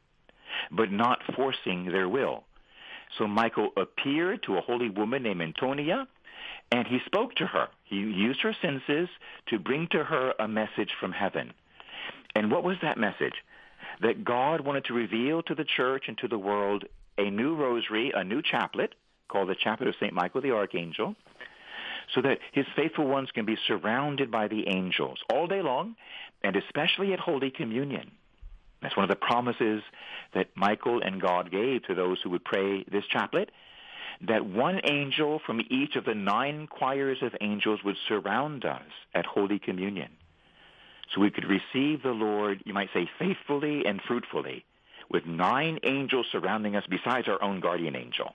but 0.72 0.92
not 0.92 1.20
forcing 1.36 1.86
their 1.86 2.10
will. 2.10 2.44
So 3.18 3.28
Michael 3.28 3.70
appeared 3.78 4.42
to 4.44 4.58
a 4.58 4.62
holy 4.62 4.90
woman 4.90 5.22
named 5.22 5.42
Antonia, 5.42 6.08
and 6.72 6.88
he 6.88 7.00
spoke 7.06 7.36
to 7.36 7.46
her. 7.46 7.68
He 7.84 7.98
used 7.98 8.42
her 8.42 8.56
senses 8.62 9.10
to 9.48 9.60
bring 9.60 9.88
to 9.92 10.04
her 10.04 10.34
a 10.40 10.48
message 10.48 10.92
from 11.00 11.12
heaven. 11.12 11.54
And 12.36 12.52
what 12.52 12.64
was 12.64 12.78
that 12.82 12.98
message? 12.98 13.44
That 14.02 14.24
God 14.24 14.62
wanted 14.62 14.86
to 14.86 14.94
reveal 14.94 15.44
to 15.44 15.56
the 15.56 15.66
church 15.66 16.06
and 16.08 16.18
to 16.20 16.28
the 16.28 16.38
world 16.38 16.86
a 17.20 17.30
new 17.30 17.56
rosary, 17.56 18.12
a 18.16 18.24
new 18.24 18.42
chaplet 18.42 18.96
called 19.28 19.50
the 19.50 19.56
Chaplet 19.56 19.88
of 19.88 19.96
St. 20.00 20.14
Michael 20.14 20.42
the 20.42 20.52
Archangel, 20.52 21.16
so 22.14 22.22
that 22.22 22.40
his 22.52 22.66
faithful 22.76 23.06
ones 23.06 23.30
can 23.32 23.46
be 23.46 23.58
surrounded 23.68 24.32
by 24.32 24.48
the 24.48 24.68
angels 24.68 25.20
all 25.32 25.48
day 25.48 25.62
long, 25.62 25.96
and 26.44 26.56
especially 26.56 27.14
at 27.14 27.20
Holy 27.20 27.52
Communion. 27.52 28.12
That's 28.82 28.96
one 28.96 29.04
of 29.04 29.10
the 29.10 29.16
promises 29.16 29.84
that 30.34 30.48
Michael 30.56 31.02
and 31.02 31.22
God 31.22 31.52
gave 31.52 31.84
to 31.84 31.96
those 31.96 32.18
who 32.24 32.30
would 32.32 32.46
pray 32.46 32.84
this 32.92 33.04
chaplet, 33.12 33.52
that 34.28 34.46
one 34.46 34.82
angel 34.90 35.40
from 35.46 35.62
each 35.70 35.96
of 35.96 36.06
the 36.06 36.16
nine 36.16 36.68
choirs 36.68 37.20
of 37.22 37.36
angels 37.42 37.82
would 37.84 37.98
surround 38.08 38.66
us 38.66 38.82
at 39.14 39.26
Holy 39.26 39.60
Communion. 39.60 40.10
So 41.14 41.22
we 41.22 41.32
could 41.32 41.46
receive 41.46 42.04
the 42.04 42.12
Lord, 42.12 42.62
you 42.66 42.74
might 42.74 42.90
say, 42.94 43.10
faithfully 43.18 43.86
and 43.86 44.02
fruitfully, 44.08 44.66
with 45.10 45.26
nine 45.26 45.80
angels 45.84 46.28
surrounding 46.32 46.76
us 46.76 46.84
besides 46.90 47.28
our 47.28 47.42
own 47.42 47.60
guardian 47.60 47.96
angel. 47.96 48.34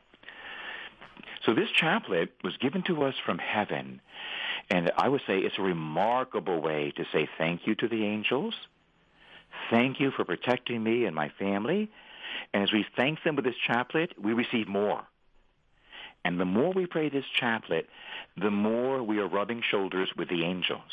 So 1.45 1.55
this 1.55 1.71
chaplet 1.71 2.31
was 2.43 2.57
given 2.57 2.83
to 2.85 3.05
us 3.05 3.15
from 3.25 3.39
heaven, 3.39 4.01
and 4.71 4.91
I 4.97 5.09
would 5.09 5.21
say 5.27 5.39
it's 5.39 5.59
a 5.59 5.63
remarkable 5.63 6.61
way 6.61 6.93
to 6.97 7.05
say 7.13 7.29
thank 7.39 7.67
you 7.67 7.75
to 7.77 7.89
the 7.89 8.05
angels. 8.05 8.55
Thank 9.71 10.01
you 10.01 10.11
for 10.11 10.25
protecting 10.25 10.83
me 10.83 11.05
and 11.05 11.15
my 11.15 11.31
family. 11.39 11.91
And 12.53 12.63
as 12.63 12.73
we 12.73 12.85
thank 12.97 13.23
them 13.23 13.37
with 13.37 13.45
this 13.45 13.55
chaplet, 13.67 14.13
we 14.21 14.33
receive 14.33 14.69
more. 14.69 15.03
And 16.25 16.41
the 16.41 16.47
more 16.47 16.73
we 16.73 16.87
pray 16.87 17.11
this 17.11 17.27
chaplet, 17.39 17.89
the 18.37 18.51
more 18.51 19.03
we 19.03 19.19
are 19.19 19.29
rubbing 19.29 19.63
shoulders 19.63 20.09
with 20.17 20.29
the 20.29 20.45
angels. 20.45 20.91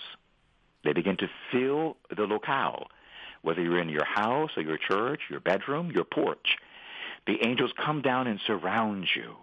They 0.83 0.93
begin 0.93 1.17
to 1.17 1.29
fill 1.51 1.97
the 2.15 2.23
locale, 2.23 2.87
whether 3.41 3.61
you're 3.61 3.81
in 3.81 3.89
your 3.89 4.05
house 4.05 4.51
or 4.55 4.63
your 4.63 4.77
church, 4.77 5.21
your 5.29 5.39
bedroom, 5.39 5.91
your 5.91 6.03
porch. 6.03 6.57
The 7.27 7.45
angels 7.45 7.71
come 7.77 8.01
down 8.01 8.27
and 8.27 8.39
surround 8.45 9.07
you. 9.15 9.35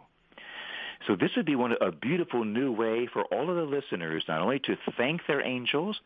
So 1.06 1.14
this 1.14 1.30
would 1.37 1.46
be 1.46 1.54
one 1.54 1.74
a 1.80 1.92
beautiful 1.92 2.44
new 2.44 2.72
way 2.72 3.06
for 3.12 3.22
all 3.26 3.48
of 3.48 3.56
the 3.56 3.62
listeners 3.62 4.24
not 4.26 4.40
only 4.40 4.58
to 4.61 4.76
thank 4.96 5.26
their 5.26 5.44
angels, 5.46 6.00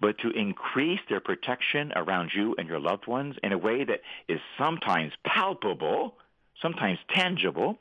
but 0.00 0.18
to 0.18 0.30
increase 0.30 1.00
their 1.08 1.20
protection 1.20 1.92
around 1.94 2.32
you 2.34 2.54
and 2.58 2.68
your 2.68 2.80
loved 2.80 3.06
ones 3.06 3.36
in 3.42 3.52
a 3.52 3.58
way 3.58 3.84
that 3.84 4.00
is 4.28 4.40
sometimes 4.58 5.12
palpable, 5.24 6.14
sometimes 6.60 6.98
tangible, 7.10 7.78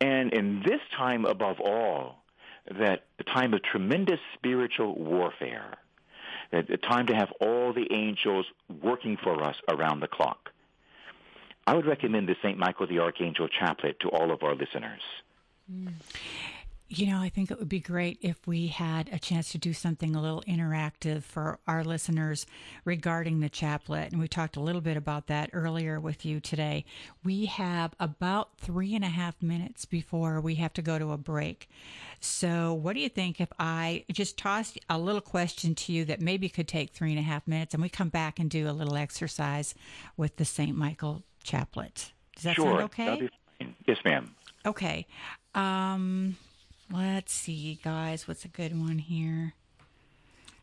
and 0.00 0.32
in 0.32 0.62
this 0.66 0.80
time 0.96 1.26
above 1.26 1.60
all, 1.60 2.24
that 2.78 3.04
time 3.32 3.54
of 3.54 3.62
tremendous 3.62 4.20
spiritual 4.34 4.94
warfare, 4.96 5.76
a 6.52 6.76
time 6.76 7.06
to 7.06 7.14
have 7.14 7.32
all 7.40 7.72
the 7.72 7.92
angels 7.92 8.46
working 8.82 9.16
for 9.16 9.42
us 9.42 9.56
around 9.68 10.00
the 10.00 10.08
clock. 10.08 10.50
I 11.66 11.74
would 11.74 11.86
recommend 11.86 12.28
the 12.28 12.36
St. 12.42 12.58
Michael 12.58 12.86
the 12.86 12.98
Archangel 12.98 13.48
Chaplet 13.48 14.00
to 14.00 14.08
all 14.08 14.30
of 14.30 14.42
our 14.42 14.54
listeners. 14.54 15.02
Mm. 15.72 15.92
You 16.94 17.06
know, 17.06 17.22
I 17.22 17.30
think 17.30 17.50
it 17.50 17.58
would 17.58 17.70
be 17.70 17.80
great 17.80 18.18
if 18.20 18.46
we 18.46 18.66
had 18.66 19.08
a 19.10 19.18
chance 19.18 19.50
to 19.52 19.58
do 19.58 19.72
something 19.72 20.14
a 20.14 20.20
little 20.20 20.42
interactive 20.42 21.22
for 21.22 21.58
our 21.66 21.82
listeners 21.82 22.44
regarding 22.84 23.40
the 23.40 23.48
chaplet. 23.48 24.12
And 24.12 24.20
we 24.20 24.28
talked 24.28 24.58
a 24.58 24.60
little 24.60 24.82
bit 24.82 24.98
about 24.98 25.26
that 25.28 25.48
earlier 25.54 25.98
with 25.98 26.26
you 26.26 26.38
today. 26.38 26.84
We 27.24 27.46
have 27.46 27.94
about 27.98 28.58
three 28.58 28.94
and 28.94 29.06
a 29.06 29.08
half 29.08 29.42
minutes 29.42 29.86
before 29.86 30.38
we 30.42 30.56
have 30.56 30.74
to 30.74 30.82
go 30.82 30.98
to 30.98 31.12
a 31.12 31.16
break. 31.16 31.70
So, 32.20 32.74
what 32.74 32.92
do 32.92 33.00
you 33.00 33.08
think 33.08 33.40
if 33.40 33.48
I 33.58 34.04
just 34.12 34.36
toss 34.36 34.76
a 34.90 34.98
little 34.98 35.22
question 35.22 35.74
to 35.74 35.94
you 35.94 36.04
that 36.04 36.20
maybe 36.20 36.50
could 36.50 36.68
take 36.68 36.90
three 36.90 37.10
and 37.10 37.18
a 37.18 37.22
half 37.22 37.48
minutes 37.48 37.72
and 37.72 37.82
we 37.82 37.88
come 37.88 38.10
back 38.10 38.38
and 38.38 38.50
do 38.50 38.68
a 38.68 38.72
little 38.72 38.96
exercise 38.96 39.74
with 40.18 40.36
the 40.36 40.44
St. 40.44 40.76
Michael 40.76 41.22
chaplet? 41.42 42.12
Does 42.36 42.44
that 42.44 42.56
sure, 42.56 42.66
sound 42.66 42.82
okay? 42.82 43.04
That'll 43.06 43.20
be 43.20 43.30
fine. 43.58 43.74
Yes, 43.86 43.96
ma'am. 44.04 44.34
Okay. 44.66 45.06
Um, 45.54 46.36
let's 46.90 47.32
see, 47.32 47.78
guys. 47.82 48.26
What's 48.26 48.44
a 48.44 48.48
good 48.48 48.78
one 48.78 48.98
here? 48.98 49.54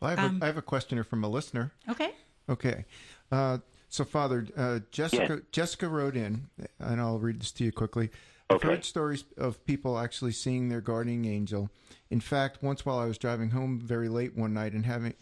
Well, 0.00 0.10
I, 0.10 0.20
have 0.20 0.42
a, 0.42 0.44
I 0.44 0.46
have 0.46 0.56
a 0.56 0.62
questioner 0.62 1.04
from 1.04 1.24
a 1.24 1.28
listener. 1.28 1.72
Okay. 1.88 2.10
Okay. 2.48 2.84
Uh, 3.30 3.58
so, 3.88 4.04
Father, 4.04 4.46
uh, 4.56 4.80
Jessica 4.90 5.42
Jessica 5.52 5.88
wrote 5.88 6.16
in, 6.16 6.48
and 6.78 7.00
I'll 7.00 7.18
read 7.18 7.40
this 7.40 7.52
to 7.52 7.64
you 7.64 7.72
quickly. 7.72 8.10
I've 8.48 8.62
heard 8.62 8.84
stories 8.84 9.24
of 9.36 9.64
people 9.64 9.98
actually 9.98 10.32
seeing 10.32 10.68
their 10.68 10.80
guardian 10.80 11.24
angel. 11.24 11.70
In 12.10 12.20
fact, 12.20 12.62
once 12.62 12.84
while 12.84 12.98
I 12.98 13.04
was 13.04 13.18
driving 13.18 13.50
home 13.50 13.78
very 13.78 14.08
late 14.08 14.36
one 14.36 14.54
night 14.54 14.72
and 14.72 14.86
having 14.86 15.14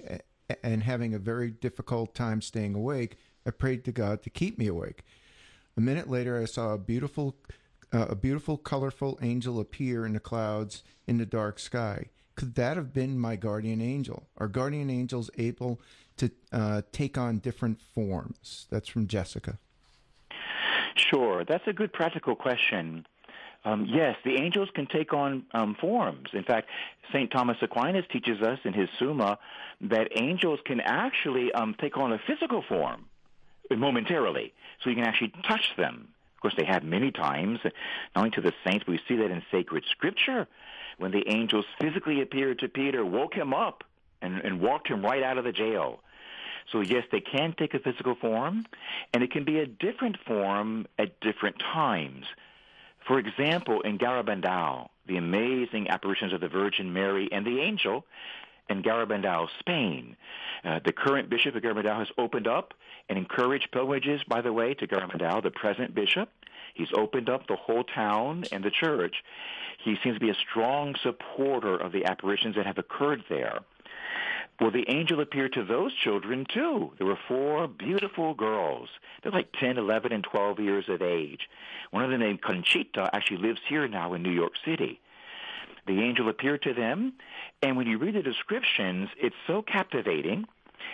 and 0.62 0.82
having 0.82 1.12
a 1.12 1.18
very 1.18 1.50
difficult 1.50 2.14
time 2.14 2.40
staying 2.40 2.74
awake, 2.74 3.18
I 3.46 3.50
prayed 3.50 3.84
to 3.84 3.92
God 3.92 4.22
to 4.22 4.30
keep 4.30 4.58
me 4.58 4.66
awake. 4.66 5.02
A 5.76 5.80
minute 5.80 6.08
later, 6.08 6.40
I 6.40 6.46
saw 6.46 6.72
a 6.72 6.78
beautiful, 6.78 7.36
uh, 7.92 8.06
a 8.10 8.14
beautiful, 8.14 8.56
colorful 8.56 9.18
angel 9.22 9.60
appear 9.60 10.04
in 10.04 10.12
the 10.12 10.20
clouds 10.20 10.82
in 11.06 11.18
the 11.18 11.26
dark 11.26 11.58
sky. 11.58 12.06
Could 12.34 12.54
that 12.54 12.76
have 12.76 12.92
been 12.92 13.18
my 13.18 13.36
guardian 13.36 13.80
angel? 13.80 14.28
Are 14.36 14.48
guardian 14.48 14.90
angels 14.90 15.30
able 15.38 15.80
to 16.18 16.30
uh, 16.52 16.82
take 16.92 17.18
on 17.18 17.38
different 17.38 17.80
forms? 17.94 18.66
That's 18.70 18.88
from 18.88 19.06
Jessica. 19.06 19.58
Sure, 20.96 21.44
that's 21.44 21.66
a 21.66 21.72
good 21.72 21.92
practical 21.92 22.36
question. 22.36 23.06
Um, 23.64 23.86
yes, 23.88 24.16
the 24.24 24.36
angels 24.36 24.68
can 24.74 24.86
take 24.86 25.12
on 25.12 25.44
um, 25.52 25.76
forms. 25.80 26.28
In 26.32 26.44
fact, 26.44 26.68
St. 27.12 27.30
Thomas 27.30 27.56
Aquinas 27.60 28.04
teaches 28.10 28.40
us 28.40 28.58
in 28.64 28.72
his 28.72 28.88
Summa 28.98 29.38
that 29.80 30.08
angels 30.16 30.60
can 30.64 30.80
actually 30.80 31.52
um, 31.52 31.74
take 31.80 31.96
on 31.96 32.12
a 32.12 32.18
physical 32.26 32.62
form 32.68 33.06
momentarily, 33.70 34.52
so 34.82 34.90
you 34.90 34.96
can 34.96 35.04
actually 35.04 35.32
touch 35.46 35.74
them. 35.76 36.08
Of 36.38 36.42
course, 36.42 36.54
they 36.56 36.66
have 36.66 36.84
many 36.84 37.10
times, 37.10 37.58
not 37.64 37.72
only 38.14 38.30
to 38.30 38.40
the 38.40 38.52
saints, 38.64 38.84
but 38.86 38.92
we 38.92 39.00
see 39.08 39.16
that 39.16 39.32
in 39.32 39.42
sacred 39.50 39.84
scripture 39.90 40.46
when 40.96 41.10
the 41.10 41.28
angels 41.28 41.64
physically 41.80 42.22
appeared 42.22 42.60
to 42.60 42.68
Peter, 42.68 43.04
woke 43.04 43.34
him 43.34 43.52
up, 43.52 43.82
and, 44.22 44.38
and 44.38 44.60
walked 44.60 44.86
him 44.86 45.04
right 45.04 45.24
out 45.24 45.36
of 45.36 45.42
the 45.42 45.50
jail. 45.50 45.98
So 46.70 46.80
yes, 46.80 47.02
they 47.10 47.20
can 47.20 47.54
take 47.58 47.74
a 47.74 47.80
physical 47.80 48.14
form, 48.14 48.66
and 49.12 49.24
it 49.24 49.32
can 49.32 49.42
be 49.42 49.58
a 49.58 49.66
different 49.66 50.16
form 50.28 50.86
at 50.96 51.18
different 51.18 51.58
times. 51.58 52.24
For 53.04 53.18
example, 53.18 53.80
in 53.80 53.98
Garabandal, 53.98 54.90
the 55.08 55.16
amazing 55.16 55.88
apparitions 55.88 56.32
of 56.32 56.40
the 56.40 56.48
Virgin 56.48 56.92
Mary 56.92 57.28
and 57.32 57.44
the 57.44 57.62
angel 57.62 58.04
in 58.68 58.82
Garabandal, 58.82 59.48
Spain. 59.58 60.16
Uh, 60.64 60.80
the 60.84 60.92
current 60.92 61.30
bishop 61.30 61.54
of 61.54 61.62
Garabandal 61.62 61.98
has 61.98 62.08
opened 62.18 62.46
up 62.46 62.74
and 63.08 63.18
encouraged 63.18 63.70
pilgrimages, 63.72 64.22
by 64.28 64.40
the 64.40 64.52
way, 64.52 64.74
to 64.74 64.86
Garabandal, 64.86 65.42
the 65.42 65.50
present 65.50 65.94
bishop. 65.94 66.30
He's 66.74 66.88
opened 66.94 67.28
up 67.28 67.46
the 67.46 67.56
whole 67.56 67.84
town 67.84 68.44
and 68.52 68.62
the 68.62 68.70
church. 68.70 69.16
He 69.84 69.96
seems 70.02 70.16
to 70.16 70.20
be 70.20 70.30
a 70.30 70.34
strong 70.34 70.94
supporter 71.02 71.76
of 71.76 71.92
the 71.92 72.04
apparitions 72.04 72.56
that 72.56 72.66
have 72.66 72.78
occurred 72.78 73.24
there. 73.28 73.60
Well, 74.60 74.72
the 74.72 74.90
angel 74.90 75.20
appeared 75.20 75.52
to 75.52 75.64
those 75.64 75.94
children 75.94 76.44
too. 76.52 76.92
There 76.98 77.06
were 77.06 77.18
four 77.28 77.68
beautiful 77.68 78.34
girls. 78.34 78.88
They're 79.22 79.30
like 79.30 79.52
10, 79.52 79.78
11, 79.78 80.12
and 80.12 80.24
12 80.24 80.58
years 80.58 80.88
of 80.88 81.00
age. 81.00 81.48
One 81.92 82.02
of 82.02 82.10
them 82.10 82.20
named 82.20 82.42
Conchita 82.42 83.10
actually 83.12 83.38
lives 83.38 83.60
here 83.68 83.86
now 83.86 84.14
in 84.14 84.22
New 84.22 84.32
York 84.32 84.54
City. 84.64 85.00
The 85.88 86.02
angel 86.02 86.28
appeared 86.28 86.62
to 86.62 86.74
them, 86.74 87.14
and 87.62 87.76
when 87.76 87.86
you 87.86 87.96
read 87.96 88.14
the 88.14 88.22
descriptions, 88.22 89.08
it's 89.16 89.34
so 89.46 89.62
captivating 89.62 90.44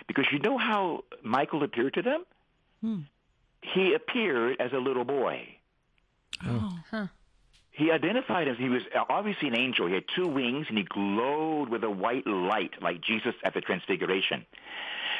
because 0.06 0.26
you 0.32 0.38
know 0.38 0.56
how 0.56 1.02
Michael 1.24 1.64
appeared 1.64 1.94
to 1.94 2.02
them? 2.02 2.24
Hmm. 2.80 3.00
He 3.60 3.92
appeared 3.92 4.60
as 4.60 4.72
a 4.72 4.78
little 4.78 5.04
boy. 5.04 5.48
Oh. 6.44 6.48
oh. 6.48 6.78
Huh. 6.90 7.06
He 7.72 7.90
identified 7.90 8.46
as 8.46 8.56
he 8.56 8.68
was 8.68 8.82
obviously 9.10 9.48
an 9.48 9.58
angel. 9.58 9.88
He 9.88 9.94
had 9.94 10.04
two 10.14 10.28
wings 10.28 10.66
and 10.68 10.78
he 10.78 10.84
glowed 10.84 11.68
with 11.70 11.82
a 11.82 11.90
white 11.90 12.24
light 12.24 12.80
like 12.80 13.00
Jesus 13.00 13.34
at 13.42 13.52
the 13.52 13.60
Transfiguration. 13.60 14.46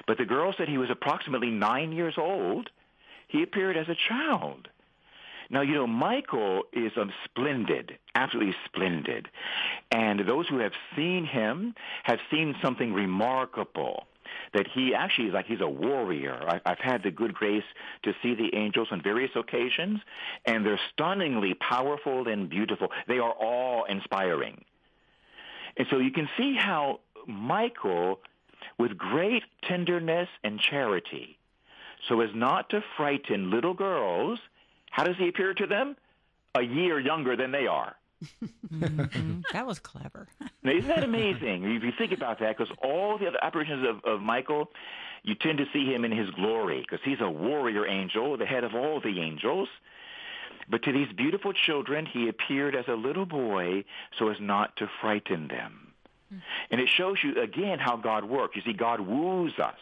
But 0.06 0.18
the 0.18 0.24
girl 0.24 0.54
said 0.56 0.68
he 0.68 0.78
was 0.78 0.88
approximately 0.88 1.50
nine 1.50 1.90
years 1.90 2.14
old. 2.16 2.70
He 3.26 3.42
appeared 3.42 3.76
as 3.76 3.88
a 3.88 3.96
child. 4.08 4.68
Now, 5.50 5.60
you 5.62 5.74
know, 5.74 5.86
Michael 5.86 6.64
is 6.72 6.92
um, 6.96 7.12
splendid, 7.24 7.98
absolutely 8.14 8.54
splendid. 8.64 9.28
And 9.90 10.20
those 10.26 10.48
who 10.48 10.58
have 10.58 10.72
seen 10.96 11.24
him 11.24 11.74
have 12.04 12.18
seen 12.30 12.54
something 12.62 12.92
remarkable. 12.92 14.06
That 14.52 14.66
he 14.72 14.94
actually 14.94 15.28
is 15.28 15.34
like 15.34 15.46
he's 15.46 15.60
a 15.60 15.68
warrior. 15.68 16.42
I, 16.48 16.60
I've 16.64 16.78
had 16.78 17.02
the 17.02 17.10
good 17.10 17.34
grace 17.34 17.64
to 18.04 18.12
see 18.22 18.34
the 18.34 18.54
angels 18.56 18.88
on 18.90 19.02
various 19.02 19.30
occasions, 19.36 20.00
and 20.46 20.64
they're 20.64 20.80
stunningly 20.92 21.54
powerful 21.54 22.26
and 22.26 22.48
beautiful. 22.48 22.88
They 23.06 23.18
are 23.18 23.34
awe 23.38 23.84
inspiring. 23.84 24.64
And 25.76 25.86
so 25.90 25.98
you 25.98 26.10
can 26.10 26.28
see 26.36 26.56
how 26.56 27.00
Michael, 27.26 28.20
with 28.78 28.96
great 28.96 29.42
tenderness 29.68 30.28
and 30.42 30.58
charity, 30.58 31.38
so 32.08 32.20
as 32.20 32.30
not 32.34 32.70
to 32.70 32.82
frighten 32.96 33.50
little 33.50 33.74
girls, 33.74 34.38
how 34.94 35.02
does 35.02 35.16
he 35.16 35.26
appear 35.26 35.52
to 35.54 35.66
them? 35.66 35.96
A 36.54 36.62
year 36.62 37.00
younger 37.00 37.34
than 37.36 37.50
they 37.50 37.66
are. 37.66 37.96
mm-hmm. 38.72 39.40
That 39.52 39.66
was 39.66 39.80
clever. 39.80 40.28
now, 40.62 40.70
isn't 40.70 40.86
that 40.86 41.02
amazing? 41.02 41.64
if 41.64 41.82
you 41.82 41.90
think 41.98 42.12
about 42.12 42.38
that, 42.38 42.56
because 42.56 42.72
all 42.80 43.18
the 43.18 43.26
other 43.26 43.42
apparitions 43.42 43.84
of, 43.88 44.04
of 44.04 44.20
Michael, 44.20 44.70
you 45.24 45.34
tend 45.34 45.58
to 45.58 45.64
see 45.72 45.92
him 45.92 46.04
in 46.04 46.12
his 46.12 46.30
glory, 46.30 46.80
because 46.82 47.00
he's 47.04 47.20
a 47.20 47.28
warrior 47.28 47.88
angel, 47.88 48.36
the 48.36 48.46
head 48.46 48.62
of 48.62 48.76
all 48.76 49.00
the 49.00 49.20
angels. 49.20 49.68
But 50.70 50.84
to 50.84 50.92
these 50.92 51.08
beautiful 51.16 51.52
children, 51.52 52.06
he 52.06 52.28
appeared 52.28 52.76
as 52.76 52.84
a 52.86 52.94
little 52.94 53.26
boy 53.26 53.82
so 54.16 54.28
as 54.28 54.36
not 54.40 54.76
to 54.76 54.88
frighten 55.00 55.48
them. 55.48 55.92
Mm. 56.32 56.40
And 56.70 56.80
it 56.80 56.88
shows 56.88 57.16
you 57.24 57.42
again 57.42 57.80
how 57.80 57.96
God 57.96 58.24
works. 58.24 58.54
You 58.54 58.62
see, 58.62 58.74
God 58.74 59.00
woos 59.00 59.58
us. 59.58 59.74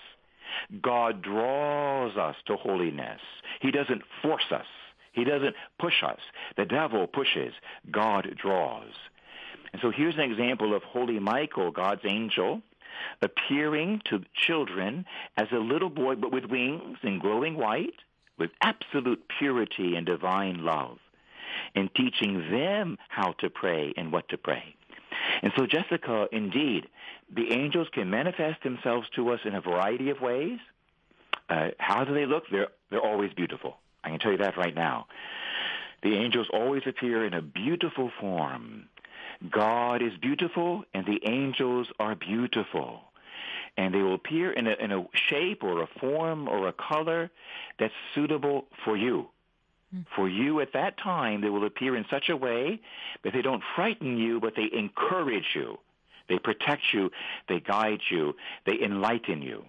God 0.80 1.20
draws 1.22 2.16
us 2.16 2.36
to 2.46 2.56
holiness. 2.56 3.20
He 3.60 3.70
doesn't 3.70 4.02
force 4.22 4.50
us. 4.50 4.66
He 5.12 5.24
doesn't 5.24 5.54
push 5.78 6.02
us. 6.02 6.20
The 6.56 6.64
devil 6.64 7.06
pushes. 7.06 7.52
God 7.90 8.36
draws. 8.40 8.92
And 9.72 9.80
so 9.80 9.90
here's 9.90 10.14
an 10.14 10.20
example 10.20 10.74
of 10.74 10.82
Holy 10.82 11.18
Michael, 11.18 11.70
God's 11.70 12.02
angel, 12.04 12.62
appearing 13.20 14.02
to 14.10 14.24
children 14.34 15.04
as 15.36 15.48
a 15.52 15.58
little 15.58 15.90
boy, 15.90 16.14
but 16.14 16.32
with 16.32 16.44
wings 16.44 16.98
and 17.02 17.20
glowing 17.20 17.56
white, 17.56 17.94
with 18.38 18.50
absolute 18.60 19.22
purity 19.38 19.94
and 19.96 20.06
divine 20.06 20.64
love, 20.64 20.98
and 21.74 21.90
teaching 21.94 22.50
them 22.50 22.98
how 23.08 23.32
to 23.40 23.50
pray 23.50 23.92
and 23.96 24.12
what 24.12 24.28
to 24.28 24.36
pray. 24.36 24.74
And 25.42 25.52
so, 25.56 25.66
Jessica, 25.66 26.26
indeed, 26.32 26.86
the 27.34 27.52
angels 27.52 27.88
can 27.92 28.10
manifest 28.10 28.62
themselves 28.62 29.08
to 29.16 29.30
us 29.30 29.40
in 29.44 29.54
a 29.54 29.60
variety 29.60 30.10
of 30.10 30.20
ways. 30.20 30.58
Uh, 31.48 31.68
how 31.78 32.04
do 32.04 32.14
they 32.14 32.26
look? 32.26 32.44
They're, 32.50 32.68
they're 32.90 33.00
always 33.00 33.32
beautiful. 33.32 33.76
I 34.04 34.10
can 34.10 34.18
tell 34.18 34.32
you 34.32 34.38
that 34.38 34.56
right 34.56 34.74
now. 34.74 35.06
The 36.02 36.16
angels 36.16 36.48
always 36.52 36.82
appear 36.86 37.24
in 37.24 37.34
a 37.34 37.42
beautiful 37.42 38.10
form. 38.20 38.88
God 39.50 40.02
is 40.02 40.12
beautiful, 40.20 40.84
and 40.94 41.06
the 41.06 41.20
angels 41.28 41.88
are 41.98 42.14
beautiful. 42.14 43.00
And 43.76 43.94
they 43.94 44.02
will 44.02 44.14
appear 44.14 44.52
in 44.52 44.66
a, 44.66 44.72
in 44.72 44.92
a 44.92 45.06
shape 45.30 45.62
or 45.62 45.82
a 45.82 45.86
form 46.00 46.48
or 46.48 46.68
a 46.68 46.72
color 46.72 47.30
that's 47.78 47.94
suitable 48.14 48.66
for 48.84 48.96
you. 48.96 49.28
Mm. 49.94 50.04
For 50.14 50.28
you 50.28 50.60
at 50.60 50.72
that 50.74 50.98
time, 50.98 51.40
they 51.40 51.48
will 51.48 51.66
appear 51.66 51.96
in 51.96 52.04
such 52.10 52.28
a 52.28 52.36
way 52.36 52.80
that 53.24 53.32
they 53.32 53.42
don't 53.42 53.62
frighten 53.74 54.18
you, 54.18 54.40
but 54.40 54.54
they 54.56 54.68
encourage 54.76 55.54
you. 55.54 55.78
They 56.28 56.38
protect 56.38 56.82
you. 56.92 57.10
They 57.48 57.60
guide 57.60 58.00
you. 58.10 58.34
They 58.66 58.80
enlighten 58.82 59.42
you. 59.42 59.64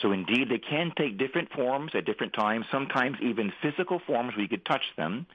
So 0.00 0.12
indeed, 0.12 0.48
they 0.48 0.58
can 0.58 0.92
take 0.96 1.18
different 1.18 1.52
forms 1.52 1.92
at 1.94 2.06
different 2.06 2.32
times, 2.32 2.66
sometimes 2.70 3.18
even 3.22 3.52
physical 3.62 4.00
forms 4.06 4.34
where 4.34 4.42
you 4.42 4.48
could 4.48 4.64
touch 4.64 4.84
them. 4.96 5.26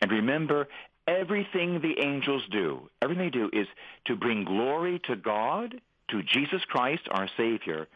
And 0.00 0.10
remember, 0.10 0.68
everything 1.06 1.80
the 1.80 2.00
angels 2.04 2.42
do, 2.50 2.88
everything 3.00 3.24
they 3.24 3.30
do 3.30 3.50
is 3.52 3.66
to 4.06 4.16
bring 4.16 4.44
glory 4.44 5.00
to 5.06 5.16
God, 5.16 5.80
to 6.10 6.22
Jesus 6.22 6.62
Christ, 6.68 7.02
our 7.10 7.28
Savior, 7.36 7.88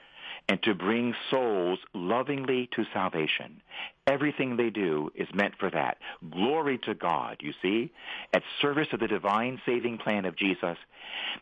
and 0.48 0.61
to 0.62 0.74
bring 0.74 1.14
souls 1.31 1.78
lovingly 1.94 2.68
to 2.74 2.85
salvation. 2.92 3.62
Everything 4.07 4.57
they 4.57 4.70
do 4.70 5.11
is 5.14 5.28
meant 5.33 5.55
for 5.59 5.70
that. 5.70 5.98
Glory 6.31 6.78
to 6.78 6.94
God, 6.94 7.37
you 7.40 7.52
see, 7.62 7.92
at 8.33 8.42
service 8.61 8.88
of 8.92 9.00
the 9.00 9.09
divine 9.09 9.61
saving 9.64 9.98
plan 9.98 10.24
of 10.24 10.37
Jesus, 10.37 10.76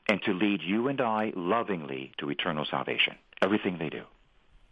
and 0.09 0.21
to 0.23 0.35
lead 0.35 0.61
you 0.63 0.89
and 0.89 1.01
I 1.01 1.33
lovingly 1.35 2.13
to 2.19 2.31
eternal 2.31 2.67
salvation. 2.71 3.15
Everything 3.41 3.79
they 3.79 3.89
do. 3.89 4.03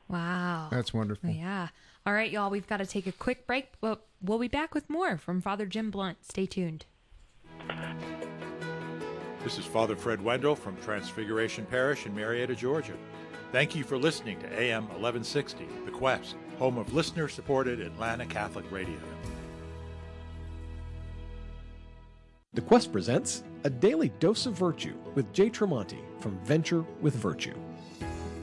Wow. 0.08 0.68
That's 0.70 0.94
wonderful. 0.94 1.30
Yeah. 1.30 1.68
All 2.06 2.12
right, 2.12 2.30
y'all, 2.30 2.50
we've 2.50 2.66
got 2.66 2.78
to 2.78 2.86
take 2.86 3.06
a 3.06 3.12
quick 3.12 3.46
break, 3.46 3.72
but 3.80 4.06
we'll 4.22 4.38
be 4.38 4.48
back 4.48 4.74
with 4.74 4.88
more 4.88 5.18
from 5.18 5.40
Father 5.40 5.66
Jim 5.66 5.90
Blount. 5.90 6.24
Stay 6.24 6.46
tuned. 6.46 6.86
This 9.44 9.58
is 9.58 9.64
Father 9.64 9.96
Fred 9.96 10.22
Wendell 10.22 10.56
from 10.56 10.76
Transfiguration 10.78 11.66
Parish 11.66 12.06
in 12.06 12.14
Marietta, 12.14 12.54
Georgia. 12.54 12.94
Thank 13.52 13.74
you 13.74 13.84
for 13.84 13.96
listening 13.96 14.38
to 14.40 14.46
AM 14.60 14.84
1160, 14.84 15.66
The 15.84 15.90
Quest, 15.90 16.36
home 16.58 16.76
of 16.76 16.92
listener 16.92 17.28
supported 17.28 17.80
Atlanta 17.80 18.26
Catholic 18.26 18.70
Radio. 18.70 18.98
The 22.54 22.60
Quest 22.62 22.92
presents 22.92 23.44
A 23.64 23.70
Daily 23.70 24.10
Dose 24.18 24.46
of 24.46 24.54
Virtue 24.54 24.96
with 25.14 25.32
Jay 25.32 25.48
Tremonti 25.48 26.00
from 26.20 26.38
Venture 26.40 26.84
with 27.00 27.14
Virtue. 27.14 27.54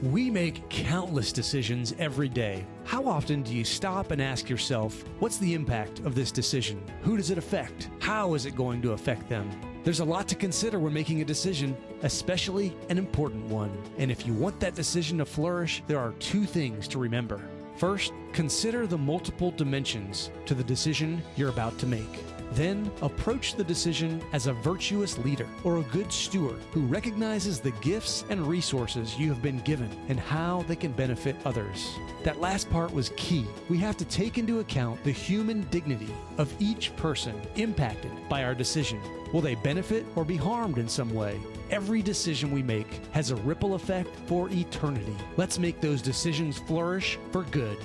We 0.02 0.30
make 0.30 0.68
countless 0.68 1.32
decisions 1.32 1.94
every 1.98 2.28
day. 2.28 2.66
How 2.84 3.06
often 3.06 3.42
do 3.42 3.54
you 3.54 3.64
stop 3.64 4.10
and 4.10 4.20
ask 4.20 4.50
yourself, 4.50 5.02
what's 5.20 5.38
the 5.38 5.54
impact 5.54 6.00
of 6.00 6.14
this 6.14 6.30
decision? 6.30 6.82
Who 7.00 7.16
does 7.16 7.30
it 7.30 7.38
affect? 7.38 7.88
How 7.98 8.34
is 8.34 8.44
it 8.44 8.54
going 8.54 8.82
to 8.82 8.92
affect 8.92 9.26
them? 9.30 9.50
There's 9.84 10.00
a 10.00 10.04
lot 10.04 10.28
to 10.28 10.34
consider 10.34 10.78
when 10.78 10.92
making 10.92 11.22
a 11.22 11.24
decision, 11.24 11.74
especially 12.02 12.76
an 12.90 12.98
important 12.98 13.46
one. 13.46 13.72
And 13.96 14.10
if 14.10 14.26
you 14.26 14.34
want 14.34 14.60
that 14.60 14.74
decision 14.74 15.16
to 15.18 15.24
flourish, 15.24 15.82
there 15.86 15.98
are 15.98 16.12
two 16.18 16.44
things 16.44 16.86
to 16.88 16.98
remember. 16.98 17.40
First, 17.78 18.12
consider 18.32 18.86
the 18.86 18.98
multiple 18.98 19.50
dimensions 19.50 20.30
to 20.44 20.54
the 20.54 20.64
decision 20.64 21.22
you're 21.36 21.48
about 21.48 21.78
to 21.78 21.86
make. 21.86 22.25
Then 22.52 22.90
approach 23.02 23.54
the 23.54 23.64
decision 23.64 24.22
as 24.32 24.46
a 24.46 24.52
virtuous 24.52 25.18
leader 25.18 25.48
or 25.64 25.78
a 25.78 25.82
good 25.84 26.12
steward 26.12 26.60
who 26.72 26.86
recognizes 26.86 27.60
the 27.60 27.72
gifts 27.72 28.24
and 28.30 28.46
resources 28.46 29.18
you 29.18 29.28
have 29.28 29.42
been 29.42 29.60
given 29.60 29.90
and 30.08 30.18
how 30.18 30.64
they 30.68 30.76
can 30.76 30.92
benefit 30.92 31.36
others. 31.44 31.94
That 32.22 32.40
last 32.40 32.70
part 32.70 32.92
was 32.92 33.12
key. 33.16 33.46
We 33.68 33.78
have 33.78 33.96
to 33.98 34.04
take 34.04 34.38
into 34.38 34.60
account 34.60 35.02
the 35.04 35.12
human 35.12 35.62
dignity 35.70 36.12
of 36.38 36.52
each 36.60 36.94
person 36.96 37.40
impacted 37.56 38.10
by 38.28 38.44
our 38.44 38.54
decision. 38.54 39.00
Will 39.32 39.40
they 39.40 39.56
benefit 39.56 40.06
or 40.14 40.24
be 40.24 40.36
harmed 40.36 40.78
in 40.78 40.88
some 40.88 41.12
way? 41.12 41.40
Every 41.70 42.00
decision 42.00 42.52
we 42.52 42.62
make 42.62 43.00
has 43.10 43.30
a 43.30 43.36
ripple 43.36 43.74
effect 43.74 44.08
for 44.26 44.48
eternity. 44.50 45.16
Let's 45.36 45.58
make 45.58 45.80
those 45.80 46.00
decisions 46.00 46.58
flourish 46.58 47.18
for 47.32 47.42
good. 47.44 47.78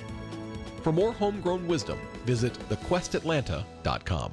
For 0.82 0.92
more 0.92 1.12
homegrown 1.12 1.66
wisdom, 1.66 1.98
visit 2.24 2.54
thequestatlanta.com. 2.68 4.32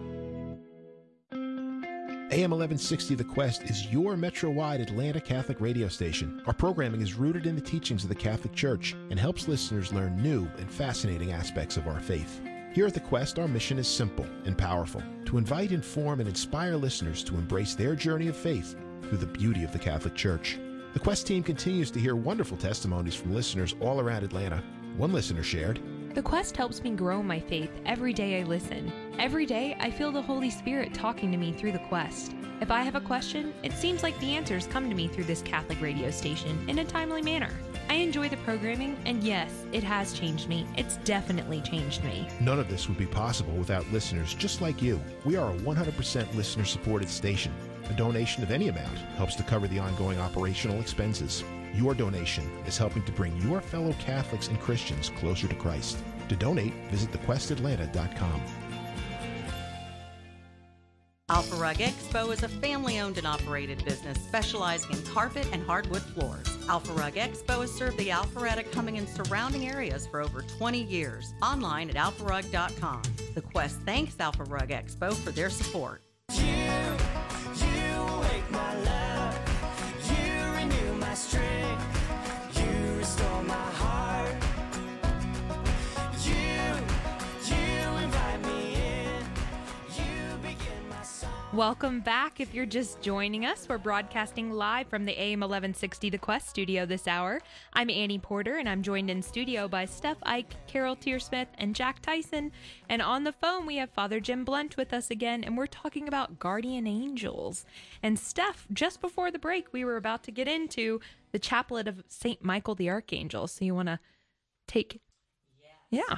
AM 2.33 2.51
1160 2.51 3.15
The 3.15 3.25
Quest 3.25 3.63
is 3.63 3.87
your 3.87 4.15
metro 4.15 4.49
wide 4.49 4.79
Atlanta 4.79 5.19
Catholic 5.19 5.59
radio 5.59 5.89
station. 5.89 6.41
Our 6.47 6.53
programming 6.53 7.01
is 7.01 7.15
rooted 7.15 7.45
in 7.45 7.55
the 7.55 7.61
teachings 7.61 8.03
of 8.03 8.09
the 8.09 8.15
Catholic 8.15 8.55
Church 8.55 8.95
and 9.09 9.19
helps 9.19 9.49
listeners 9.49 9.91
learn 9.91 10.15
new 10.23 10.49
and 10.57 10.71
fascinating 10.71 11.33
aspects 11.33 11.75
of 11.75 11.89
our 11.89 11.99
faith. 11.99 12.39
Here 12.73 12.87
at 12.87 12.93
The 12.93 13.01
Quest, 13.01 13.37
our 13.37 13.49
mission 13.49 13.77
is 13.77 13.87
simple 13.89 14.25
and 14.45 14.57
powerful 14.57 15.03
to 15.25 15.37
invite, 15.37 15.73
inform, 15.73 16.21
and 16.21 16.29
inspire 16.29 16.77
listeners 16.77 17.21
to 17.25 17.35
embrace 17.35 17.75
their 17.75 17.95
journey 17.95 18.29
of 18.29 18.37
faith 18.37 18.77
through 19.01 19.17
the 19.17 19.25
beauty 19.25 19.65
of 19.65 19.73
the 19.73 19.79
Catholic 19.79 20.15
Church. 20.15 20.57
The 20.93 21.01
Quest 21.01 21.27
team 21.27 21.43
continues 21.43 21.91
to 21.91 21.99
hear 21.99 22.15
wonderful 22.15 22.55
testimonies 22.55 23.15
from 23.15 23.35
listeners 23.35 23.75
all 23.81 23.99
around 23.99 24.23
Atlanta. 24.23 24.63
One 24.95 25.11
listener 25.11 25.43
shared, 25.43 25.81
the 26.13 26.21
quest 26.21 26.57
helps 26.57 26.83
me 26.83 26.91
grow 26.91 27.23
my 27.23 27.39
faith 27.39 27.71
every 27.85 28.11
day 28.11 28.41
I 28.41 28.43
listen. 28.43 28.91
Every 29.17 29.45
day 29.45 29.77
I 29.79 29.89
feel 29.89 30.11
the 30.11 30.21
Holy 30.21 30.49
Spirit 30.49 30.93
talking 30.93 31.31
to 31.31 31.37
me 31.37 31.53
through 31.53 31.71
the 31.71 31.79
quest. 31.79 32.33
If 32.59 32.69
I 32.69 32.81
have 32.81 32.95
a 32.95 33.01
question, 33.01 33.53
it 33.63 33.71
seems 33.71 34.03
like 34.03 34.19
the 34.19 34.35
answers 34.35 34.67
come 34.67 34.89
to 34.89 34.95
me 34.95 35.07
through 35.07 35.23
this 35.23 35.41
Catholic 35.41 35.81
radio 35.81 36.11
station 36.11 36.63
in 36.67 36.79
a 36.79 36.85
timely 36.85 37.21
manner. 37.21 37.49
I 37.89 37.95
enjoy 37.95 38.29
the 38.29 38.37
programming, 38.37 38.97
and 39.05 39.23
yes, 39.23 39.65
it 39.71 39.83
has 39.83 40.13
changed 40.13 40.47
me. 40.47 40.67
It's 40.77 40.97
definitely 40.97 41.61
changed 41.61 42.03
me. 42.03 42.27
None 42.39 42.59
of 42.59 42.69
this 42.69 42.87
would 42.87 42.97
be 42.97 43.05
possible 43.05 43.53
without 43.53 43.89
listeners 43.91 44.33
just 44.33 44.61
like 44.61 44.81
you. 44.81 45.01
We 45.25 45.37
are 45.37 45.51
a 45.51 45.57
100% 45.57 46.35
listener 46.35 46.65
supported 46.65 47.09
station. 47.09 47.53
A 47.89 47.93
donation 47.93 48.43
of 48.43 48.51
any 48.51 48.67
amount 48.67 48.97
helps 49.17 49.35
to 49.35 49.43
cover 49.43 49.67
the 49.67 49.79
ongoing 49.79 50.19
operational 50.19 50.79
expenses. 50.79 51.43
Your 51.73 51.93
donation 51.93 52.49
is 52.65 52.77
helping 52.77 53.03
to 53.03 53.11
bring 53.11 53.35
your 53.41 53.61
fellow 53.61 53.93
Catholics 53.93 54.47
and 54.47 54.59
Christians 54.59 55.11
closer 55.17 55.47
to 55.47 55.55
Christ. 55.55 55.97
To 56.29 56.35
donate, 56.35 56.73
visit 56.89 57.11
thequestatlanta.com. 57.11 58.41
Alpha 61.31 61.55
Rug 61.55 61.77
Expo 61.77 62.33
is 62.33 62.43
a 62.43 62.49
family 62.49 62.99
owned 62.99 63.17
and 63.17 63.25
operated 63.25 63.85
business 63.85 64.17
specializing 64.21 64.91
in 64.91 65.01
carpet 65.13 65.47
and 65.53 65.65
hardwood 65.65 66.01
floors. 66.01 66.45
Alpha 66.67 66.91
Rug 66.91 67.13
Expo 67.13 67.61
has 67.61 67.71
served 67.71 67.97
the 67.97 68.09
Alpharetta, 68.09 68.69
Cumming, 68.73 68.97
and 68.97 69.07
surrounding 69.07 69.69
areas 69.69 70.05
for 70.05 70.19
over 70.19 70.41
20 70.41 70.83
years. 70.83 71.33
Online 71.41 71.89
at 71.89 71.95
alpharug.com. 71.95 73.01
The 73.33 73.41
Quest 73.41 73.79
thanks 73.85 74.19
Alpha 74.19 74.43
Rug 74.43 74.69
Expo 74.69 75.13
for 75.13 75.31
their 75.31 75.49
support. 75.49 76.01
Welcome 91.61 91.99
back. 91.99 92.39
If 92.39 92.55
you're 92.55 92.65
just 92.65 93.01
joining 93.01 93.45
us, 93.45 93.69
we're 93.69 93.77
broadcasting 93.77 94.51
live 94.51 94.87
from 94.87 95.05
the 95.05 95.11
AM 95.11 95.41
1160 95.41 96.09
The 96.09 96.17
Quest 96.17 96.49
studio 96.49 96.87
this 96.87 97.07
hour. 97.07 97.39
I'm 97.73 97.91
Annie 97.91 98.17
Porter, 98.17 98.57
and 98.57 98.67
I'm 98.67 98.81
joined 98.81 99.11
in 99.11 99.21
studio 99.21 99.67
by 99.67 99.85
Steph 99.85 100.17
Ike, 100.23 100.55
Carol 100.65 100.95
Tearsmith, 100.95 101.45
and 101.59 101.75
Jack 101.75 102.01
Tyson. 102.01 102.51
And 102.89 102.99
on 102.99 103.25
the 103.25 103.31
phone, 103.31 103.67
we 103.67 103.75
have 103.75 103.91
Father 103.91 104.19
Jim 104.19 104.43
Blount 104.43 104.75
with 104.75 104.91
us 104.91 105.11
again, 105.11 105.43
and 105.43 105.55
we're 105.55 105.67
talking 105.67 106.07
about 106.07 106.39
guardian 106.39 106.87
angels. 106.87 107.63
And 108.01 108.17
Steph, 108.17 108.65
just 108.73 108.99
before 108.99 109.29
the 109.29 109.37
break, 109.37 109.71
we 109.71 109.85
were 109.85 109.97
about 109.97 110.23
to 110.23 110.31
get 110.31 110.47
into 110.47 110.99
the 111.31 111.37
chaplet 111.37 111.87
of 111.87 112.03
St. 112.07 112.43
Michael 112.43 112.73
the 112.73 112.89
Archangel. 112.89 113.45
So 113.45 113.65
you 113.65 113.75
want 113.75 113.89
to 113.89 113.99
take. 114.67 114.99
Yes. 115.61 115.73
Yeah 116.09 116.17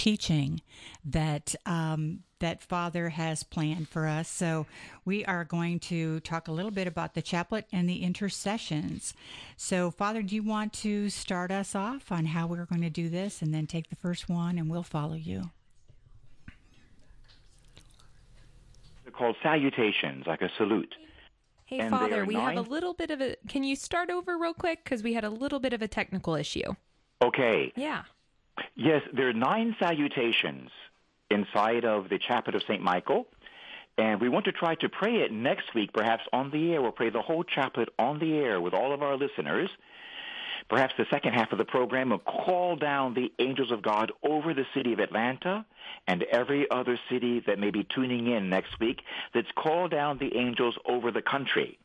teaching 0.00 0.62
that 1.04 1.54
um, 1.66 2.20
that 2.38 2.62
Father 2.62 3.10
has 3.10 3.42
planned 3.42 3.86
for 3.86 4.06
us. 4.06 4.30
So 4.30 4.64
we 5.04 5.26
are 5.26 5.44
going 5.44 5.78
to 5.80 6.20
talk 6.20 6.48
a 6.48 6.52
little 6.52 6.70
bit 6.70 6.86
about 6.86 7.12
the 7.12 7.20
chaplet 7.20 7.66
and 7.70 7.86
the 7.86 8.02
intercessions. 8.02 9.12
So, 9.58 9.90
Father, 9.90 10.22
do 10.22 10.34
you 10.34 10.42
want 10.42 10.72
to 10.84 11.10
start 11.10 11.50
us 11.50 11.74
off 11.74 12.10
on 12.10 12.24
how 12.24 12.46
we're 12.46 12.64
going 12.64 12.80
to 12.80 12.88
do 12.88 13.10
this, 13.10 13.42
and 13.42 13.52
then 13.52 13.66
take 13.66 13.90
the 13.90 13.96
first 13.96 14.26
one, 14.26 14.56
and 14.56 14.70
we'll 14.70 14.82
follow 14.82 15.16
you. 15.16 15.50
They're 19.04 19.12
called 19.12 19.36
salutations, 19.42 20.26
like 20.26 20.40
a 20.40 20.48
salute. 20.56 20.94
Hey, 21.66 21.80
and 21.80 21.90
Father, 21.90 22.24
we 22.24 22.36
nine... 22.36 22.56
have 22.56 22.66
a 22.66 22.70
little 22.70 22.94
bit 22.94 23.10
of 23.10 23.20
a. 23.20 23.36
Can 23.48 23.64
you 23.64 23.76
start 23.76 24.08
over 24.08 24.38
real 24.38 24.54
quick? 24.54 24.82
Because 24.82 25.02
we 25.02 25.12
had 25.12 25.24
a 25.24 25.30
little 25.30 25.60
bit 25.60 25.74
of 25.74 25.82
a 25.82 25.88
technical 25.88 26.36
issue. 26.36 26.72
Okay. 27.22 27.70
Yeah. 27.76 28.04
Yes, 28.74 29.02
there 29.12 29.28
are 29.28 29.32
nine 29.32 29.76
salutations 29.78 30.70
inside 31.30 31.84
of 31.84 32.08
the 32.08 32.18
chaplet 32.18 32.56
of 32.56 32.62
St. 32.62 32.82
Michael. 32.82 33.26
And 33.98 34.20
we 34.20 34.28
want 34.28 34.46
to 34.46 34.52
try 34.52 34.76
to 34.76 34.88
pray 34.88 35.16
it 35.16 35.32
next 35.32 35.74
week, 35.74 35.92
perhaps 35.92 36.22
on 36.32 36.50
the 36.50 36.72
air. 36.72 36.80
We'll 36.80 36.92
pray 36.92 37.10
the 37.10 37.20
whole 37.20 37.44
chaplet 37.44 37.90
on 37.98 38.18
the 38.18 38.34
air 38.34 38.60
with 38.60 38.72
all 38.72 38.94
of 38.94 39.02
our 39.02 39.16
listeners. 39.16 39.68
Perhaps 40.70 40.94
the 40.96 41.06
second 41.10 41.34
half 41.34 41.52
of 41.52 41.58
the 41.58 41.64
program 41.64 42.10
will 42.10 42.18
call 42.18 42.76
down 42.76 43.14
the 43.14 43.32
angels 43.38 43.72
of 43.72 43.82
God 43.82 44.12
over 44.22 44.54
the 44.54 44.64
city 44.72 44.92
of 44.92 45.00
Atlanta 45.00 45.66
and 46.06 46.22
every 46.22 46.70
other 46.70 46.98
city 47.10 47.40
that 47.46 47.58
may 47.58 47.70
be 47.70 47.84
tuning 47.94 48.28
in 48.28 48.48
next 48.48 48.78
week. 48.78 49.02
Let's 49.34 49.50
call 49.56 49.88
down 49.88 50.18
the 50.18 50.36
angels 50.36 50.76
over 50.86 51.10
the 51.10 51.22
country. 51.22 51.76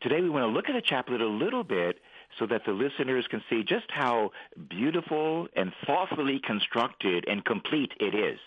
Today 0.00 0.20
we 0.20 0.28
want 0.28 0.42
to 0.42 0.48
look 0.48 0.68
at 0.68 0.74
the 0.74 0.82
chaplet 0.82 1.20
a 1.20 1.26
little 1.26 1.62
bit 1.62 2.00
so 2.38 2.46
that 2.46 2.62
the 2.64 2.72
listeners 2.72 3.26
can 3.30 3.42
see 3.48 3.62
just 3.62 3.86
how 3.88 4.30
beautiful 4.68 5.48
and 5.54 5.72
thoughtfully 5.86 6.40
constructed 6.44 7.24
and 7.28 7.44
complete 7.44 7.92
it 8.00 8.14
is. 8.14 8.38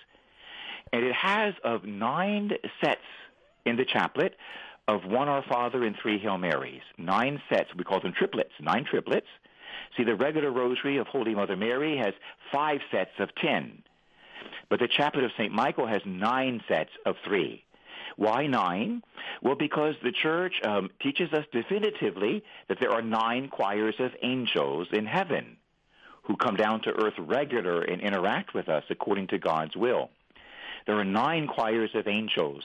And 0.92 1.04
it 1.04 1.14
has 1.14 1.54
of 1.64 1.84
nine 1.84 2.52
sets 2.84 3.02
in 3.66 3.76
the 3.76 3.86
chaplet 3.86 4.36
of 4.88 5.06
one 5.06 5.28
Our 5.28 5.44
Father 5.44 5.84
and 5.84 5.96
three 6.02 6.20
Hail 6.20 6.38
Marys. 6.38 6.82
Nine 6.98 7.42
sets. 7.50 7.70
We 7.76 7.84
call 7.84 8.02
them 8.02 8.14
triplets, 8.18 8.52
nine 8.60 8.86
triplets. 8.90 9.28
See, 9.98 10.04
the 10.04 10.16
regular 10.16 10.52
rosary 10.52 10.98
of 10.98 11.08
Holy 11.08 11.34
Mother 11.34 11.56
Mary 11.56 11.98
has 11.98 12.14
five 12.52 12.80
sets 12.92 13.12
of 13.20 13.30
ten. 13.36 13.82
But 14.70 14.80
the 14.80 14.88
chaplet 14.88 15.24
of 15.26 15.32
St. 15.38 15.52
Michael 15.52 15.88
has 15.88 16.02
nine 16.06 16.62
sets 16.68 16.92
of 17.06 17.16
three. 17.26 17.64
Why 18.18 18.48
nine? 18.48 19.04
Well, 19.42 19.56
because 19.56 19.96
the 20.04 20.12
church 20.12 20.54
um, 20.64 20.90
teaches 21.02 21.34
us 21.34 21.46
definitively 21.52 22.44
that 22.68 22.80
there 22.80 22.92
are 22.92 23.02
nine 23.02 23.50
choirs 23.50 23.96
of 24.00 24.12
angels 24.22 24.88
in 24.92 25.06
heaven 25.06 25.58
who 26.24 26.38
come 26.38 26.56
down 26.56 26.82
to 26.82 26.92
earth 26.92 27.14
regular 27.18 27.82
and 27.82 28.02
interact 28.02 28.54
with 28.54 28.70
us 28.70 28.84
according 28.90 29.28
to 29.28 29.38
God's 29.38 29.76
will. 29.76 30.10
There 30.86 31.00
are 31.00 31.06
nine 31.06 31.48
choirs 31.48 31.92
of 31.94 32.08
angels. 32.08 32.64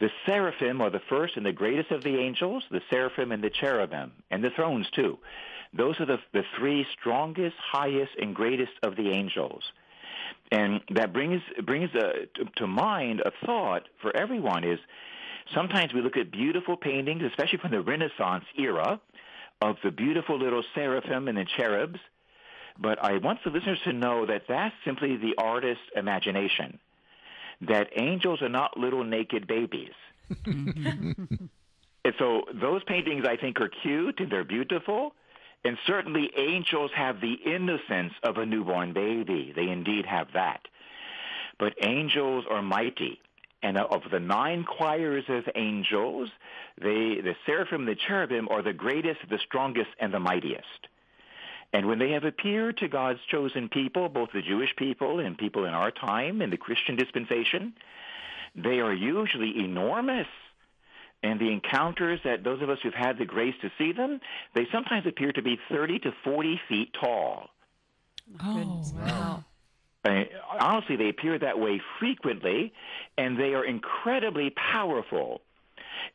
The 0.00 0.10
seraphim 0.26 0.80
are 0.80 0.90
the 0.90 1.02
first 1.08 1.36
and 1.36 1.44
the 1.44 1.52
greatest 1.52 1.90
of 1.90 2.02
the 2.02 2.18
angels, 2.18 2.64
the 2.70 2.82
seraphim 2.88 3.32
and 3.32 3.42
the 3.42 3.50
cherubim, 3.50 4.12
and 4.30 4.42
the 4.42 4.50
thrones 4.50 4.88
too. 4.90 5.18
Those 5.72 6.00
are 6.00 6.06
the, 6.06 6.18
the 6.32 6.44
three 6.56 6.86
strongest, 6.98 7.56
highest, 7.56 8.12
and 8.20 8.34
greatest 8.34 8.72
of 8.82 8.96
the 8.96 9.10
angels. 9.10 9.64
And 10.50 10.80
that 10.94 11.12
brings 11.12 11.42
brings 11.64 11.90
a, 11.94 12.26
to, 12.36 12.44
to 12.56 12.66
mind 12.66 13.20
a 13.20 13.32
thought 13.44 13.82
for 14.00 14.16
everyone 14.16 14.64
is 14.64 14.78
sometimes 15.54 15.92
we 15.92 16.00
look 16.00 16.16
at 16.16 16.30
beautiful 16.30 16.76
paintings, 16.76 17.22
especially 17.22 17.58
from 17.58 17.70
the 17.70 17.82
Renaissance 17.82 18.44
era, 18.58 19.00
of 19.60 19.76
the 19.84 19.90
beautiful 19.90 20.38
little 20.38 20.62
seraphim 20.74 21.28
and 21.28 21.36
the 21.36 21.44
cherubs. 21.56 21.98
But 22.78 23.02
I 23.02 23.18
want 23.18 23.40
the 23.44 23.50
listeners 23.50 23.80
to 23.84 23.92
know 23.92 24.24
that 24.26 24.42
that's 24.48 24.74
simply 24.84 25.16
the 25.16 25.34
artist's 25.36 25.82
imagination. 25.96 26.78
That 27.62 27.88
angels 27.96 28.40
are 28.40 28.48
not 28.48 28.78
little 28.78 29.02
naked 29.02 29.48
babies. 29.48 29.94
and 30.46 31.50
so 32.18 32.42
those 32.54 32.84
paintings 32.84 33.24
I 33.26 33.36
think 33.36 33.60
are 33.60 33.68
cute 33.82 34.20
and 34.20 34.30
they're 34.30 34.44
beautiful, 34.44 35.12
and 35.64 35.76
certainly 35.86 36.30
angels 36.36 36.90
have 36.94 37.20
the 37.20 37.34
innocence 37.34 38.12
of 38.22 38.38
a 38.38 38.46
newborn 38.46 38.92
baby. 38.92 39.52
They 39.54 39.68
indeed 39.68 40.06
have 40.06 40.28
that. 40.34 40.60
But 41.58 41.74
angels 41.82 42.44
are 42.48 42.62
mighty. 42.62 43.20
And 43.62 43.76
of 43.76 44.02
the 44.10 44.20
nine 44.20 44.64
choirs 44.64 45.24
of 45.28 45.48
angels, 45.56 46.30
they, 46.80 47.20
the 47.20 47.34
seraphim 47.44 47.86
the 47.86 47.96
cherubim 47.96 48.48
are 48.50 48.62
the 48.62 48.72
greatest, 48.72 49.20
the 49.28 49.38
strongest, 49.38 49.90
and 49.98 50.14
the 50.14 50.20
mightiest. 50.20 50.86
And 51.72 51.86
when 51.86 51.98
they 51.98 52.12
have 52.12 52.24
appeared 52.24 52.78
to 52.78 52.88
God's 52.88 53.20
chosen 53.30 53.68
people, 53.68 54.08
both 54.08 54.30
the 54.32 54.42
Jewish 54.42 54.74
people 54.76 55.18
and 55.18 55.36
people 55.36 55.64
in 55.64 55.74
our 55.74 55.90
time 55.90 56.40
in 56.40 56.50
the 56.50 56.56
Christian 56.56 56.94
dispensation, 56.94 57.74
they 58.54 58.78
are 58.80 58.94
usually 58.94 59.58
enormous 59.64 60.28
and 61.22 61.40
the 61.40 61.50
encounters 61.52 62.20
that 62.24 62.44
those 62.44 62.62
of 62.62 62.70
us 62.70 62.78
who've 62.82 62.94
had 62.94 63.18
the 63.18 63.24
grace 63.24 63.54
to 63.62 63.70
see 63.76 63.92
them, 63.92 64.20
they 64.54 64.66
sometimes 64.72 65.06
appear 65.06 65.32
to 65.32 65.42
be 65.42 65.58
30 65.70 65.98
to 66.00 66.12
40 66.24 66.60
feet 66.68 66.94
tall. 66.98 67.48
Oh, 68.42 68.84
wow. 68.94 69.44
honestly, 70.60 70.96
they 70.96 71.08
appear 71.08 71.38
that 71.38 71.58
way 71.58 71.80
frequently, 71.98 72.72
and 73.16 73.38
they 73.38 73.54
are 73.54 73.64
incredibly 73.64 74.50
powerful. 74.50 75.40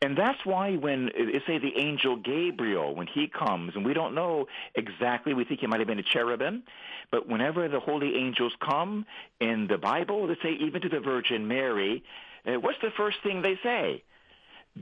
And 0.01 0.17
that's 0.17 0.39
why 0.45 0.75
when, 0.75 1.09
they 1.15 1.41
say, 1.45 1.59
the 1.59 1.77
angel 1.77 2.15
Gabriel, 2.15 2.95
when 2.95 3.07
he 3.07 3.27
comes, 3.27 3.75
and 3.75 3.85
we 3.85 3.93
don't 3.93 4.15
know 4.15 4.47
exactly, 4.75 5.33
we 5.33 5.43
think 5.43 5.59
he 5.59 5.67
might 5.67 5.79
have 5.79 5.87
been 5.87 5.99
a 5.99 6.03
cherubim, 6.03 6.63
but 7.11 7.27
whenever 7.27 7.67
the 7.67 7.79
holy 7.79 8.15
angels 8.15 8.53
come 8.59 9.05
in 9.39 9.67
the 9.67 9.77
Bible, 9.77 10.27
they 10.27 10.35
say 10.41 10.53
even 10.61 10.81
to 10.81 10.89
the 10.89 10.99
Virgin 10.99 11.47
Mary, 11.47 12.03
uh, 12.45 12.53
what's 12.53 12.79
the 12.81 12.91
first 12.95 13.17
thing 13.23 13.41
they 13.41 13.59
say? 13.61 14.03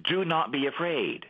Do 0.07 0.25
not 0.25 0.51
be 0.51 0.67
afraid. 0.67 1.25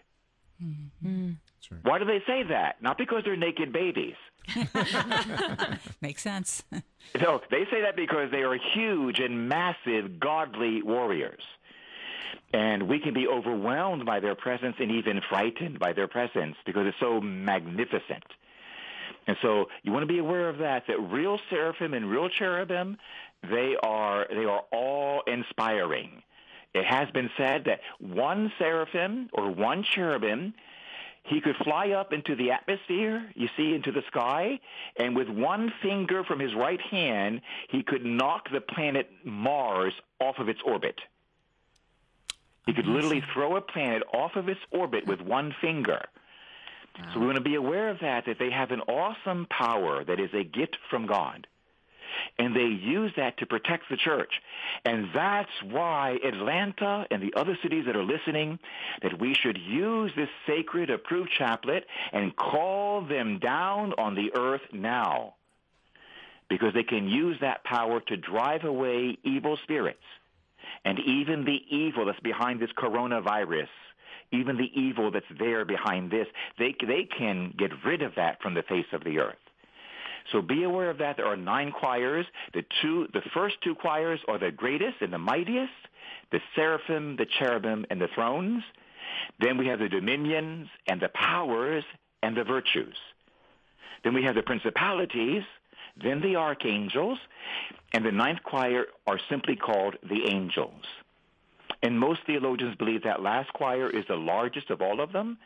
Mm-hmm. 0.64 1.32
Right. 1.72 1.80
Why 1.84 2.00
do 2.00 2.06
they 2.06 2.22
say 2.28 2.44
that? 2.44 2.82
Not 2.82 2.98
because 2.98 3.24
they're 3.24 3.36
naked 3.36 3.72
babies. 3.72 4.16
Makes 6.02 6.22
sense. 6.24 6.64
no, 7.20 7.42
they 7.50 7.66
say 7.72 7.82
that 7.82 7.96
because 7.96 8.32
they 8.32 8.42
are 8.42 8.58
huge 8.74 9.20
and 9.20 9.48
massive 9.48 10.20
godly 10.20 10.82
warriors. 10.82 11.44
And 12.54 12.90
we 12.90 13.00
can 13.00 13.14
be 13.14 13.28
overwhelmed 13.28 14.06
by 14.06 14.20
their 14.20 14.36
presence 14.36 14.76
and 14.80 14.92
even 14.92 15.22
frightened 15.30 15.80
by 15.80 15.94
their 15.94 16.08
presence 16.08 16.56
because 16.66 16.86
it's 16.88 17.00
so 17.00 17.22
magnificent. 17.22 18.24
And 19.28 19.38
so 19.42 19.68
you 19.84 19.92
want 19.92 20.04
to 20.04 20.08
be 20.08 20.20
aware 20.20 20.50
of 20.50 20.58
that, 20.58 20.84
that 20.88 21.00
real 21.00 21.40
seraphim 21.50 21.94
and 21.94 22.10
real 22.10 22.28
cherubim, 22.28 22.98
they 23.44 23.76
are, 23.82 24.28
they 24.30 24.46
are 24.46 24.64
all 24.72 25.22
inspiring. 25.28 26.24
It 26.74 26.86
has 26.86 27.10
been 27.12 27.30
said 27.38 27.66
that 27.66 27.82
one 28.00 28.52
seraphim 28.58 29.30
or 29.34 29.52
one 29.52 29.84
cherubim, 29.84 30.54
he 31.24 31.42
could 31.42 31.56
fly 31.58 31.90
up 31.90 32.14
into 32.14 32.36
the 32.36 32.52
atmosphere, 32.52 33.30
you 33.36 33.50
see, 33.58 33.74
into 33.74 33.92
the 33.92 34.04
sky, 34.08 34.60
and 34.96 35.16
with 35.16 35.30
one 35.30 35.72
finger 35.82 36.24
from 36.24 36.40
his 36.40 36.54
right 36.56 36.82
hand, 36.82 37.42
he 37.70 37.84
could 37.84 38.06
knock 38.06 38.50
the 38.52 38.62
planet 38.62 39.10
Mars 39.24 39.94
off 40.20 40.40
of 40.40 40.50
its 40.50 40.62
orbit. 40.66 41.00
He 42.66 42.74
could 42.74 42.88
literally 42.88 43.24
throw 43.34 43.56
a 43.58 43.62
planet 43.62 44.04
off 44.14 44.36
of 44.36 44.48
its 44.48 44.62
orbit 44.72 45.06
with 45.06 45.20
one 45.20 45.54
finger. 45.62 46.06
Wow. 46.98 47.12
So 47.14 47.20
we 47.20 47.26
want 47.26 47.38
to 47.38 47.44
be 47.44 47.56
aware 47.56 47.90
of 47.90 48.00
that, 48.00 48.26
that 48.26 48.40
they 48.40 48.50
have 48.50 48.72
an 48.72 48.82
awesome 48.82 49.48
power 49.50 50.04
that 50.04 50.20
is 50.20 50.30
a 50.34 50.44
gift 50.44 50.78
from 50.90 51.06
God 51.06 51.48
and 52.38 52.56
they 52.56 52.62
use 52.62 53.12
that 53.18 53.38
to 53.38 53.46
protect 53.46 53.90
the 53.90 53.98
church. 53.98 54.32
And 54.86 55.10
that's 55.14 55.52
why 55.64 56.18
Atlanta 56.24 57.06
and 57.12 57.22
the 57.22 57.34
other 57.40 57.58
cities 57.62 57.86
that 57.86 57.96
are 57.96 58.04
listening, 58.04 58.60
that 59.02 59.20
we 59.20 59.34
should 59.34 59.58
use 59.58 60.12
this 60.16 60.30
sacred 60.48 60.90
approved 60.90 61.32
chaplet 61.38 61.86
and 62.12 62.36
call 62.36 63.02
them 63.02 63.40
down 63.40 63.94
on 63.98 64.16
the 64.16 64.32
earth 64.36 64.62
now. 64.72 65.36
Because 66.50 66.74
they 66.74 66.84
can 66.84 67.08
use 67.08 67.38
that 67.42 67.64
power 67.64 68.02
to 68.02 68.18
drive 68.18 68.66
away 68.66 69.18
evil 69.24 69.58
spirits. 69.64 70.04
And 70.84 71.00
even 71.00 71.46
the 71.46 71.62
evil 71.70 72.06
that's 72.06 72.20
behind 72.20 72.60
this 72.60 72.72
coronavirus, 72.78 73.70
even 74.32 74.58
the 74.58 74.70
evil 74.74 75.12
that's 75.12 75.26
there 75.40 75.66
behind 75.66 76.12
this, 76.12 76.28
they, 76.58 76.76
they 76.86 77.04
can 77.04 77.54
get 77.58 77.72
rid 77.86 78.02
of 78.02 78.16
that 78.16 78.42
from 78.42 78.54
the 78.54 78.64
face 78.64 78.86
of 78.94 79.04
the 79.04 79.20
earth. 79.20 79.36
So 80.32 80.42
be 80.42 80.64
aware 80.64 80.90
of 80.90 81.00
that. 81.00 81.18
There 81.18 81.26
are 81.26 81.38
nine 81.38 81.72
choirs. 81.72 82.26
The 82.54 82.64
two, 82.82 83.08
the 83.14 83.22
first 83.34 83.56
two 83.64 83.76
choirs 83.76 84.20
are 84.28 84.38
the 84.38 84.52
greatest 84.52 85.02
and 85.02 85.12
the 85.12 85.18
mightiest, 85.18 85.72
the 86.32 86.40
seraphim, 86.56 87.16
the 87.18 87.26
cherubim, 87.26 87.86
and 87.90 88.00
the 88.00 88.08
thrones. 88.14 88.64
Then 89.40 89.58
we 89.58 89.68
have 89.68 89.80
the 89.80 89.90
dominions 89.90 90.68
and 90.88 91.02
the 91.02 91.10
powers 91.10 91.84
and 92.24 92.36
the 92.36 92.44
virtues. 92.44 92.96
Then 94.04 94.14
we 94.14 94.24
have 94.24 94.36
the 94.36 94.44
principalities, 94.44 95.44
then 96.02 96.22
the 96.22 96.38
archangels, 96.38 97.20
and 97.94 98.06
the 98.06 98.12
ninth 98.12 98.42
choir 98.44 98.86
are 99.06 99.20
simply 99.30 99.56
called 99.56 99.98
the 100.04 100.28
angels. 100.28 100.86
And 101.84 102.00
most 102.00 102.22
theologians 102.26 102.76
believe 102.76 103.04
that 103.04 103.22
last 103.22 103.52
choir 103.54 103.90
is 103.90 104.06
the 104.08 104.16
largest 104.16 104.70
of 104.70 104.82
all 104.82 105.02
of 105.02 105.12
them, 105.12 105.38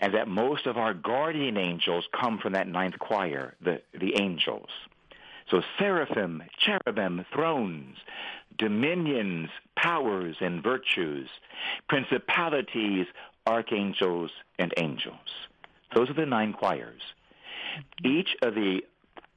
and 0.00 0.14
that 0.14 0.28
most 0.28 0.66
of 0.66 0.76
our 0.76 0.94
guardian 0.94 1.56
angels 1.56 2.06
come 2.18 2.38
from 2.38 2.52
that 2.52 2.68
ninth 2.68 2.98
choir, 2.98 3.54
the, 3.60 3.80
the 3.98 4.20
angels. 4.20 4.68
So 5.50 5.62
seraphim, 5.78 6.42
cherubim, 6.58 7.24
thrones, 7.32 7.96
dominions, 8.58 9.48
powers, 9.76 10.36
and 10.40 10.62
virtues, 10.62 11.28
principalities, 11.88 13.06
archangels, 13.46 14.30
and 14.58 14.72
angels. 14.76 15.16
Those 15.94 16.10
are 16.10 16.14
the 16.14 16.26
nine 16.26 16.52
choirs. 16.52 17.00
Each 18.04 18.28
of 18.42 18.54
the 18.54 18.82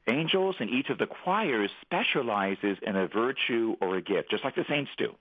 angels 0.08 0.56
and 0.60 0.70
each 0.70 0.90
of 0.90 0.98
the 0.98 1.08
choirs 1.08 1.70
specializes 1.82 2.78
in 2.82 2.96
a 2.96 3.08
virtue 3.08 3.76
or 3.80 3.96
a 3.98 4.02
gift, 4.02 4.30
just 4.30 4.44
like 4.44 4.56
the 4.56 4.66
saints 4.68 4.92
do. 4.98 5.16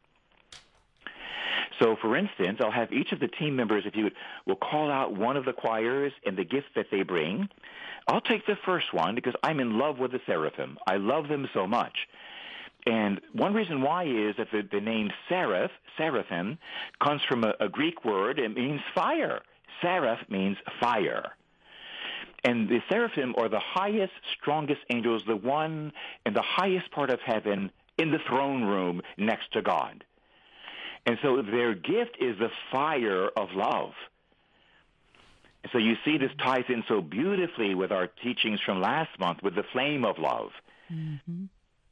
So, 1.79 1.97
for 2.01 2.17
instance, 2.17 2.59
I'll 2.61 2.71
have 2.71 2.93
each 2.93 3.13
of 3.13 3.21
the 3.21 3.29
team 3.29 3.57
members, 3.57 3.85
if 3.87 3.97
you 3.97 4.05
would, 4.05 4.15
will 4.47 4.57
call 4.57 4.91
out 4.91 5.17
one 5.17 5.37
of 5.37 5.45
the 5.45 5.53
choirs 5.53 6.13
and 6.27 6.37
the 6.37 6.45
gift 6.45 6.69
that 6.77 6.87
they 6.91 7.03
bring. 7.03 7.49
I'll 8.07 8.21
take 8.21 8.47
the 8.47 8.57
first 8.65 8.93
one 8.93 9.15
because 9.15 9.35
I'm 9.43 9.61
in 9.61 9.79
love 9.79 9.99
with 9.99 10.13
the 10.13 10.21
seraphim. 10.27 10.79
I 10.87 10.97
love 10.97 11.29
them 11.29 11.49
so 11.55 11.67
much. 11.67 11.95
And 12.87 13.21
one 13.33 13.55
reason 13.55 13.83
why 13.83 14.05
is 14.05 14.37
that 14.37 14.49
the, 14.53 14.63
the 14.71 14.81
name 14.81 15.11
seraph, 15.29 15.71
seraphim, 15.97 16.59
comes 17.03 17.23
from 17.29 17.45
a, 17.45 17.55
a 17.61 17.69
Greek 17.69 18.05
word. 18.05 18.39
It 18.39 18.55
means 18.55 18.81
fire. 18.95 19.43
Seraph 19.83 20.21
means 20.29 20.57
fire. 20.81 21.33
And 22.43 22.69
the 22.69 22.81
seraphim 22.89 23.35
are 23.37 23.49
the 23.49 23.61
highest, 23.61 24.13
strongest 24.41 24.81
angels, 24.89 25.23
the 25.27 25.37
one 25.37 25.93
in 26.25 26.33
the 26.33 26.43
highest 26.43 26.91
part 26.91 27.11
of 27.11 27.21
heaven 27.21 27.71
in 27.99 28.11
the 28.11 28.19
throne 28.27 28.65
room 28.65 29.03
next 29.19 29.53
to 29.53 29.63
God. 29.63 30.05
And 31.07 31.19
so 31.23 31.43
their 31.43 31.75
gift 31.75 32.17
is 32.21 32.39
the 32.39 32.51
fire 32.71 33.29
of 33.29 33.49
love. 33.55 33.93
So 35.73 35.79
you 35.79 35.95
see 36.05 36.19
this 36.19 36.31
ties 36.43 36.65
in 36.69 36.85
so 36.89 37.01
beautifully 37.01 37.75
with 37.75 37.93
our 37.93 38.07
teachings 38.07 38.61
from 38.65 38.81
last 38.81 39.19
month 39.19 39.43
with 39.43 39.55
the 39.55 39.65
flame 39.73 40.05
of 40.05 40.19
love. 40.19 40.51
Mm-hmm. 40.93 41.45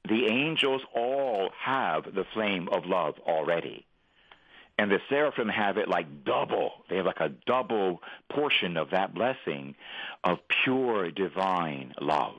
The 0.08 0.26
angels 0.30 0.82
all 0.94 1.50
have 1.62 2.04
the 2.04 2.24
flame 2.32 2.68
of 2.72 2.86
love 2.86 3.14
already. 3.26 3.84
And 4.78 4.90
the 4.90 5.00
seraphim 5.08 5.48
have 5.48 5.76
it 5.76 5.88
like 5.88 6.24
double. 6.24 6.70
They 6.88 6.96
have 6.96 7.06
like 7.06 7.20
a 7.20 7.32
double 7.46 8.00
portion 8.30 8.76
of 8.76 8.90
that 8.90 9.12
blessing 9.12 9.74
of 10.24 10.38
pure 10.64 11.10
divine 11.10 11.94
love. 12.00 12.36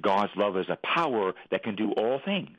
God's 0.00 0.32
love 0.36 0.56
is 0.56 0.68
a 0.68 0.78
power 0.94 1.34
that 1.50 1.64
can 1.64 1.74
do 1.74 1.92
all 1.92 2.20
things. 2.24 2.56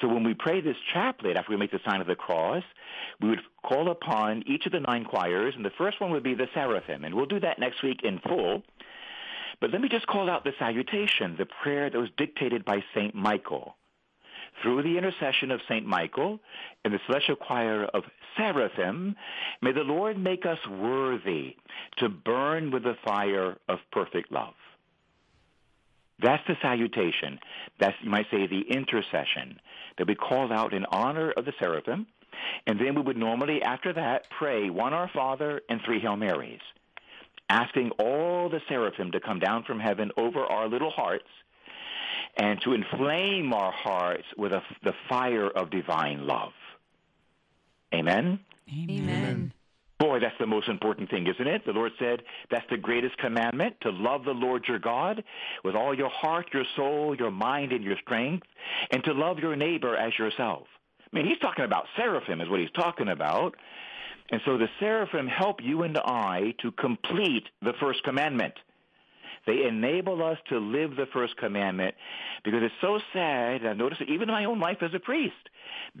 So 0.00 0.08
when 0.08 0.24
we 0.24 0.34
pray 0.34 0.60
this 0.60 0.76
chaplet 0.92 1.36
after 1.36 1.52
we 1.52 1.58
make 1.58 1.70
the 1.70 1.80
sign 1.84 2.00
of 2.00 2.06
the 2.06 2.14
cross, 2.14 2.62
we 3.20 3.30
would 3.30 3.40
call 3.62 3.90
upon 3.90 4.42
each 4.46 4.66
of 4.66 4.72
the 4.72 4.80
nine 4.80 5.04
choirs, 5.04 5.54
and 5.54 5.64
the 5.64 5.70
first 5.76 6.00
one 6.00 6.10
would 6.12 6.22
be 6.22 6.34
the 6.34 6.48
seraphim, 6.54 7.04
and 7.04 7.14
we'll 7.14 7.26
do 7.26 7.40
that 7.40 7.58
next 7.58 7.82
week 7.82 8.00
in 8.02 8.18
full. 8.18 8.62
But 9.60 9.70
let 9.70 9.80
me 9.80 9.88
just 9.88 10.06
call 10.06 10.28
out 10.28 10.44
the 10.44 10.52
salutation, 10.58 11.36
the 11.38 11.46
prayer 11.62 11.88
that 11.88 11.98
was 11.98 12.10
dictated 12.16 12.64
by 12.64 12.82
St. 12.94 13.14
Michael. 13.14 13.76
Through 14.60 14.82
the 14.82 14.98
intercession 14.98 15.50
of 15.50 15.60
St. 15.68 15.86
Michael 15.86 16.40
and 16.84 16.92
the 16.92 17.00
celestial 17.06 17.36
choir 17.36 17.84
of 17.84 18.04
seraphim, 18.36 19.16
may 19.60 19.72
the 19.72 19.80
Lord 19.80 20.18
make 20.18 20.44
us 20.46 20.58
worthy 20.68 21.56
to 21.98 22.08
burn 22.08 22.70
with 22.70 22.82
the 22.82 22.96
fire 23.04 23.56
of 23.68 23.78
perfect 23.92 24.30
love. 24.30 24.54
That's 26.20 26.42
the 26.46 26.56
salutation. 26.62 27.38
That's, 27.78 27.96
you 28.02 28.10
might 28.10 28.26
say, 28.30 28.46
the 28.46 28.62
intercession 28.62 29.60
that 29.98 30.06
we 30.06 30.14
call 30.14 30.52
out 30.52 30.72
in 30.72 30.84
honor 30.86 31.32
of 31.32 31.44
the 31.44 31.52
seraphim. 31.58 32.06
And 32.66 32.78
then 32.78 32.94
we 32.94 33.02
would 33.02 33.16
normally, 33.16 33.62
after 33.62 33.92
that, 33.92 34.26
pray 34.38 34.70
one 34.70 34.94
Our 34.94 35.08
Father 35.08 35.60
and 35.68 35.80
three 35.84 36.00
Hail 36.00 36.16
Marys, 36.16 36.60
asking 37.48 37.90
all 37.98 38.48
the 38.48 38.60
seraphim 38.68 39.12
to 39.12 39.20
come 39.20 39.38
down 39.38 39.64
from 39.64 39.80
heaven 39.80 40.10
over 40.16 40.40
our 40.40 40.68
little 40.68 40.90
hearts 40.90 41.28
and 42.36 42.60
to 42.62 42.72
inflame 42.72 43.52
our 43.52 43.72
hearts 43.72 44.24
with 44.36 44.52
a, 44.52 44.62
the 44.82 44.94
fire 45.08 45.48
of 45.48 45.70
divine 45.70 46.26
love. 46.26 46.52
Amen? 47.94 48.40
Amen. 48.70 48.90
Amen. 48.90 49.52
Boy, 50.02 50.18
that's 50.18 50.34
the 50.40 50.48
most 50.48 50.68
important 50.68 51.10
thing, 51.10 51.28
isn't 51.28 51.46
it? 51.46 51.64
The 51.64 51.70
Lord 51.70 51.92
said 52.00 52.22
that's 52.50 52.68
the 52.68 52.76
greatest 52.76 53.16
commandment 53.18 53.76
to 53.82 53.90
love 53.90 54.24
the 54.24 54.32
Lord 54.32 54.64
your 54.66 54.80
God 54.80 55.22
with 55.62 55.76
all 55.76 55.96
your 55.96 56.08
heart, 56.08 56.48
your 56.52 56.64
soul, 56.74 57.14
your 57.16 57.30
mind, 57.30 57.70
and 57.70 57.84
your 57.84 57.94
strength, 58.02 58.44
and 58.90 59.04
to 59.04 59.12
love 59.12 59.38
your 59.38 59.54
neighbor 59.54 59.96
as 59.96 60.18
yourself. 60.18 60.66
I 61.00 61.16
mean, 61.16 61.26
he's 61.26 61.38
talking 61.38 61.64
about 61.64 61.84
seraphim, 61.96 62.40
is 62.40 62.48
what 62.48 62.58
he's 62.58 62.72
talking 62.72 63.10
about. 63.10 63.54
And 64.32 64.40
so 64.44 64.58
the 64.58 64.66
seraphim 64.80 65.28
help 65.28 65.60
you 65.62 65.84
and 65.84 65.96
I 65.96 66.54
to 66.62 66.72
complete 66.72 67.44
the 67.60 67.74
first 67.78 68.02
commandment. 68.02 68.54
They 69.46 69.64
enable 69.66 70.22
us 70.22 70.38
to 70.50 70.58
live 70.58 70.96
the 70.96 71.06
first 71.12 71.36
commandment 71.36 71.94
because 72.44 72.62
it's 72.62 72.74
so 72.80 73.00
sad. 73.12 73.62
and 73.62 73.68
I 73.68 73.72
notice 73.72 73.98
it 74.00 74.08
even 74.08 74.28
in 74.28 74.34
my 74.34 74.44
own 74.44 74.60
life 74.60 74.78
as 74.82 74.94
a 74.94 75.00
priest 75.00 75.34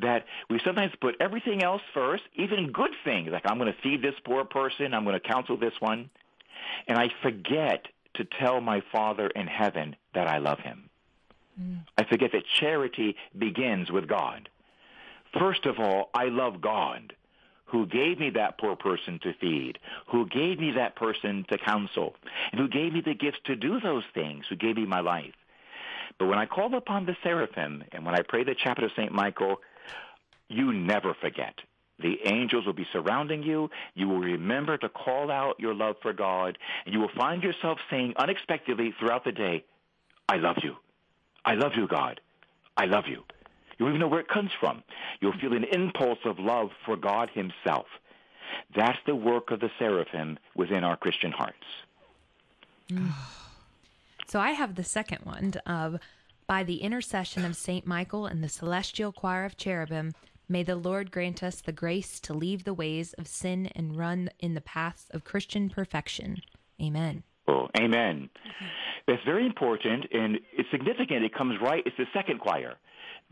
that 0.00 0.24
we 0.48 0.60
sometimes 0.64 0.92
put 1.00 1.16
everything 1.20 1.62
else 1.62 1.82
first, 1.92 2.22
even 2.36 2.70
good 2.72 2.92
things, 3.04 3.30
like 3.30 3.42
I'm 3.44 3.58
going 3.58 3.72
to 3.72 3.80
feed 3.82 4.02
this 4.02 4.14
poor 4.24 4.44
person, 4.44 4.94
I'm 4.94 5.04
going 5.04 5.18
to 5.20 5.28
counsel 5.28 5.56
this 5.56 5.74
one, 5.80 6.08
and 6.86 6.98
I 6.98 7.08
forget 7.22 7.86
to 8.14 8.24
tell 8.24 8.60
my 8.60 8.82
Father 8.92 9.28
in 9.28 9.46
heaven 9.46 9.96
that 10.14 10.28
I 10.28 10.38
love 10.38 10.60
him. 10.60 10.88
Mm. 11.60 11.84
I 11.98 12.04
forget 12.04 12.32
that 12.32 12.44
charity 12.60 13.16
begins 13.36 13.90
with 13.90 14.06
God. 14.06 14.48
First 15.38 15.66
of 15.66 15.78
all, 15.78 16.10
I 16.14 16.26
love 16.26 16.60
God 16.60 17.14
who 17.72 17.86
gave 17.86 18.20
me 18.20 18.28
that 18.28 18.58
poor 18.58 18.76
person 18.76 19.18
to 19.22 19.32
feed, 19.40 19.78
who 20.06 20.26
gave 20.26 20.60
me 20.60 20.72
that 20.72 20.94
person 20.94 21.44
to 21.48 21.56
counsel, 21.56 22.14
and 22.52 22.60
who 22.60 22.68
gave 22.68 22.92
me 22.92 23.00
the 23.00 23.14
gifts 23.14 23.38
to 23.46 23.56
do 23.56 23.80
those 23.80 24.04
things, 24.12 24.44
who 24.48 24.56
gave 24.56 24.76
me 24.76 24.84
my 24.84 25.00
life. 25.00 25.32
But 26.18 26.26
when 26.26 26.38
I 26.38 26.44
call 26.44 26.74
upon 26.74 27.06
the 27.06 27.16
seraphim 27.22 27.82
and 27.90 28.04
when 28.04 28.14
I 28.14 28.20
pray 28.28 28.44
the 28.44 28.54
chaplet 28.54 28.84
of 28.84 28.90
St. 28.94 29.10
Michael, 29.10 29.62
you 30.48 30.70
never 30.74 31.14
forget. 31.14 31.54
The 31.98 32.18
angels 32.26 32.66
will 32.66 32.74
be 32.74 32.86
surrounding 32.92 33.42
you. 33.42 33.70
You 33.94 34.06
will 34.06 34.20
remember 34.20 34.76
to 34.76 34.90
call 34.90 35.30
out 35.30 35.58
your 35.58 35.74
love 35.74 35.96
for 36.02 36.12
God, 36.12 36.58
and 36.84 36.92
you 36.92 37.00
will 37.00 37.10
find 37.16 37.42
yourself 37.42 37.78
saying 37.88 38.14
unexpectedly 38.18 38.94
throughout 38.98 39.24
the 39.24 39.32
day, 39.32 39.64
I 40.28 40.36
love 40.36 40.56
you. 40.62 40.76
I 41.42 41.54
love 41.54 41.72
you, 41.74 41.88
God. 41.88 42.20
I 42.76 42.84
love 42.84 43.04
you. 43.08 43.22
You 43.78 43.84
won't 43.84 43.94
even 43.94 44.00
know 44.00 44.08
where 44.08 44.20
it 44.20 44.28
comes 44.28 44.50
from. 44.58 44.82
You'll 45.20 45.38
feel 45.40 45.52
an 45.52 45.64
impulse 45.64 46.18
of 46.24 46.38
love 46.38 46.70
for 46.84 46.96
God 46.96 47.30
himself. 47.32 47.86
That's 48.76 48.98
the 49.06 49.16
work 49.16 49.50
of 49.50 49.60
the 49.60 49.70
seraphim 49.78 50.38
within 50.54 50.84
our 50.84 50.96
Christian 50.96 51.32
hearts. 51.32 51.56
So 54.28 54.40
I 54.40 54.52
have 54.52 54.76
the 54.76 54.84
second 54.84 55.18
one 55.24 55.52
of 55.66 55.98
by 56.46 56.62
the 56.62 56.76
intercession 56.76 57.44
of 57.44 57.54
Saint 57.54 57.86
Michael 57.86 58.24
and 58.24 58.42
the 58.42 58.48
celestial 58.48 59.12
choir 59.12 59.44
of 59.44 59.58
cherubim, 59.58 60.14
May 60.52 60.62
the 60.62 60.76
Lord 60.76 61.10
grant 61.10 61.42
us 61.42 61.62
the 61.62 61.72
grace 61.72 62.20
to 62.20 62.34
leave 62.34 62.64
the 62.64 62.74
ways 62.74 63.14
of 63.14 63.26
sin 63.26 63.70
and 63.74 63.96
run 63.96 64.28
in 64.38 64.52
the 64.52 64.60
paths 64.60 65.06
of 65.10 65.24
Christian 65.24 65.70
perfection. 65.70 66.42
Amen. 66.78 67.22
Oh, 67.48 67.68
amen. 67.78 68.28
That's 69.06 69.24
very 69.24 69.46
important 69.46 70.06
and 70.12 70.38
it's 70.52 70.70
significant. 70.70 71.24
It 71.24 71.34
comes 71.34 71.58
right, 71.60 71.82
it's 71.86 71.96
the 71.96 72.06
second 72.12 72.40
choir. 72.40 72.74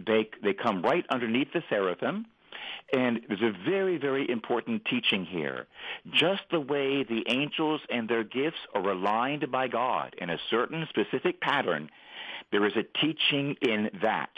They, 0.07 0.29
they 0.43 0.53
come 0.53 0.83
right 0.83 1.05
underneath 1.11 1.53
the 1.53 1.63
seraphim. 1.69 2.27
And 2.93 3.21
there's 3.29 3.43
a 3.43 3.53
very, 3.65 3.99
very 3.99 4.29
important 4.29 4.85
teaching 4.85 5.25
here. 5.25 5.67
Just 6.13 6.43
the 6.51 6.61
way 6.61 7.05
the 7.05 7.23
angels 7.29 7.81
and 7.89 8.09
their 8.09 8.25
gifts 8.25 8.59
are 8.75 8.91
aligned 8.91 9.51
by 9.53 9.69
God 9.69 10.17
in 10.19 10.29
a 10.31 10.39
certain 10.51 10.87
specific 10.89 11.41
pattern, 11.41 11.89
there 12.51 12.67
is 12.67 12.73
a 12.77 12.83
teaching 12.99 13.57
in 13.63 13.91
that. 14.03 14.31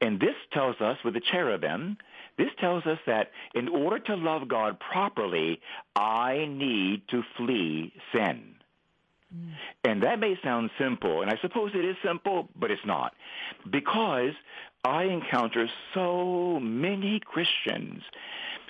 And 0.00 0.18
this 0.18 0.34
tells 0.52 0.80
us 0.80 0.96
with 1.04 1.14
the 1.14 1.20
cherubim, 1.20 1.98
this 2.38 2.48
tells 2.58 2.86
us 2.86 2.98
that 3.06 3.30
in 3.54 3.68
order 3.68 3.98
to 3.98 4.16
love 4.16 4.48
God 4.48 4.80
properly, 4.80 5.60
I 5.94 6.46
need 6.48 7.02
to 7.08 7.22
flee 7.36 7.92
sin. 8.12 8.54
Mm. 9.34 9.52
And 9.84 10.02
that 10.02 10.20
may 10.20 10.36
sound 10.42 10.70
simple, 10.78 11.22
and 11.22 11.30
I 11.30 11.36
suppose 11.40 11.72
it 11.74 11.84
is 11.84 11.96
simple, 12.04 12.48
but 12.58 12.70
it's 12.70 12.84
not. 12.84 13.14
Because 13.70 14.32
I 14.84 15.04
encounter 15.04 15.68
so 15.94 16.58
many 16.60 17.20
Christians 17.20 18.02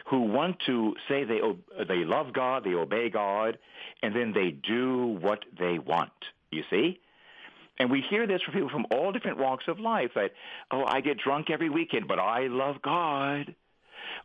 who 0.06 0.22
want 0.22 0.56
to 0.66 0.94
say 1.08 1.24
they, 1.24 1.40
they 1.88 2.04
love 2.04 2.32
God, 2.32 2.64
they 2.64 2.74
obey 2.74 3.08
God, 3.08 3.58
and 4.02 4.14
then 4.14 4.32
they 4.32 4.50
do 4.50 5.18
what 5.20 5.44
they 5.58 5.78
want. 5.78 6.10
you 6.50 6.64
see? 6.70 7.00
And 7.78 7.90
we 7.90 8.04
hear 8.10 8.26
this 8.26 8.42
from 8.42 8.54
people 8.54 8.68
from 8.68 8.86
all 8.90 9.12
different 9.12 9.38
walks 9.38 9.64
of 9.68 9.80
life 9.80 10.10
that, 10.14 10.32
oh, 10.70 10.84
I 10.84 11.00
get 11.00 11.18
drunk 11.18 11.50
every 11.50 11.70
weekend, 11.70 12.06
but 12.06 12.18
I 12.18 12.46
love 12.48 12.76
God. 12.82 13.54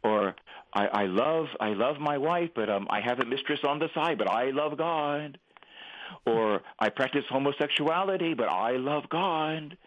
Or 0.03 0.35
I, 0.73 0.87
I 0.87 1.05
love 1.05 1.45
I 1.59 1.69
love 1.69 1.97
my 1.99 2.17
wife, 2.17 2.49
but 2.55 2.69
um, 2.69 2.87
I 2.89 2.99
have 3.01 3.19
a 3.19 3.25
mistress 3.25 3.59
on 3.63 3.79
the 3.79 3.89
side, 3.95 4.17
but 4.17 4.29
I 4.29 4.51
love 4.51 4.77
God. 4.77 5.39
Or 6.25 6.61
I 6.79 6.89
practice 6.89 7.23
homosexuality, 7.29 8.33
but 8.33 8.47
I 8.47 8.71
love 8.77 9.03
God. 9.09 9.77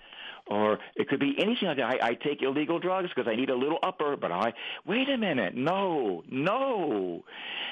Or 0.47 0.79
it 0.97 1.09
could 1.09 1.21
be 1.21 1.35
anything 1.39 1.69
like 1.69 1.77
that. 1.77 2.03
I, 2.03 2.09
I 2.09 2.15
take 2.15 2.43
illegal 2.43 2.81
drugs 2.81 3.09
because 3.15 3.31
I 3.31 3.37
need 3.37 3.51
a 3.51 3.55
little 3.55 3.79
upper, 3.83 4.17
but 4.17 4.33
I 4.33 4.53
wait 4.85 5.09
a 5.09 5.17
minute. 5.17 5.55
No, 5.55 6.25
no. 6.29 7.25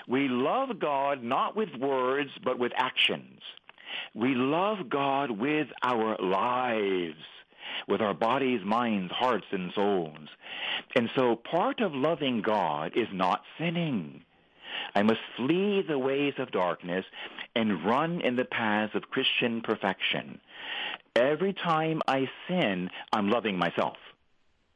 We 0.07 0.29
love 0.29 0.79
God 0.79 1.23
not 1.23 1.57
with 1.57 1.71
words, 1.79 2.31
but 2.45 2.59
with 2.59 2.73
actions. 2.77 3.41
We 4.15 4.35
love 4.35 4.89
God 4.89 5.31
with 5.33 5.69
our 5.83 6.17
lives, 6.19 7.17
with 7.89 8.01
our 8.01 8.15
bodies, 8.15 8.61
minds, 8.65 9.13
hearts, 9.13 9.47
and 9.51 9.73
souls. 9.75 10.29
And 10.95 11.11
so 11.17 11.37
part 11.37 11.81
of 11.81 11.95
loving 11.95 12.43
God 12.43 12.93
is 12.95 13.09
not 13.13 13.43
sinning. 13.59 14.23
I 14.95 15.03
must 15.03 15.21
flee 15.37 15.83
the 15.87 15.99
ways 15.99 16.35
of 16.39 16.51
darkness 16.51 17.05
and 17.59 17.85
run 17.85 18.21
in 18.21 18.37
the 18.37 18.45
paths 18.45 18.95
of 18.95 19.11
Christian 19.11 19.63
perfection. 19.63 20.41
Every 21.17 21.53
time 21.53 22.01
I 22.07 22.31
sin, 22.47 22.89
I'm 23.13 23.31
loving 23.31 23.59
myself. 23.59 23.97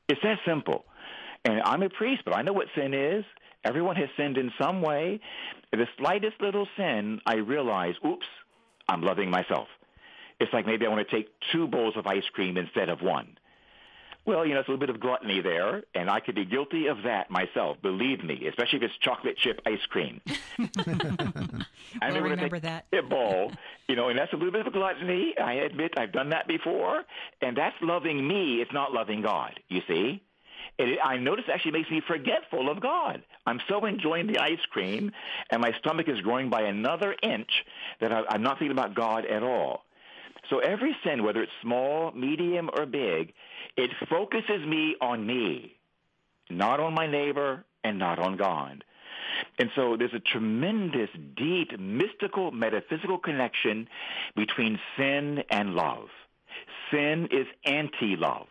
It's 0.08 0.20
that 0.24 0.40
simple. 0.44 0.84
And 1.44 1.62
I'm 1.62 1.84
a 1.84 1.88
priest, 1.88 2.22
but 2.24 2.34
I 2.34 2.42
know 2.42 2.52
what 2.52 2.66
sin 2.74 2.92
is. 2.92 3.24
Everyone 3.64 3.94
has 3.94 4.08
sinned 4.16 4.36
in 4.36 4.50
some 4.60 4.82
way. 4.82 5.20
The 5.70 5.86
slightest 5.96 6.40
little 6.40 6.66
sin, 6.76 7.20
I 7.24 7.36
realize, 7.36 7.94
oops, 8.04 8.26
I'm 8.88 9.02
loving 9.02 9.30
myself. 9.30 9.68
It's 10.40 10.52
like 10.52 10.66
maybe 10.66 10.84
I 10.84 10.88
want 10.88 11.08
to 11.08 11.16
take 11.16 11.28
two 11.52 11.68
bowls 11.68 11.94
of 11.96 12.08
ice 12.08 12.28
cream 12.32 12.56
instead 12.56 12.88
of 12.88 13.00
one. 13.00 13.38
Well, 14.24 14.46
you 14.46 14.54
know, 14.54 14.60
it's 14.60 14.68
a 14.68 14.70
little 14.70 14.86
bit 14.86 14.94
of 14.94 15.00
gluttony 15.00 15.40
there, 15.40 15.82
and 15.94 16.08
I 16.08 16.20
could 16.20 16.36
be 16.36 16.44
guilty 16.44 16.86
of 16.86 16.98
that 17.04 17.28
myself. 17.30 17.78
Believe 17.82 18.22
me, 18.22 18.46
especially 18.46 18.78
if 18.78 18.84
it's 18.84 18.96
chocolate 19.00 19.36
chip 19.36 19.60
ice 19.66 19.84
cream. 19.88 20.20
I 22.00 22.12
we'll 22.12 22.22
remember 22.22 22.60
that. 22.60 22.86
A 22.92 23.02
bowl, 23.02 23.50
you 23.88 23.96
know, 23.96 24.10
and 24.10 24.18
that's 24.18 24.32
a 24.32 24.36
little 24.36 24.52
bit 24.52 24.60
of 24.60 24.68
a 24.68 24.70
gluttony. 24.70 25.34
I 25.42 25.54
admit 25.54 25.94
I've 25.96 26.12
done 26.12 26.30
that 26.30 26.46
before, 26.46 27.02
and 27.40 27.56
that's 27.56 27.74
loving 27.82 28.26
me. 28.26 28.60
It's 28.62 28.72
not 28.72 28.92
loving 28.92 29.22
God. 29.22 29.58
You 29.68 29.80
see. 29.88 30.22
It, 30.78 30.98
I 31.04 31.16
notice 31.16 31.44
it 31.48 31.52
actually 31.52 31.72
makes 31.72 31.90
me 31.90 32.00
forgetful 32.06 32.70
of 32.70 32.80
God. 32.80 33.22
I'm 33.44 33.60
so 33.68 33.84
enjoying 33.84 34.28
the 34.28 34.38
ice 34.38 34.64
cream, 34.70 35.10
and 35.50 35.60
my 35.60 35.72
stomach 35.80 36.08
is 36.08 36.20
growing 36.20 36.48
by 36.48 36.62
another 36.62 37.14
inch 37.22 37.50
that 38.00 38.12
I, 38.12 38.22
I'm 38.28 38.42
not 38.42 38.58
thinking 38.58 38.76
about 38.76 38.94
God 38.94 39.26
at 39.26 39.42
all. 39.42 39.82
So 40.50 40.58
every 40.58 40.96
sin, 41.04 41.22
whether 41.22 41.42
it's 41.42 41.52
small, 41.62 42.12
medium, 42.12 42.70
or 42.76 42.86
big, 42.86 43.32
it 43.76 43.90
focuses 44.08 44.64
me 44.66 44.96
on 45.00 45.26
me, 45.26 45.76
not 46.50 46.80
on 46.80 46.94
my 46.94 47.06
neighbor 47.06 47.64
and 47.84 47.98
not 47.98 48.18
on 48.18 48.36
God. 48.36 48.84
And 49.58 49.70
so 49.74 49.96
there's 49.96 50.14
a 50.14 50.20
tremendous, 50.20 51.08
deep, 51.36 51.78
mystical, 51.78 52.50
metaphysical 52.50 53.18
connection 53.18 53.88
between 54.36 54.78
sin 54.96 55.42
and 55.50 55.74
love. 55.74 56.08
Sin 56.90 57.28
is 57.30 57.46
anti-love. 57.64 58.48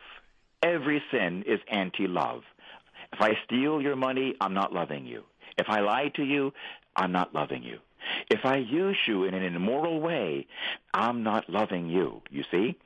Every 0.63 1.01
sin 1.11 1.43
is 1.45 1.59
anti-love. 1.69 2.43
If 3.13 3.21
I 3.21 3.37
steal 3.45 3.81
your 3.81 3.95
money, 3.95 4.35
I'm 4.41 4.53
not 4.53 4.73
loving 4.73 5.05
you. 5.05 5.23
If 5.57 5.69
I 5.69 5.81
lie 5.81 6.09
to 6.15 6.23
you, 6.23 6.53
I'm 6.95 7.11
not 7.11 7.33
loving 7.33 7.63
you. 7.63 7.79
If 8.29 8.45
I 8.45 8.57
use 8.57 8.97
you 9.07 9.25
in 9.25 9.33
an 9.33 9.55
immoral 9.55 9.99
way, 9.99 10.47
I'm 10.93 11.23
not 11.23 11.49
loving 11.49 11.89
you, 11.89 12.21
you 12.29 12.43
see? 12.51 12.77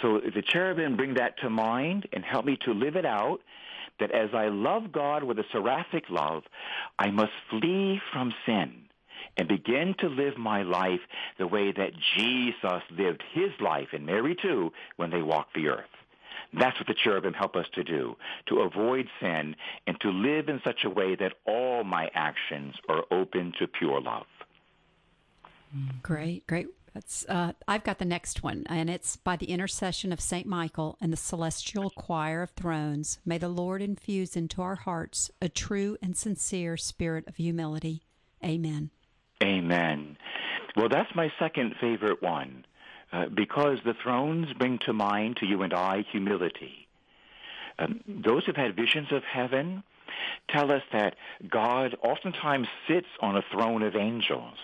So 0.00 0.20
the 0.20 0.42
cherubim 0.42 0.96
bring 0.96 1.14
that 1.14 1.38
to 1.40 1.50
mind 1.50 2.08
and 2.12 2.24
help 2.24 2.44
me 2.44 2.56
to 2.64 2.72
live 2.72 2.96
it 2.96 3.06
out 3.06 3.40
that 4.00 4.10
as 4.10 4.30
I 4.34 4.48
love 4.48 4.90
God 4.90 5.22
with 5.22 5.38
a 5.38 5.44
seraphic 5.52 6.04
love, 6.08 6.42
I 6.98 7.10
must 7.10 7.32
flee 7.50 8.00
from 8.12 8.34
sin 8.46 8.72
and 9.36 9.48
begin 9.48 9.94
to 10.00 10.08
live 10.08 10.36
my 10.36 10.62
life 10.62 11.00
the 11.38 11.46
way 11.46 11.72
that 11.72 11.92
Jesus 12.16 12.82
lived 12.90 13.22
his 13.32 13.50
life, 13.60 13.88
and 13.92 14.04
Mary 14.04 14.36
too, 14.40 14.72
when 14.96 15.10
they 15.10 15.22
walked 15.22 15.54
the 15.54 15.68
earth. 15.68 15.84
That's 16.52 16.78
what 16.78 16.86
the 16.86 16.94
cherubim 16.94 17.32
help 17.32 17.56
us 17.56 17.66
to 17.74 17.84
do, 17.84 18.16
to 18.48 18.60
avoid 18.60 19.06
sin 19.20 19.56
and 19.86 19.98
to 20.00 20.10
live 20.10 20.48
in 20.48 20.60
such 20.64 20.84
a 20.84 20.90
way 20.90 21.14
that 21.16 21.32
all 21.46 21.82
my 21.82 22.10
actions 22.14 22.74
are 22.88 23.04
open 23.10 23.52
to 23.58 23.66
pure 23.66 24.00
love. 24.00 24.26
Great, 26.02 26.46
great. 26.46 26.66
That's 26.94 27.24
uh, 27.26 27.52
I've 27.66 27.84
got 27.84 27.98
the 27.98 28.04
next 28.04 28.42
one, 28.42 28.64
and 28.68 28.90
it's 28.90 29.16
by 29.16 29.36
the 29.36 29.46
intercession 29.46 30.12
of 30.12 30.20
Saint 30.20 30.46
Michael 30.46 30.98
and 31.00 31.12
the 31.12 31.16
celestial 31.16 31.88
choir 31.90 32.42
of 32.42 32.50
thrones. 32.50 33.18
May 33.24 33.38
the 33.38 33.48
Lord 33.48 33.80
infuse 33.80 34.36
into 34.36 34.60
our 34.60 34.74
hearts 34.74 35.30
a 35.40 35.48
true 35.48 35.96
and 36.02 36.16
sincere 36.16 36.76
spirit 36.76 37.26
of 37.26 37.36
humility. 37.36 38.02
Amen. 38.44 38.90
Amen. 39.42 40.16
Well, 40.76 40.88
that's 40.88 41.14
my 41.14 41.32
second 41.38 41.74
favorite 41.80 42.22
one, 42.22 42.66
uh, 43.12 43.26
because 43.34 43.78
the 43.84 43.94
thrones 44.02 44.52
bring 44.58 44.78
to 44.86 44.92
mind 44.92 45.36
to 45.38 45.46
you 45.46 45.62
and 45.62 45.72
I 45.72 46.04
humility. 46.12 46.88
Um, 47.78 48.00
those 48.06 48.44
who've 48.44 48.56
had 48.56 48.76
visions 48.76 49.08
of 49.12 49.22
heaven 49.24 49.82
tell 50.50 50.70
us 50.70 50.82
that 50.92 51.16
God 51.48 51.96
oftentimes 52.02 52.68
sits 52.86 53.06
on 53.20 53.36
a 53.36 53.42
throne 53.50 53.82
of 53.82 53.96
angels. 53.96 54.58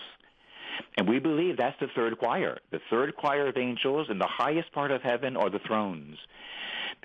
And 0.97 1.07
we 1.07 1.19
believe 1.19 1.57
that's 1.57 1.79
the 1.79 1.87
third 1.95 2.17
choir. 2.17 2.59
The 2.71 2.81
third 2.89 3.15
choir 3.15 3.47
of 3.47 3.57
angels 3.57 4.07
in 4.09 4.19
the 4.19 4.27
highest 4.27 4.71
part 4.71 4.91
of 4.91 5.01
heaven 5.01 5.37
are 5.37 5.49
the 5.49 5.59
thrones. 5.59 6.17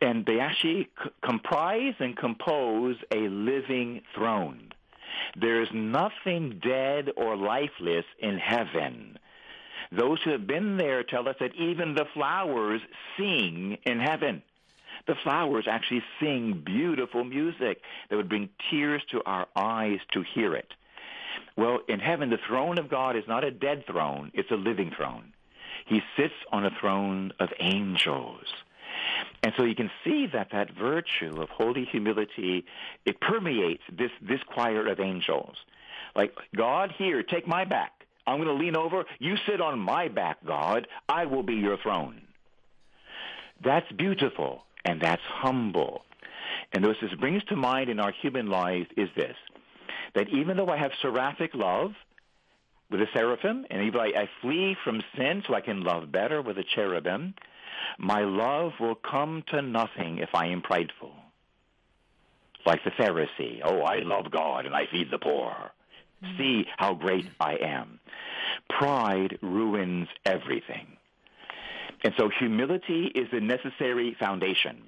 And 0.01 0.27
they 0.27 0.41
actually 0.41 0.89
c- 1.03 1.11
comprise 1.23 1.95
and 2.01 2.17
compose 2.17 2.97
a 3.11 3.29
living 3.29 4.03
throne. 4.15 4.73
There's 5.37 5.69
nothing 5.73 6.61
dead 6.63 7.11
or 7.17 7.37
lifeless 7.37 8.05
in 8.19 8.39
heaven. 8.39 9.19
Those 9.93 10.21
who 10.23 10.31
have 10.31 10.47
been 10.47 10.77
there 10.77 11.03
tell 11.05 11.29
us 11.29 11.37
that 11.41 11.55
even 11.55 11.95
the 11.95 12.07
flowers 12.15 12.81
sing 13.17 13.79
in 13.85 14.01
heaven. 14.01 14.43
The 15.07 15.15
flowers 15.23 15.67
actually 15.69 16.03
sing 16.21 16.63
beautiful 16.65 17.25
music 17.25 17.83
that 18.09 18.17
would 18.17 18.29
bring 18.29 18.49
tears 18.71 19.03
to 19.11 19.23
our 19.25 19.47
eyes 19.55 19.99
to 20.13 20.23
hear 20.23 20.55
it. 20.55 20.73
Well, 21.57 21.81
in 21.89 22.01
heaven, 22.01 22.31
the 22.31 22.39
throne 22.49 22.79
of 22.79 22.89
God 22.89 23.17
is 23.17 23.25
not 23.29 23.45
a 23.45 23.51
dead 23.51 23.85
throne, 23.87 24.31
it's 24.35 24.51
a 24.51 24.57
living 24.57 24.91
throne. 24.97 25.33
He 25.87 26.01
sits 26.17 26.35
on 26.51 26.65
a 26.65 26.71
throne 26.81 27.33
of 27.39 27.51
angels. 27.61 28.47
And 29.43 29.53
so 29.57 29.65
you 29.65 29.75
can 29.75 29.91
see 30.03 30.27
that 30.33 30.49
that 30.53 30.75
virtue 30.75 31.41
of 31.41 31.51
holy 31.51 31.85
humility, 31.85 32.65
it 33.05 33.21
permeates 33.21 33.83
this, 33.93 34.11
this 34.23 34.41
choir 34.47 34.87
of 34.87 35.01
angels. 35.01 35.57
Like, 36.17 36.33
God, 36.57 36.93
here, 36.97 37.23
take 37.23 37.47
my 37.47 37.65
back. 37.65 37.93
I'm 38.27 38.39
going 38.39 38.49
to 38.49 38.55
lean 38.55 38.77
over. 38.77 39.05
You 39.19 39.37
sit 39.47 39.61
on 39.61 39.79
my 39.79 40.09
back, 40.09 40.39
God. 40.47 40.89
I 41.09 41.27
will 41.27 41.43
be 41.43 41.55
your 41.55 41.77
throne. 41.77 42.23
That's 43.63 43.91
beautiful 43.93 44.63
and 44.85 45.01
that's 45.01 45.23
humble. 45.27 46.03
And 46.73 46.85
what 46.85 46.97
this 47.01 47.13
brings 47.15 47.45
to 47.45 47.57
mind 47.57 47.91
in 47.91 48.01
our 48.01 48.13
human 48.23 48.47
life 48.47 48.87
is 48.97 49.09
this 49.17 49.37
that 50.15 50.29
even 50.29 50.57
though 50.57 50.69
I 50.69 50.77
have 50.77 50.93
seraphic 51.03 51.55
love 51.55 51.93
with 52.91 53.01
the 53.01 53.07
seraphim, 53.13 53.67
and 53.71 53.83
even 53.83 54.01
I, 54.01 54.13
I 54.23 54.29
flee 54.41 54.77
from 54.85 55.03
sin 55.17 55.43
so 55.47 55.55
I 55.55 55.61
can 55.61 55.83
love 55.83 56.13
better 56.13 56.43
with 56.43 56.57
the 56.57 56.65
cherubim, 56.75 57.35
my 57.99 58.21
love 58.21 58.73
will 58.81 58.95
come 58.95 59.43
to 59.49 59.63
nothing 59.63 60.19
if 60.19 60.31
I 60.35 60.47
am 60.47 60.63
prideful. 60.63 61.13
Like 62.67 62.83
the 62.85 62.91
Pharisee, 62.93 63.61
oh, 63.63 63.81
I 63.81 63.99
love 63.99 64.31
God 64.31 64.65
and 64.67 64.75
I 64.75 64.87
feed 64.91 65.11
the 65.11 65.19
poor. 65.19 65.73
See 66.39 66.65
how 66.79 66.95
great 66.95 67.27
I 67.39 67.57
am. 67.57 68.01
Pride 68.71 69.39
ruins 69.43 70.09
everything. 70.25 70.97
And 72.03 72.15
so 72.17 72.31
humility 72.39 73.11
is 73.15 73.29
the 73.31 73.41
necessary 73.41 74.17
foundation. 74.19 74.85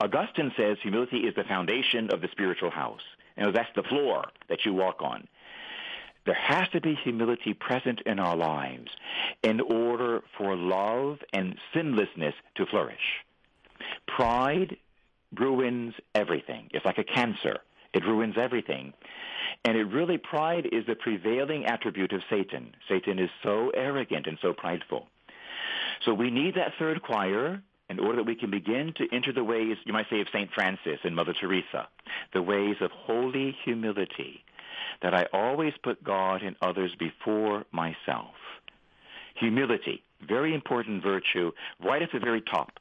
Augustine 0.00 0.52
says 0.56 0.78
humility 0.82 1.18
is 1.18 1.34
the 1.36 1.44
foundation 1.44 2.10
of 2.12 2.20
the 2.20 2.28
spiritual 2.32 2.70
house. 2.70 3.02
And 3.36 3.54
that's 3.54 3.74
the 3.74 3.82
floor 3.82 4.26
that 4.48 4.64
you 4.64 4.74
walk 4.74 5.00
on. 5.00 5.26
There 6.24 6.34
has 6.34 6.68
to 6.72 6.80
be 6.80 6.94
humility 6.94 7.52
present 7.52 8.00
in 8.06 8.20
our 8.20 8.36
lives 8.36 8.90
in 9.42 9.60
order 9.60 10.22
for 10.38 10.54
love 10.54 11.18
and 11.32 11.56
sinlessness 11.74 12.34
to 12.56 12.66
flourish. 12.66 13.24
Pride 14.06 14.76
ruins 15.36 15.94
everything. 16.14 16.68
It's 16.72 16.84
like 16.84 16.98
a 16.98 17.04
cancer. 17.04 17.58
It 17.92 18.04
ruins 18.04 18.36
everything. 18.38 18.92
And 19.64 19.76
it 19.76 19.84
really, 19.84 20.18
pride 20.18 20.68
is 20.70 20.86
the 20.86 20.94
prevailing 20.94 21.66
attribute 21.66 22.12
of 22.12 22.22
Satan. 22.30 22.74
Satan 22.88 23.18
is 23.18 23.30
so 23.42 23.70
arrogant 23.70 24.26
and 24.26 24.38
so 24.40 24.52
prideful. 24.52 25.08
So 26.04 26.14
we 26.14 26.30
need 26.30 26.54
that 26.54 26.72
third 26.78 27.02
choir 27.02 27.62
in 27.92 28.00
order 28.00 28.16
that 28.16 28.26
we 28.26 28.34
can 28.34 28.50
begin 28.50 28.94
to 28.96 29.06
enter 29.12 29.32
the 29.32 29.44
ways, 29.44 29.76
you 29.84 29.92
might 29.92 30.06
say, 30.08 30.22
of 30.22 30.26
St. 30.32 30.50
Francis 30.54 30.98
and 31.04 31.14
Mother 31.14 31.34
Teresa, 31.38 31.88
the 32.32 32.40
ways 32.40 32.76
of 32.80 32.90
holy 32.90 33.54
humility, 33.64 34.42
that 35.02 35.12
I 35.12 35.26
always 35.30 35.74
put 35.82 36.02
God 36.02 36.42
and 36.42 36.56
others 36.62 36.92
before 36.98 37.66
myself. 37.70 38.34
Humility, 39.34 40.02
very 40.26 40.54
important 40.54 41.02
virtue 41.02 41.52
right 41.84 42.00
at 42.00 42.08
the 42.12 42.18
very 42.18 42.40
top. 42.40 42.78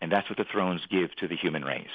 And 0.00 0.10
that's 0.10 0.30
what 0.30 0.38
the 0.38 0.46
thrones 0.50 0.80
give 0.90 1.14
to 1.16 1.28
the 1.28 1.36
human 1.36 1.62
race. 1.62 1.86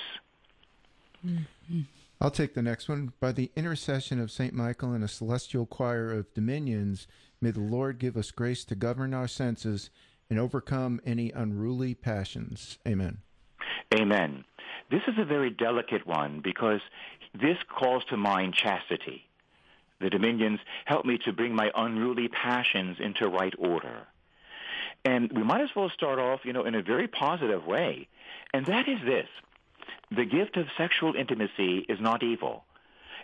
Mm-hmm. 1.25 1.81
I'll 2.21 2.29
take 2.29 2.53
the 2.53 2.61
next 2.61 2.87
one. 2.87 3.13
By 3.19 3.31
the 3.31 3.49
intercession 3.55 4.19
of 4.19 4.29
St. 4.29 4.53
Michael 4.53 4.93
and 4.93 5.03
a 5.03 5.07
celestial 5.07 5.65
choir 5.65 6.11
of 6.11 6.31
dominions, 6.35 7.07
may 7.41 7.49
the 7.49 7.61
Lord 7.61 7.97
give 7.97 8.15
us 8.15 8.29
grace 8.29 8.63
to 8.65 8.75
govern 8.75 9.15
our 9.15 9.27
senses 9.27 9.89
and 10.29 10.39
overcome 10.39 11.01
any 11.05 11.31
unruly 11.31 11.93
passions. 11.95 12.77
Amen. 12.87 13.19
Amen. 13.93 14.45
This 14.91 15.01
is 15.07 15.15
a 15.17 15.25
very 15.25 15.49
delicate 15.49 16.05
one 16.05 16.41
because 16.43 16.81
this 17.33 17.57
calls 17.67 18.03
to 18.05 18.17
mind 18.17 18.53
chastity. 18.53 19.25
The 19.99 20.09
dominions 20.09 20.59
help 20.85 21.05
me 21.05 21.17
to 21.25 21.33
bring 21.33 21.53
my 21.53 21.71
unruly 21.75 22.27
passions 22.27 22.97
into 22.99 23.27
right 23.27 23.53
order. 23.57 24.07
And 25.05 25.31
we 25.31 25.43
might 25.43 25.61
as 25.61 25.69
well 25.75 25.89
start 25.89 26.19
off, 26.19 26.41
you 26.43 26.53
know, 26.53 26.65
in 26.65 26.75
a 26.75 26.81
very 26.81 27.07
positive 27.07 27.65
way. 27.65 28.07
And 28.53 28.65
that 28.65 28.87
is 28.87 28.99
this. 29.05 29.27
The 30.11 30.25
gift 30.25 30.57
of 30.57 30.67
sexual 30.77 31.15
intimacy 31.15 31.85
is 31.87 31.99
not 31.99 32.23
evil. 32.23 32.65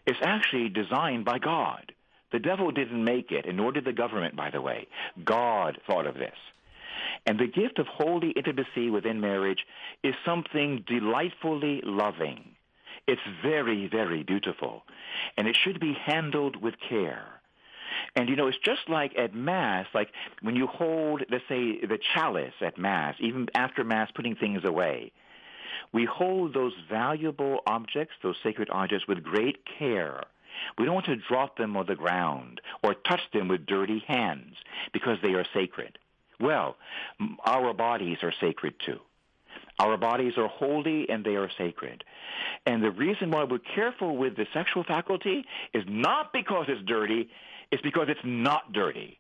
It's 0.06 0.20
actually 0.22 0.70
designed 0.70 1.26
by 1.26 1.40
God. 1.40 1.92
The 2.32 2.40
devil 2.40 2.72
didn't 2.72 3.04
make 3.04 3.32
it, 3.32 3.46
and 3.46 3.58
nor 3.58 3.72
did 3.72 3.86
the 3.86 3.94
government, 3.94 4.36
by 4.36 4.52
the 4.52 4.62
way. 4.62 4.88
God 5.24 5.80
thought 5.88 6.06
of 6.06 6.16
this. 6.16 6.36
And 7.26 7.40
the 7.40 7.48
gift 7.48 7.80
of 7.80 7.88
holy 7.88 8.32
intimacy 8.32 8.90
within 8.90 9.20
marriage 9.20 9.66
is 10.04 10.14
something 10.24 10.84
delightfully 10.88 11.82
loving. 11.84 12.56
It's 13.08 13.22
very, 13.42 13.88
very 13.88 14.24
beautiful. 14.24 14.84
And 15.38 15.48
it 15.48 15.56
should 15.56 15.80
be 15.80 15.94
handled 15.94 16.62
with 16.62 16.76
care. 16.88 17.26
And 18.16 18.30
you 18.30 18.36
know, 18.36 18.48
it's 18.48 18.58
just 18.58 18.90
like 18.90 19.18
at 19.18 19.34
Mass, 19.34 19.88
like 19.94 20.10
when 20.42 20.56
you 20.56 20.68
hold, 20.68 21.24
let's 21.30 21.44
say, 21.48 21.80
the 21.80 22.00
chalice 22.14 22.54
at 22.62 22.78
Mass, 22.78 23.16
even 23.20 23.48
after 23.56 23.84
Mass, 23.84 24.10
putting 24.14 24.36
things 24.36 24.64
away. 24.64 25.12
We 25.92 26.06
hold 26.06 26.54
those 26.54 26.74
valuable 26.90 27.60
objects, 27.68 28.16
those 28.22 28.38
sacred 28.44 28.70
objects, 28.70 29.08
with 29.08 29.24
great 29.24 29.60
care. 29.80 30.24
We 30.78 30.86
don't 30.86 30.94
want 30.94 31.08
to 31.08 31.16
drop 31.16 31.58
them 31.58 31.76
on 31.78 31.86
the 31.86 31.96
ground 31.96 32.62
or 32.82 32.94
touch 32.94 33.22
them 33.34 33.48
with 33.48 33.66
dirty 33.66 34.04
hands 34.08 34.56
because 34.94 35.18
they 35.22 35.34
are 35.34 35.46
sacred. 35.54 35.98
Well, 36.40 36.76
our 37.46 37.74
bodies 37.74 38.18
are 38.24 38.34
sacred 38.40 38.76
too. 38.86 39.00
Our 39.80 39.98
bodies 39.98 40.34
are 40.38 40.48
holy 40.48 41.10
and 41.10 41.24
they 41.24 41.36
are 41.36 41.50
sacred. 41.58 42.04
And 42.66 42.84
the 42.84 42.92
reason 42.92 43.32
why 43.32 43.44
we're 43.44 43.60
careful 43.60 44.16
with 44.16 44.36
the 44.36 44.48
sexual 44.54 44.84
faculty 44.84 45.46
is 45.74 45.84
not 45.88 46.32
because 46.34 46.66
it's 46.70 46.82
dirty, 46.86 47.30
it's 47.72 47.82
because 47.82 48.08
it's 48.10 48.24
not 48.24 48.72
dirty. 48.72 49.20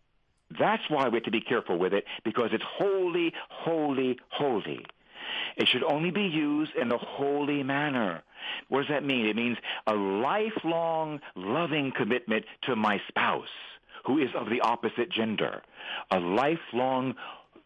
That's 0.57 0.83
why 0.89 1.09
we 1.09 1.15
have 1.15 1.23
to 1.23 1.31
be 1.31 1.41
careful 1.41 1.77
with 1.77 1.93
it, 1.93 2.05
because 2.23 2.49
it's 2.53 2.63
holy, 2.63 3.33
holy, 3.49 4.19
holy. 4.29 4.85
It 5.57 5.67
should 5.67 5.83
only 5.83 6.11
be 6.11 6.23
used 6.23 6.75
in 6.75 6.91
a 6.91 6.97
holy 6.97 7.63
manner. 7.63 8.21
What 8.69 8.81
does 8.81 8.89
that 8.89 9.03
mean? 9.03 9.25
It 9.25 9.35
means 9.35 9.57
a 9.87 9.93
lifelong 9.93 11.19
loving 11.35 11.91
commitment 11.91 12.45
to 12.63 12.75
my 12.75 13.01
spouse 13.07 13.47
who 14.05 14.19
is 14.19 14.29
of 14.35 14.49
the 14.49 14.61
opposite 14.61 15.09
gender. 15.09 15.61
A 16.11 16.19
lifelong 16.19 17.15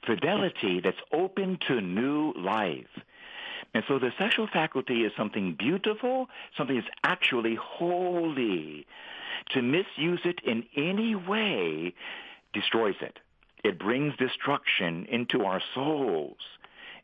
fidelity 0.06 0.80
that's 0.82 1.02
open 1.12 1.58
to 1.68 1.82
new 1.82 2.34
life. 2.34 2.88
And 3.74 3.84
so 3.88 4.00
the 4.00 4.12
sexual 4.18 4.48
faculty 4.48 5.04
is 5.04 5.12
something 5.16 5.54
beautiful, 5.54 6.28
something 6.58 6.76
that's 6.76 6.88
actually 7.04 7.56
holy. 7.56 8.88
To 9.52 9.62
misuse 9.62 10.22
it 10.26 10.40
in 10.44 10.64
any 10.76 11.16
way 11.16 11.94
destroys 12.54 12.96
it. 13.02 13.20
It 13.64 13.78
brings 13.78 14.16
destruction 14.18 15.06
into 15.06 15.44
our 15.46 15.62
souls. 15.74 16.38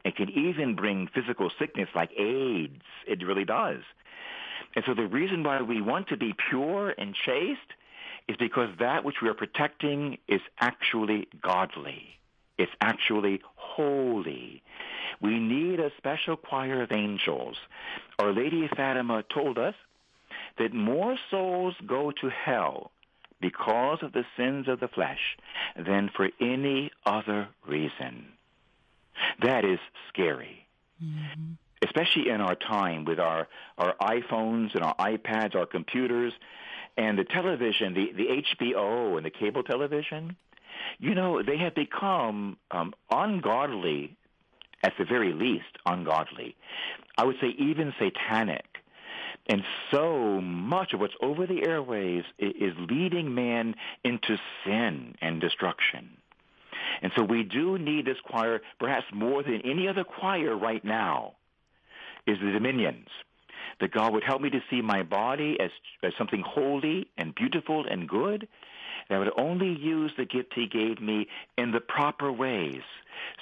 It 0.03 0.15
can 0.15 0.29
even 0.29 0.75
bring 0.75 1.07
physical 1.07 1.51
sickness 1.59 1.89
like 1.93 2.11
AIDS. 2.17 2.83
It 3.07 3.25
really 3.25 3.45
does. 3.45 3.81
And 4.75 4.83
so 4.85 4.93
the 4.93 5.07
reason 5.07 5.43
why 5.43 5.61
we 5.61 5.81
want 5.81 6.07
to 6.09 6.17
be 6.17 6.33
pure 6.49 6.93
and 6.97 7.15
chaste 7.15 7.73
is 8.27 8.37
because 8.37 8.69
that 8.79 9.03
which 9.03 9.21
we 9.21 9.29
are 9.29 9.33
protecting 9.33 10.17
is 10.27 10.41
actually 10.59 11.27
godly. 11.41 12.17
It's 12.57 12.71
actually 12.81 13.41
holy. 13.55 14.63
We 15.21 15.39
need 15.39 15.79
a 15.79 15.91
special 15.97 16.35
choir 16.35 16.81
of 16.81 16.91
angels. 16.91 17.57
Our 18.19 18.33
Lady 18.33 18.67
Fatima 18.67 19.23
told 19.33 19.57
us 19.57 19.75
that 20.57 20.73
more 20.73 21.17
souls 21.29 21.75
go 21.85 22.11
to 22.21 22.29
hell 22.29 22.91
because 23.41 23.99
of 24.01 24.13
the 24.13 24.25
sins 24.37 24.67
of 24.67 24.79
the 24.79 24.87
flesh 24.87 25.37
than 25.75 26.09
for 26.15 26.29
any 26.39 26.91
other 27.05 27.49
reason. 27.67 28.27
That 29.41 29.65
is 29.65 29.79
scary. 30.09 30.65
Mm-hmm. 31.03 31.53
Especially 31.95 32.29
in 32.29 32.41
our 32.41 32.55
time 32.55 33.05
with 33.05 33.19
our, 33.19 33.47
our 33.77 33.95
iPhones 34.01 34.75
and 34.75 34.83
our 34.83 34.95
iPads, 34.97 35.55
our 35.55 35.65
computers, 35.65 36.33
and 36.97 37.17
the 37.17 37.23
television, 37.23 37.93
the, 37.93 38.11
the 38.13 38.43
HBO 38.67 39.17
and 39.17 39.25
the 39.25 39.29
cable 39.29 39.63
television 39.63 40.35
you 40.99 41.15
know, 41.15 41.41
they 41.41 41.57
have 41.57 41.75
become 41.75 42.57
um, 42.71 42.93
ungodly, 43.09 44.15
at 44.83 44.93
the 44.97 45.05
very 45.05 45.33
least, 45.33 45.77
ungodly. 45.85 46.55
I 47.17 47.25
would 47.25 47.37
say 47.41 47.47
even 47.57 47.93
satanic. 47.99 48.65
And 49.47 49.63
so 49.91 50.41
much 50.41 50.93
of 50.93 50.99
what's 50.99 51.13
over 51.21 51.45
the 51.45 51.67
airways 51.67 52.23
is 52.39 52.73
leading 52.89 53.35
man 53.35 53.75
into 54.03 54.37
sin 54.63 55.15
and 55.21 55.39
destruction. 55.39 56.17
And 57.01 57.11
so 57.15 57.23
we 57.23 57.43
do 57.43 57.77
need 57.77 58.05
this 58.05 58.17
choir, 58.23 58.61
perhaps 58.79 59.05
more 59.13 59.43
than 59.43 59.61
any 59.63 59.87
other 59.87 60.03
choir 60.03 60.55
right 60.55 60.83
now, 60.83 61.33
is 62.27 62.37
the 62.39 62.51
dominions. 62.51 63.07
That 63.81 63.91
God 63.91 64.13
would 64.13 64.23
help 64.23 64.41
me 64.41 64.49
to 64.51 64.61
see 64.69 64.81
my 64.81 65.03
body 65.03 65.57
as, 65.59 65.69
as 66.01 66.13
something 66.17 66.41
holy 66.45 67.07
and 67.17 67.35
beautiful 67.35 67.85
and 67.85 68.07
good, 68.07 68.47
and 69.09 69.15
I 69.17 69.19
would 69.19 69.33
only 69.37 69.69
use 69.69 70.11
the 70.17 70.25
gift 70.25 70.53
he 70.55 70.67
gave 70.67 71.01
me 71.01 71.27
in 71.57 71.71
the 71.71 71.81
proper 71.81 72.31
ways 72.31 72.81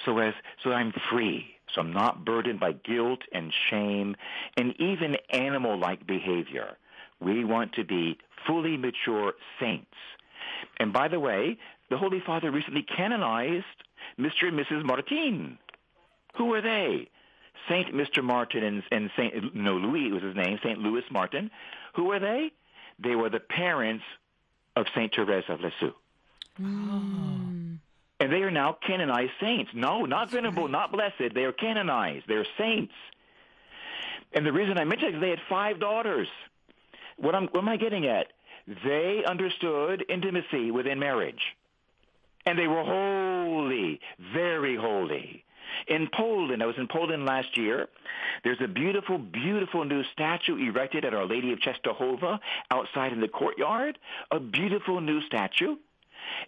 so 0.04 0.18
as 0.18 0.34
so 0.62 0.72
I'm 0.72 0.92
free. 1.10 1.46
So 1.74 1.80
I'm 1.80 1.92
not 1.92 2.24
burdened 2.24 2.60
by 2.60 2.72
guilt 2.72 3.20
and 3.32 3.52
shame 3.68 4.16
and 4.56 4.74
even 4.80 5.16
animal-like 5.30 6.06
behavior. 6.06 6.76
We 7.20 7.44
want 7.44 7.72
to 7.74 7.84
be 7.84 8.18
fully 8.46 8.76
mature 8.76 9.32
saints. 9.58 9.96
And 10.78 10.92
by 10.92 11.08
the 11.08 11.18
way, 11.18 11.58
the 11.90 11.96
Holy 11.96 12.20
Father 12.24 12.50
recently 12.50 12.82
canonized 12.82 13.64
Mr. 14.18 14.44
and 14.44 14.58
Mrs. 14.58 14.84
Martin. 14.84 15.58
Who 16.36 16.52
are 16.54 16.62
they? 16.62 17.08
Saint 17.68 17.94
Mr. 17.94 18.22
Martin 18.22 18.62
and, 18.62 18.82
and 18.90 19.10
Saint 19.16 19.54
no 19.54 19.76
Louis 19.76 20.10
was 20.10 20.22
his 20.22 20.36
name, 20.36 20.58
Saint 20.62 20.78
Louis 20.78 21.04
Martin. 21.10 21.50
Who 21.94 22.10
are 22.12 22.18
they? 22.20 22.52
They 22.98 23.14
were 23.14 23.30
the 23.30 23.40
parents 23.40 24.04
of 24.76 24.86
Saint 24.94 25.14
Therese 25.14 25.44
of 25.48 25.60
Lisieux. 25.60 25.94
Oh. 26.60 27.74
And 28.20 28.32
they 28.32 28.42
are 28.42 28.50
now 28.50 28.76
canonized 28.86 29.32
saints. 29.40 29.70
No, 29.74 30.04
not 30.04 30.30
venerable, 30.30 30.68
not 30.68 30.92
blessed. 30.92 31.34
They 31.34 31.44
are 31.44 31.52
canonized. 31.52 32.24
They're 32.28 32.46
saints. 32.58 32.94
And 34.32 34.46
the 34.46 34.52
reason 34.52 34.78
I 34.78 34.84
mention 34.84 35.08
it 35.08 35.14
is 35.16 35.20
they 35.20 35.30
had 35.30 35.40
five 35.48 35.80
daughters. 35.80 36.28
What, 37.16 37.34
I'm, 37.34 37.48
what 37.48 37.58
am 37.58 37.68
I 37.68 37.76
getting 37.76 38.06
at? 38.06 38.28
They 38.66 39.22
understood 39.26 40.04
intimacy 40.08 40.70
within 40.70 40.98
marriage. 40.98 41.40
And 42.46 42.58
they 42.58 42.66
were 42.66 42.82
holy, 42.82 44.00
very 44.32 44.76
holy. 44.76 45.44
In 45.86 46.08
Poland, 46.12 46.62
I 46.62 46.66
was 46.66 46.76
in 46.78 46.88
Poland 46.88 47.26
last 47.26 47.56
year. 47.56 47.88
There's 48.42 48.60
a 48.62 48.68
beautiful, 48.68 49.18
beautiful 49.18 49.84
new 49.84 50.02
statue 50.12 50.56
erected 50.56 51.04
at 51.04 51.14
Our 51.14 51.26
Lady 51.26 51.52
of 51.52 51.58
Czestochowa 51.60 52.38
outside 52.70 53.12
in 53.12 53.20
the 53.20 53.28
courtyard. 53.28 53.98
A 54.30 54.40
beautiful 54.40 55.00
new 55.00 55.20
statue. 55.22 55.76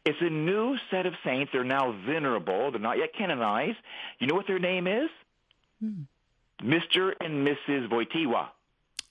It's 0.05 0.19
a 0.21 0.31
new 0.31 0.77
set 0.91 1.07
of 1.07 1.15
saints. 1.25 1.53
They're 1.53 1.65
now 1.65 1.95
venerable. 2.07 2.71
They're 2.71 2.81
not 2.81 2.99
yet 2.99 3.15
canonized. 3.17 3.79
You 4.19 4.27
know 4.27 4.35
what 4.35 4.47
their 4.47 4.59
name 4.59 4.87
is? 4.87 5.11
Hmm. 5.81 6.03
Mr. 6.63 7.13
and 7.21 7.47
Mrs. 7.47 7.89
Wojtyła. 7.91 8.49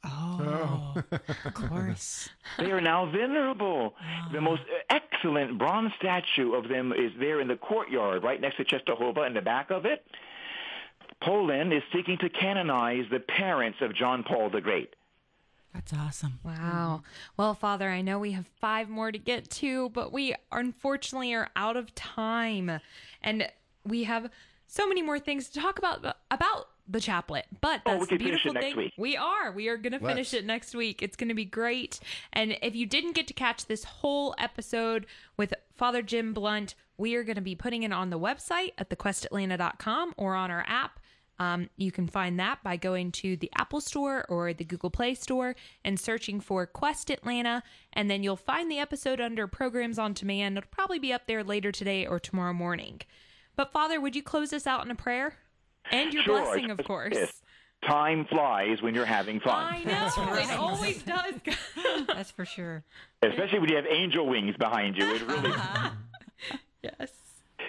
Oh, 0.05 0.93
oh. 0.95 1.17
of 1.45 1.53
course. 1.53 2.29
They 2.57 2.71
are 2.71 2.79
now 2.79 3.05
venerable. 3.05 3.95
Oh. 3.99 4.31
The 4.31 4.39
most 4.39 4.61
excellent 4.89 5.57
bronze 5.57 5.91
statue 5.97 6.53
of 6.53 6.69
them 6.69 6.93
is 6.93 7.11
there 7.19 7.41
in 7.41 7.47
the 7.47 7.55
courtyard, 7.57 8.23
right 8.23 8.39
next 8.39 8.57
to 8.57 8.63
Czestochowa 8.63 9.27
in 9.27 9.33
the 9.33 9.41
back 9.41 9.71
of 9.71 9.85
it. 9.85 10.05
Poland 11.21 11.73
is 11.73 11.81
seeking 11.91 12.17
to 12.19 12.29
canonize 12.29 13.05
the 13.11 13.19
parents 13.19 13.79
of 13.81 13.95
John 13.95 14.23
Paul 14.23 14.49
the 14.49 14.61
Great. 14.61 14.95
That's 15.73 15.91
awesome. 15.91 16.39
Wow. 16.43 17.03
Well, 17.35 17.53
Father, 17.53 17.89
I 17.89 18.01
know 18.01 18.17
we 18.17 18.31
have 18.31 18.45
five 18.61 18.87
more 18.87 19.11
to 19.11 19.17
get 19.17 19.49
to, 19.51 19.89
but 19.89 20.13
we 20.13 20.33
unfortunately 20.51 21.33
are 21.33 21.49
out 21.55 21.75
of 21.75 21.93
time. 21.95 22.79
And 23.21 23.49
we 23.83 24.05
have 24.05 24.29
so 24.67 24.87
many 24.87 25.01
more 25.01 25.19
things 25.19 25.49
to 25.49 25.59
talk 25.59 25.77
about 25.77 26.15
about 26.31 26.69
the 26.87 26.99
chaplet. 26.99 27.45
But 27.61 27.81
that's 27.85 27.97
oh, 27.97 27.99
we 27.99 28.17
the 28.17 28.23
beautiful 28.23 28.53
thing. 28.53 28.77
Week. 28.77 28.93
We 28.97 29.17
are. 29.17 29.51
We 29.51 29.67
are 29.69 29.77
going 29.77 29.93
to 29.93 29.99
finish 29.99 30.33
it 30.33 30.45
next 30.45 30.75
week. 30.75 31.01
It's 31.01 31.15
going 31.15 31.29
to 31.29 31.35
be 31.35 31.45
great. 31.45 31.99
And 32.33 32.57
if 32.61 32.75
you 32.75 32.85
didn't 32.85 33.13
get 33.13 33.27
to 33.27 33.33
catch 33.33 33.65
this 33.65 33.83
whole 33.83 34.35
episode 34.37 35.05
with 35.37 35.53
Father 35.75 36.01
Jim 36.01 36.33
Blount, 36.33 36.75
We 36.97 37.15
are 37.15 37.23
going 37.23 37.35
to 37.35 37.41
be 37.41 37.55
putting 37.55 37.83
it 37.83 37.91
on 37.91 38.09
the 38.09 38.19
website 38.19 38.71
at 38.77 38.89
thequestatlanta.com 38.89 40.13
or 40.17 40.35
on 40.35 40.51
our 40.51 40.63
app. 40.67 40.99
Um, 41.37 41.69
you 41.75 41.91
can 41.91 42.07
find 42.07 42.39
that 42.39 42.63
by 42.63 42.77
going 42.77 43.11
to 43.13 43.35
the 43.35 43.51
Apple 43.57 43.81
Store 43.81 44.25
or 44.29 44.53
the 44.53 44.63
Google 44.63 44.89
Play 44.89 45.15
Store 45.15 45.53
and 45.83 45.99
searching 45.99 46.39
for 46.39 46.65
Quest 46.65 47.09
Atlanta. 47.09 47.61
And 47.91 48.09
then 48.09 48.23
you'll 48.23 48.37
find 48.37 48.71
the 48.71 48.79
episode 48.79 49.19
under 49.19 49.45
Programs 49.45 49.99
on 49.99 50.13
Demand. 50.13 50.57
It'll 50.57 50.69
probably 50.71 50.99
be 50.99 51.11
up 51.11 51.27
there 51.27 51.43
later 51.43 51.73
today 51.73 52.05
or 52.07 52.19
tomorrow 52.19 52.53
morning. 52.53 53.01
But, 53.57 53.73
Father, 53.73 53.99
would 53.99 54.15
you 54.15 54.23
close 54.23 54.53
us 54.53 54.65
out 54.65 54.85
in 54.85 54.91
a 54.91 54.95
prayer? 54.95 55.35
And 55.91 56.13
your 56.13 56.23
Sure. 56.23 56.41
blessing, 56.41 56.71
of 56.71 56.79
course. 56.85 57.13
Yes. 57.15 57.41
Time 57.87 58.25
flies 58.25 58.81
when 58.81 58.95
you're 58.95 59.05
having 59.05 59.39
fun, 59.39 59.53
I 59.73 59.83
know. 59.83 60.35
It 60.37 60.57
always 60.57 61.03
does. 61.03 61.35
That's 62.07 62.31
for 62.31 62.45
sure. 62.45 62.83
especially 63.21 63.59
when 63.59 63.69
you 63.69 63.75
have 63.75 63.85
angel 63.85 64.25
wings 64.27 64.55
behind 64.57 64.97
you. 64.97 65.13
It 65.13 65.21
really. 65.27 65.51
yes. 66.81 67.11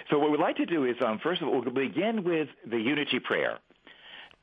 So 0.09 0.17
what 0.17 0.31
we'd 0.31 0.39
like 0.39 0.55
to 0.57 0.65
do 0.65 0.85
is, 0.85 0.95
um, 1.05 1.19
first 1.19 1.41
of 1.41 1.47
all, 1.49 1.61
we'll 1.61 1.71
begin 1.71 2.23
with 2.23 2.47
the 2.65 2.77
unity 2.79 3.19
prayer. 3.19 3.59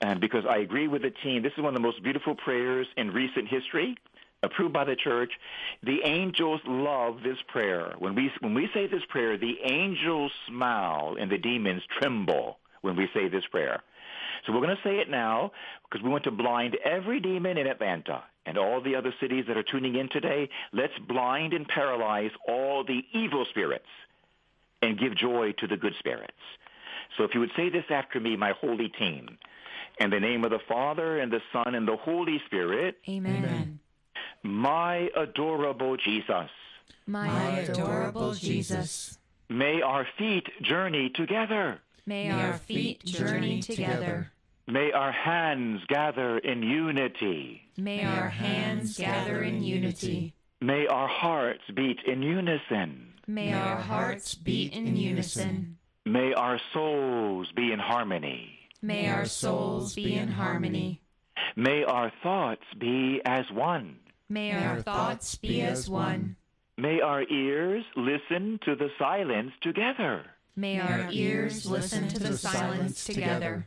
And 0.01 0.20
because 0.20 0.45
I 0.49 0.59
agree 0.59 0.87
with 0.87 1.03
the 1.03 1.11
team, 1.11 1.43
this 1.43 1.53
is 1.57 1.59
one 1.62 1.68
of 1.68 1.75
the 1.75 1.81
most 1.87 2.03
beautiful 2.03 2.35
prayers 2.35 2.87
in 2.97 3.11
recent 3.12 3.49
history, 3.49 3.97
approved 4.43 4.75
by 4.75 4.85
the 4.85 4.97
church. 4.97 5.33
The 5.83 6.03
angels 6.05 6.61
love 6.66 7.22
this 7.25 7.39
prayer. 7.49 7.95
When 7.99 8.14
we, 8.14 8.31
when 8.41 8.55
we 8.55 8.68
say 8.75 8.87
this 8.87 9.03
prayer, 9.09 9.39
the 9.39 9.57
angels 9.64 10.33
smile 10.47 11.16
and 11.18 11.31
the 11.31 11.39
demons 11.39 11.83
tremble 11.99 12.59
when 12.85 12.97
we 12.97 13.09
say 13.14 13.28
this 13.28 13.45
prayer. 13.51 13.82
So 14.47 14.53
we're 14.53 14.61
going 14.61 14.76
to 14.76 14.82
say 14.82 14.99
it 14.99 15.09
now 15.09 15.53
because 15.85 16.05
we 16.05 16.11
want 16.11 16.24
to 16.24 16.30
blind 16.30 16.76
every 16.85 17.18
demon 17.18 17.57
in 17.57 17.66
Atlanta 17.66 18.22
and 18.45 18.59
all 18.59 18.82
the 18.82 18.95
other 18.95 19.14
cities 19.20 19.47
that 19.49 19.57
are 19.57 19.62
tuning 19.62 19.97
in 19.97 20.11
today. 20.11 20.51
Let's 20.72 20.93
blind 21.09 21.55
and 21.55 21.66
paralyze 21.66 22.30
all 22.47 22.85
the 22.85 23.01
evil 23.14 23.47
spirits 23.49 23.89
and 24.82 24.99
give 24.99 25.16
joy 25.16 25.53
to 25.59 25.66
the 25.66 25.78
good 25.78 25.95
spirits. 25.99 26.32
So 27.16 27.24
if 27.24 27.32
you 27.32 27.41
would 27.41 27.53
say 27.57 27.70
this 27.70 27.85
after 27.89 28.20
me, 28.20 28.37
my 28.37 28.53
holy 28.61 28.91
team, 28.91 29.39
in 29.99 30.11
the 30.11 30.20
name 30.20 30.45
of 30.45 30.51
the 30.51 30.61
Father 30.68 31.18
and 31.18 31.32
the 31.32 31.41
Son 31.53 31.74
and 31.74 31.89
the 31.89 31.97
Holy 31.97 32.43
Spirit, 32.47 32.99
Amen. 33.09 33.80
my 34.43 35.09
adorable 35.16 35.97
Jesus, 35.97 36.51
My, 37.07 37.61
adorable 37.61 38.35
Jesus, 38.35 39.16
may 39.49 39.80
our 39.80 40.07
feet 40.18 40.49
journey 40.61 41.09
together. 41.09 41.80
May 42.07 42.30
our 42.30 42.55
feet 42.55 43.05
journey 43.05 43.61
together. 43.61 44.30
May 44.66 44.92
our 44.92 45.12
hands 45.12 45.82
gather 45.88 46.38
in 46.38 46.62
unity. 46.62 47.62
May 47.76 48.05
our 48.05 48.28
hands 48.28 48.96
gather 48.96 49.42
in 49.42 49.62
unity. 49.62 50.34
May 50.61 50.86
our 50.86 51.09
hearts 51.09 51.64
beat 51.74 52.00
in 52.07 52.22
unison. 52.22 53.12
May 53.26 53.52
our 53.52 53.76
hearts 53.76 54.34
beat 54.34 54.72
in 54.72 54.96
unison. 54.96 55.76
May 56.07 56.32
our 56.32 56.59
souls 56.72 57.52
be 57.52 57.72
in 57.72 57.78
harmony. 57.78 58.59
May 58.80 59.09
our 59.09 59.26
souls 59.26 59.94
be 59.94 60.14
in 60.14 60.28
harmony. 60.28 61.00
May 61.57 61.84
our 61.84 62.12
thoughts 62.22 62.66
be 62.78 63.20
as 63.24 63.50
one. 63.50 63.98
May 64.28 64.52
our 64.52 64.82
thoughts 64.82 65.36
be 65.36 65.62
as 65.62 65.88
one. 65.88 66.36
May 66.76 67.00
our 67.00 67.22
ears 67.22 67.84
listen 67.96 68.59
to 68.64 68.74
the 68.74 68.90
silence 68.98 69.52
together. 69.61 70.24
May 70.57 70.78
our 70.78 71.09
ears 71.11 71.66
listen 71.66 72.09
to 72.09 72.18
the 72.18 72.38
silence 72.38 73.05
together. 73.05 73.66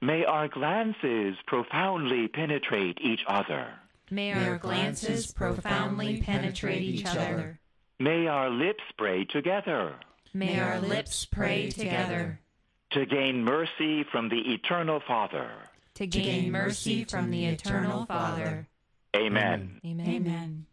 May 0.00 0.24
our 0.24 0.48
glances 0.48 1.36
profoundly 1.46 2.28
penetrate 2.28 2.98
each 3.00 3.24
other. 3.26 3.66
May 4.10 4.32
our 4.32 4.58
glances 4.58 5.32
profoundly 5.32 6.22
penetrate 6.22 6.82
each 6.82 7.06
other. 7.06 7.58
May 7.98 8.26
our 8.26 8.48
lips 8.48 8.82
pray 8.96 9.24
together 9.24 9.94
May 10.32 10.60
our 10.60 10.80
lips 10.80 11.24
pray 11.24 11.70
together 11.70 12.38
to 12.90 13.04
gain 13.04 13.42
mercy 13.42 14.04
from 14.04 14.28
the 14.28 14.52
eternal 14.54 15.00
Father. 15.00 15.50
to 15.94 16.06
gain 16.06 16.52
mercy 16.52 17.04
from 17.04 17.30
the 17.30 17.46
eternal 17.46 18.06
Father. 18.06 18.68
Amen. 19.16 19.80
Amen. 19.84 20.08
Amen. 20.08 20.66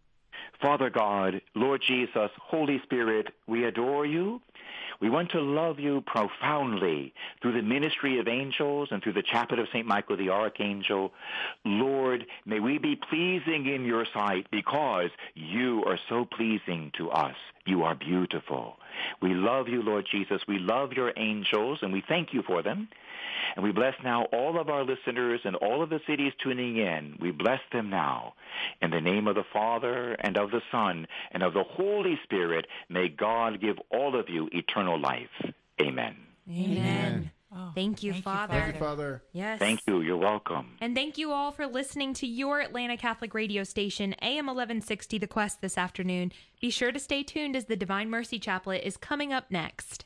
Father 0.61 0.89
God, 0.91 1.41
Lord 1.55 1.81
Jesus, 1.85 2.29
Holy 2.39 2.79
Spirit, 2.83 3.27
we 3.47 3.65
adore 3.65 4.05
you. 4.05 4.41
We 4.99 5.09
want 5.09 5.31
to 5.31 5.41
love 5.41 5.79
you 5.79 6.01
profoundly 6.01 7.13
through 7.41 7.53
the 7.53 7.61
ministry 7.61 8.19
of 8.19 8.27
angels 8.27 8.89
and 8.91 9.01
through 9.01 9.13
the 9.13 9.23
chaplet 9.23 9.59
of 9.59 9.67
St. 9.69 9.85
Michael 9.85 10.17
the 10.17 10.29
Archangel. 10.29 11.13
Lord, 11.63 12.25
may 12.45 12.59
we 12.59 12.77
be 12.77 12.95
pleasing 12.95 13.67
in 13.67 13.85
your 13.85 14.05
sight 14.13 14.47
because 14.51 15.11
you 15.35 15.83
are 15.85 15.99
so 16.09 16.25
pleasing 16.25 16.91
to 16.97 17.11
us. 17.11 17.35
You 17.65 17.83
are 17.83 17.95
beautiful. 17.95 18.77
We 19.21 19.33
love 19.33 19.67
you, 19.67 19.81
Lord 19.81 20.07
Jesus. 20.11 20.41
We 20.47 20.59
love 20.59 20.93
your 20.93 21.13
angels 21.17 21.79
and 21.81 21.93
we 21.93 22.03
thank 22.07 22.33
you 22.33 22.43
for 22.43 22.61
them. 22.61 22.89
And 23.55 23.63
we 23.63 23.71
bless 23.71 23.93
now 24.03 24.25
all 24.33 24.59
of 24.59 24.69
our 24.69 24.83
listeners 24.83 25.41
and 25.43 25.55
all 25.55 25.81
of 25.81 25.89
the 25.89 25.99
cities 26.07 26.33
tuning 26.43 26.77
in. 26.77 27.17
We 27.19 27.31
bless 27.31 27.59
them 27.71 27.89
now. 27.89 28.33
In 28.81 28.91
the 28.91 29.01
name 29.01 29.27
of 29.27 29.35
the 29.35 29.45
Father 29.53 30.15
and 30.19 30.37
of 30.37 30.51
the 30.51 30.61
Son 30.71 31.07
and 31.31 31.43
of 31.43 31.53
the 31.53 31.63
Holy 31.63 32.19
Spirit, 32.23 32.67
may 32.89 33.09
God 33.09 33.61
give 33.61 33.77
all 33.91 34.19
of 34.19 34.29
you 34.29 34.49
eternal 34.51 34.99
life. 34.99 35.53
Amen. 35.81 36.15
Amen. 36.49 37.31
Oh, 37.55 37.71
Thank 37.73 38.03
you, 38.03 38.11
thank 38.11 38.25
you, 38.25 38.31
Father. 38.31 38.53
Thank 38.53 38.73
you, 38.73 38.79
Father. 38.79 39.23
Yes. 39.31 39.59
Thank 39.59 39.79
you. 39.87 40.01
You're 40.01 40.17
welcome. 40.17 40.75
And 40.81 40.93
thank 40.93 41.17
you 41.17 41.31
all 41.31 41.51
for 41.53 41.65
listening 41.65 42.13
to 42.15 42.27
your 42.27 42.59
Atlanta 42.59 42.97
Catholic 42.97 43.33
radio 43.33 43.63
station, 43.63 44.13
AM 44.21 44.47
1160 44.47 45.17
The 45.17 45.27
Quest, 45.27 45.61
this 45.61 45.77
afternoon. 45.77 46.33
Be 46.59 46.69
sure 46.69 46.91
to 46.91 46.99
stay 46.99 47.23
tuned 47.23 47.55
as 47.55 47.65
the 47.65 47.77
Divine 47.77 48.09
Mercy 48.09 48.37
Chaplet 48.39 48.81
is 48.83 48.97
coming 48.97 49.31
up 49.31 49.49
next. 49.49 50.03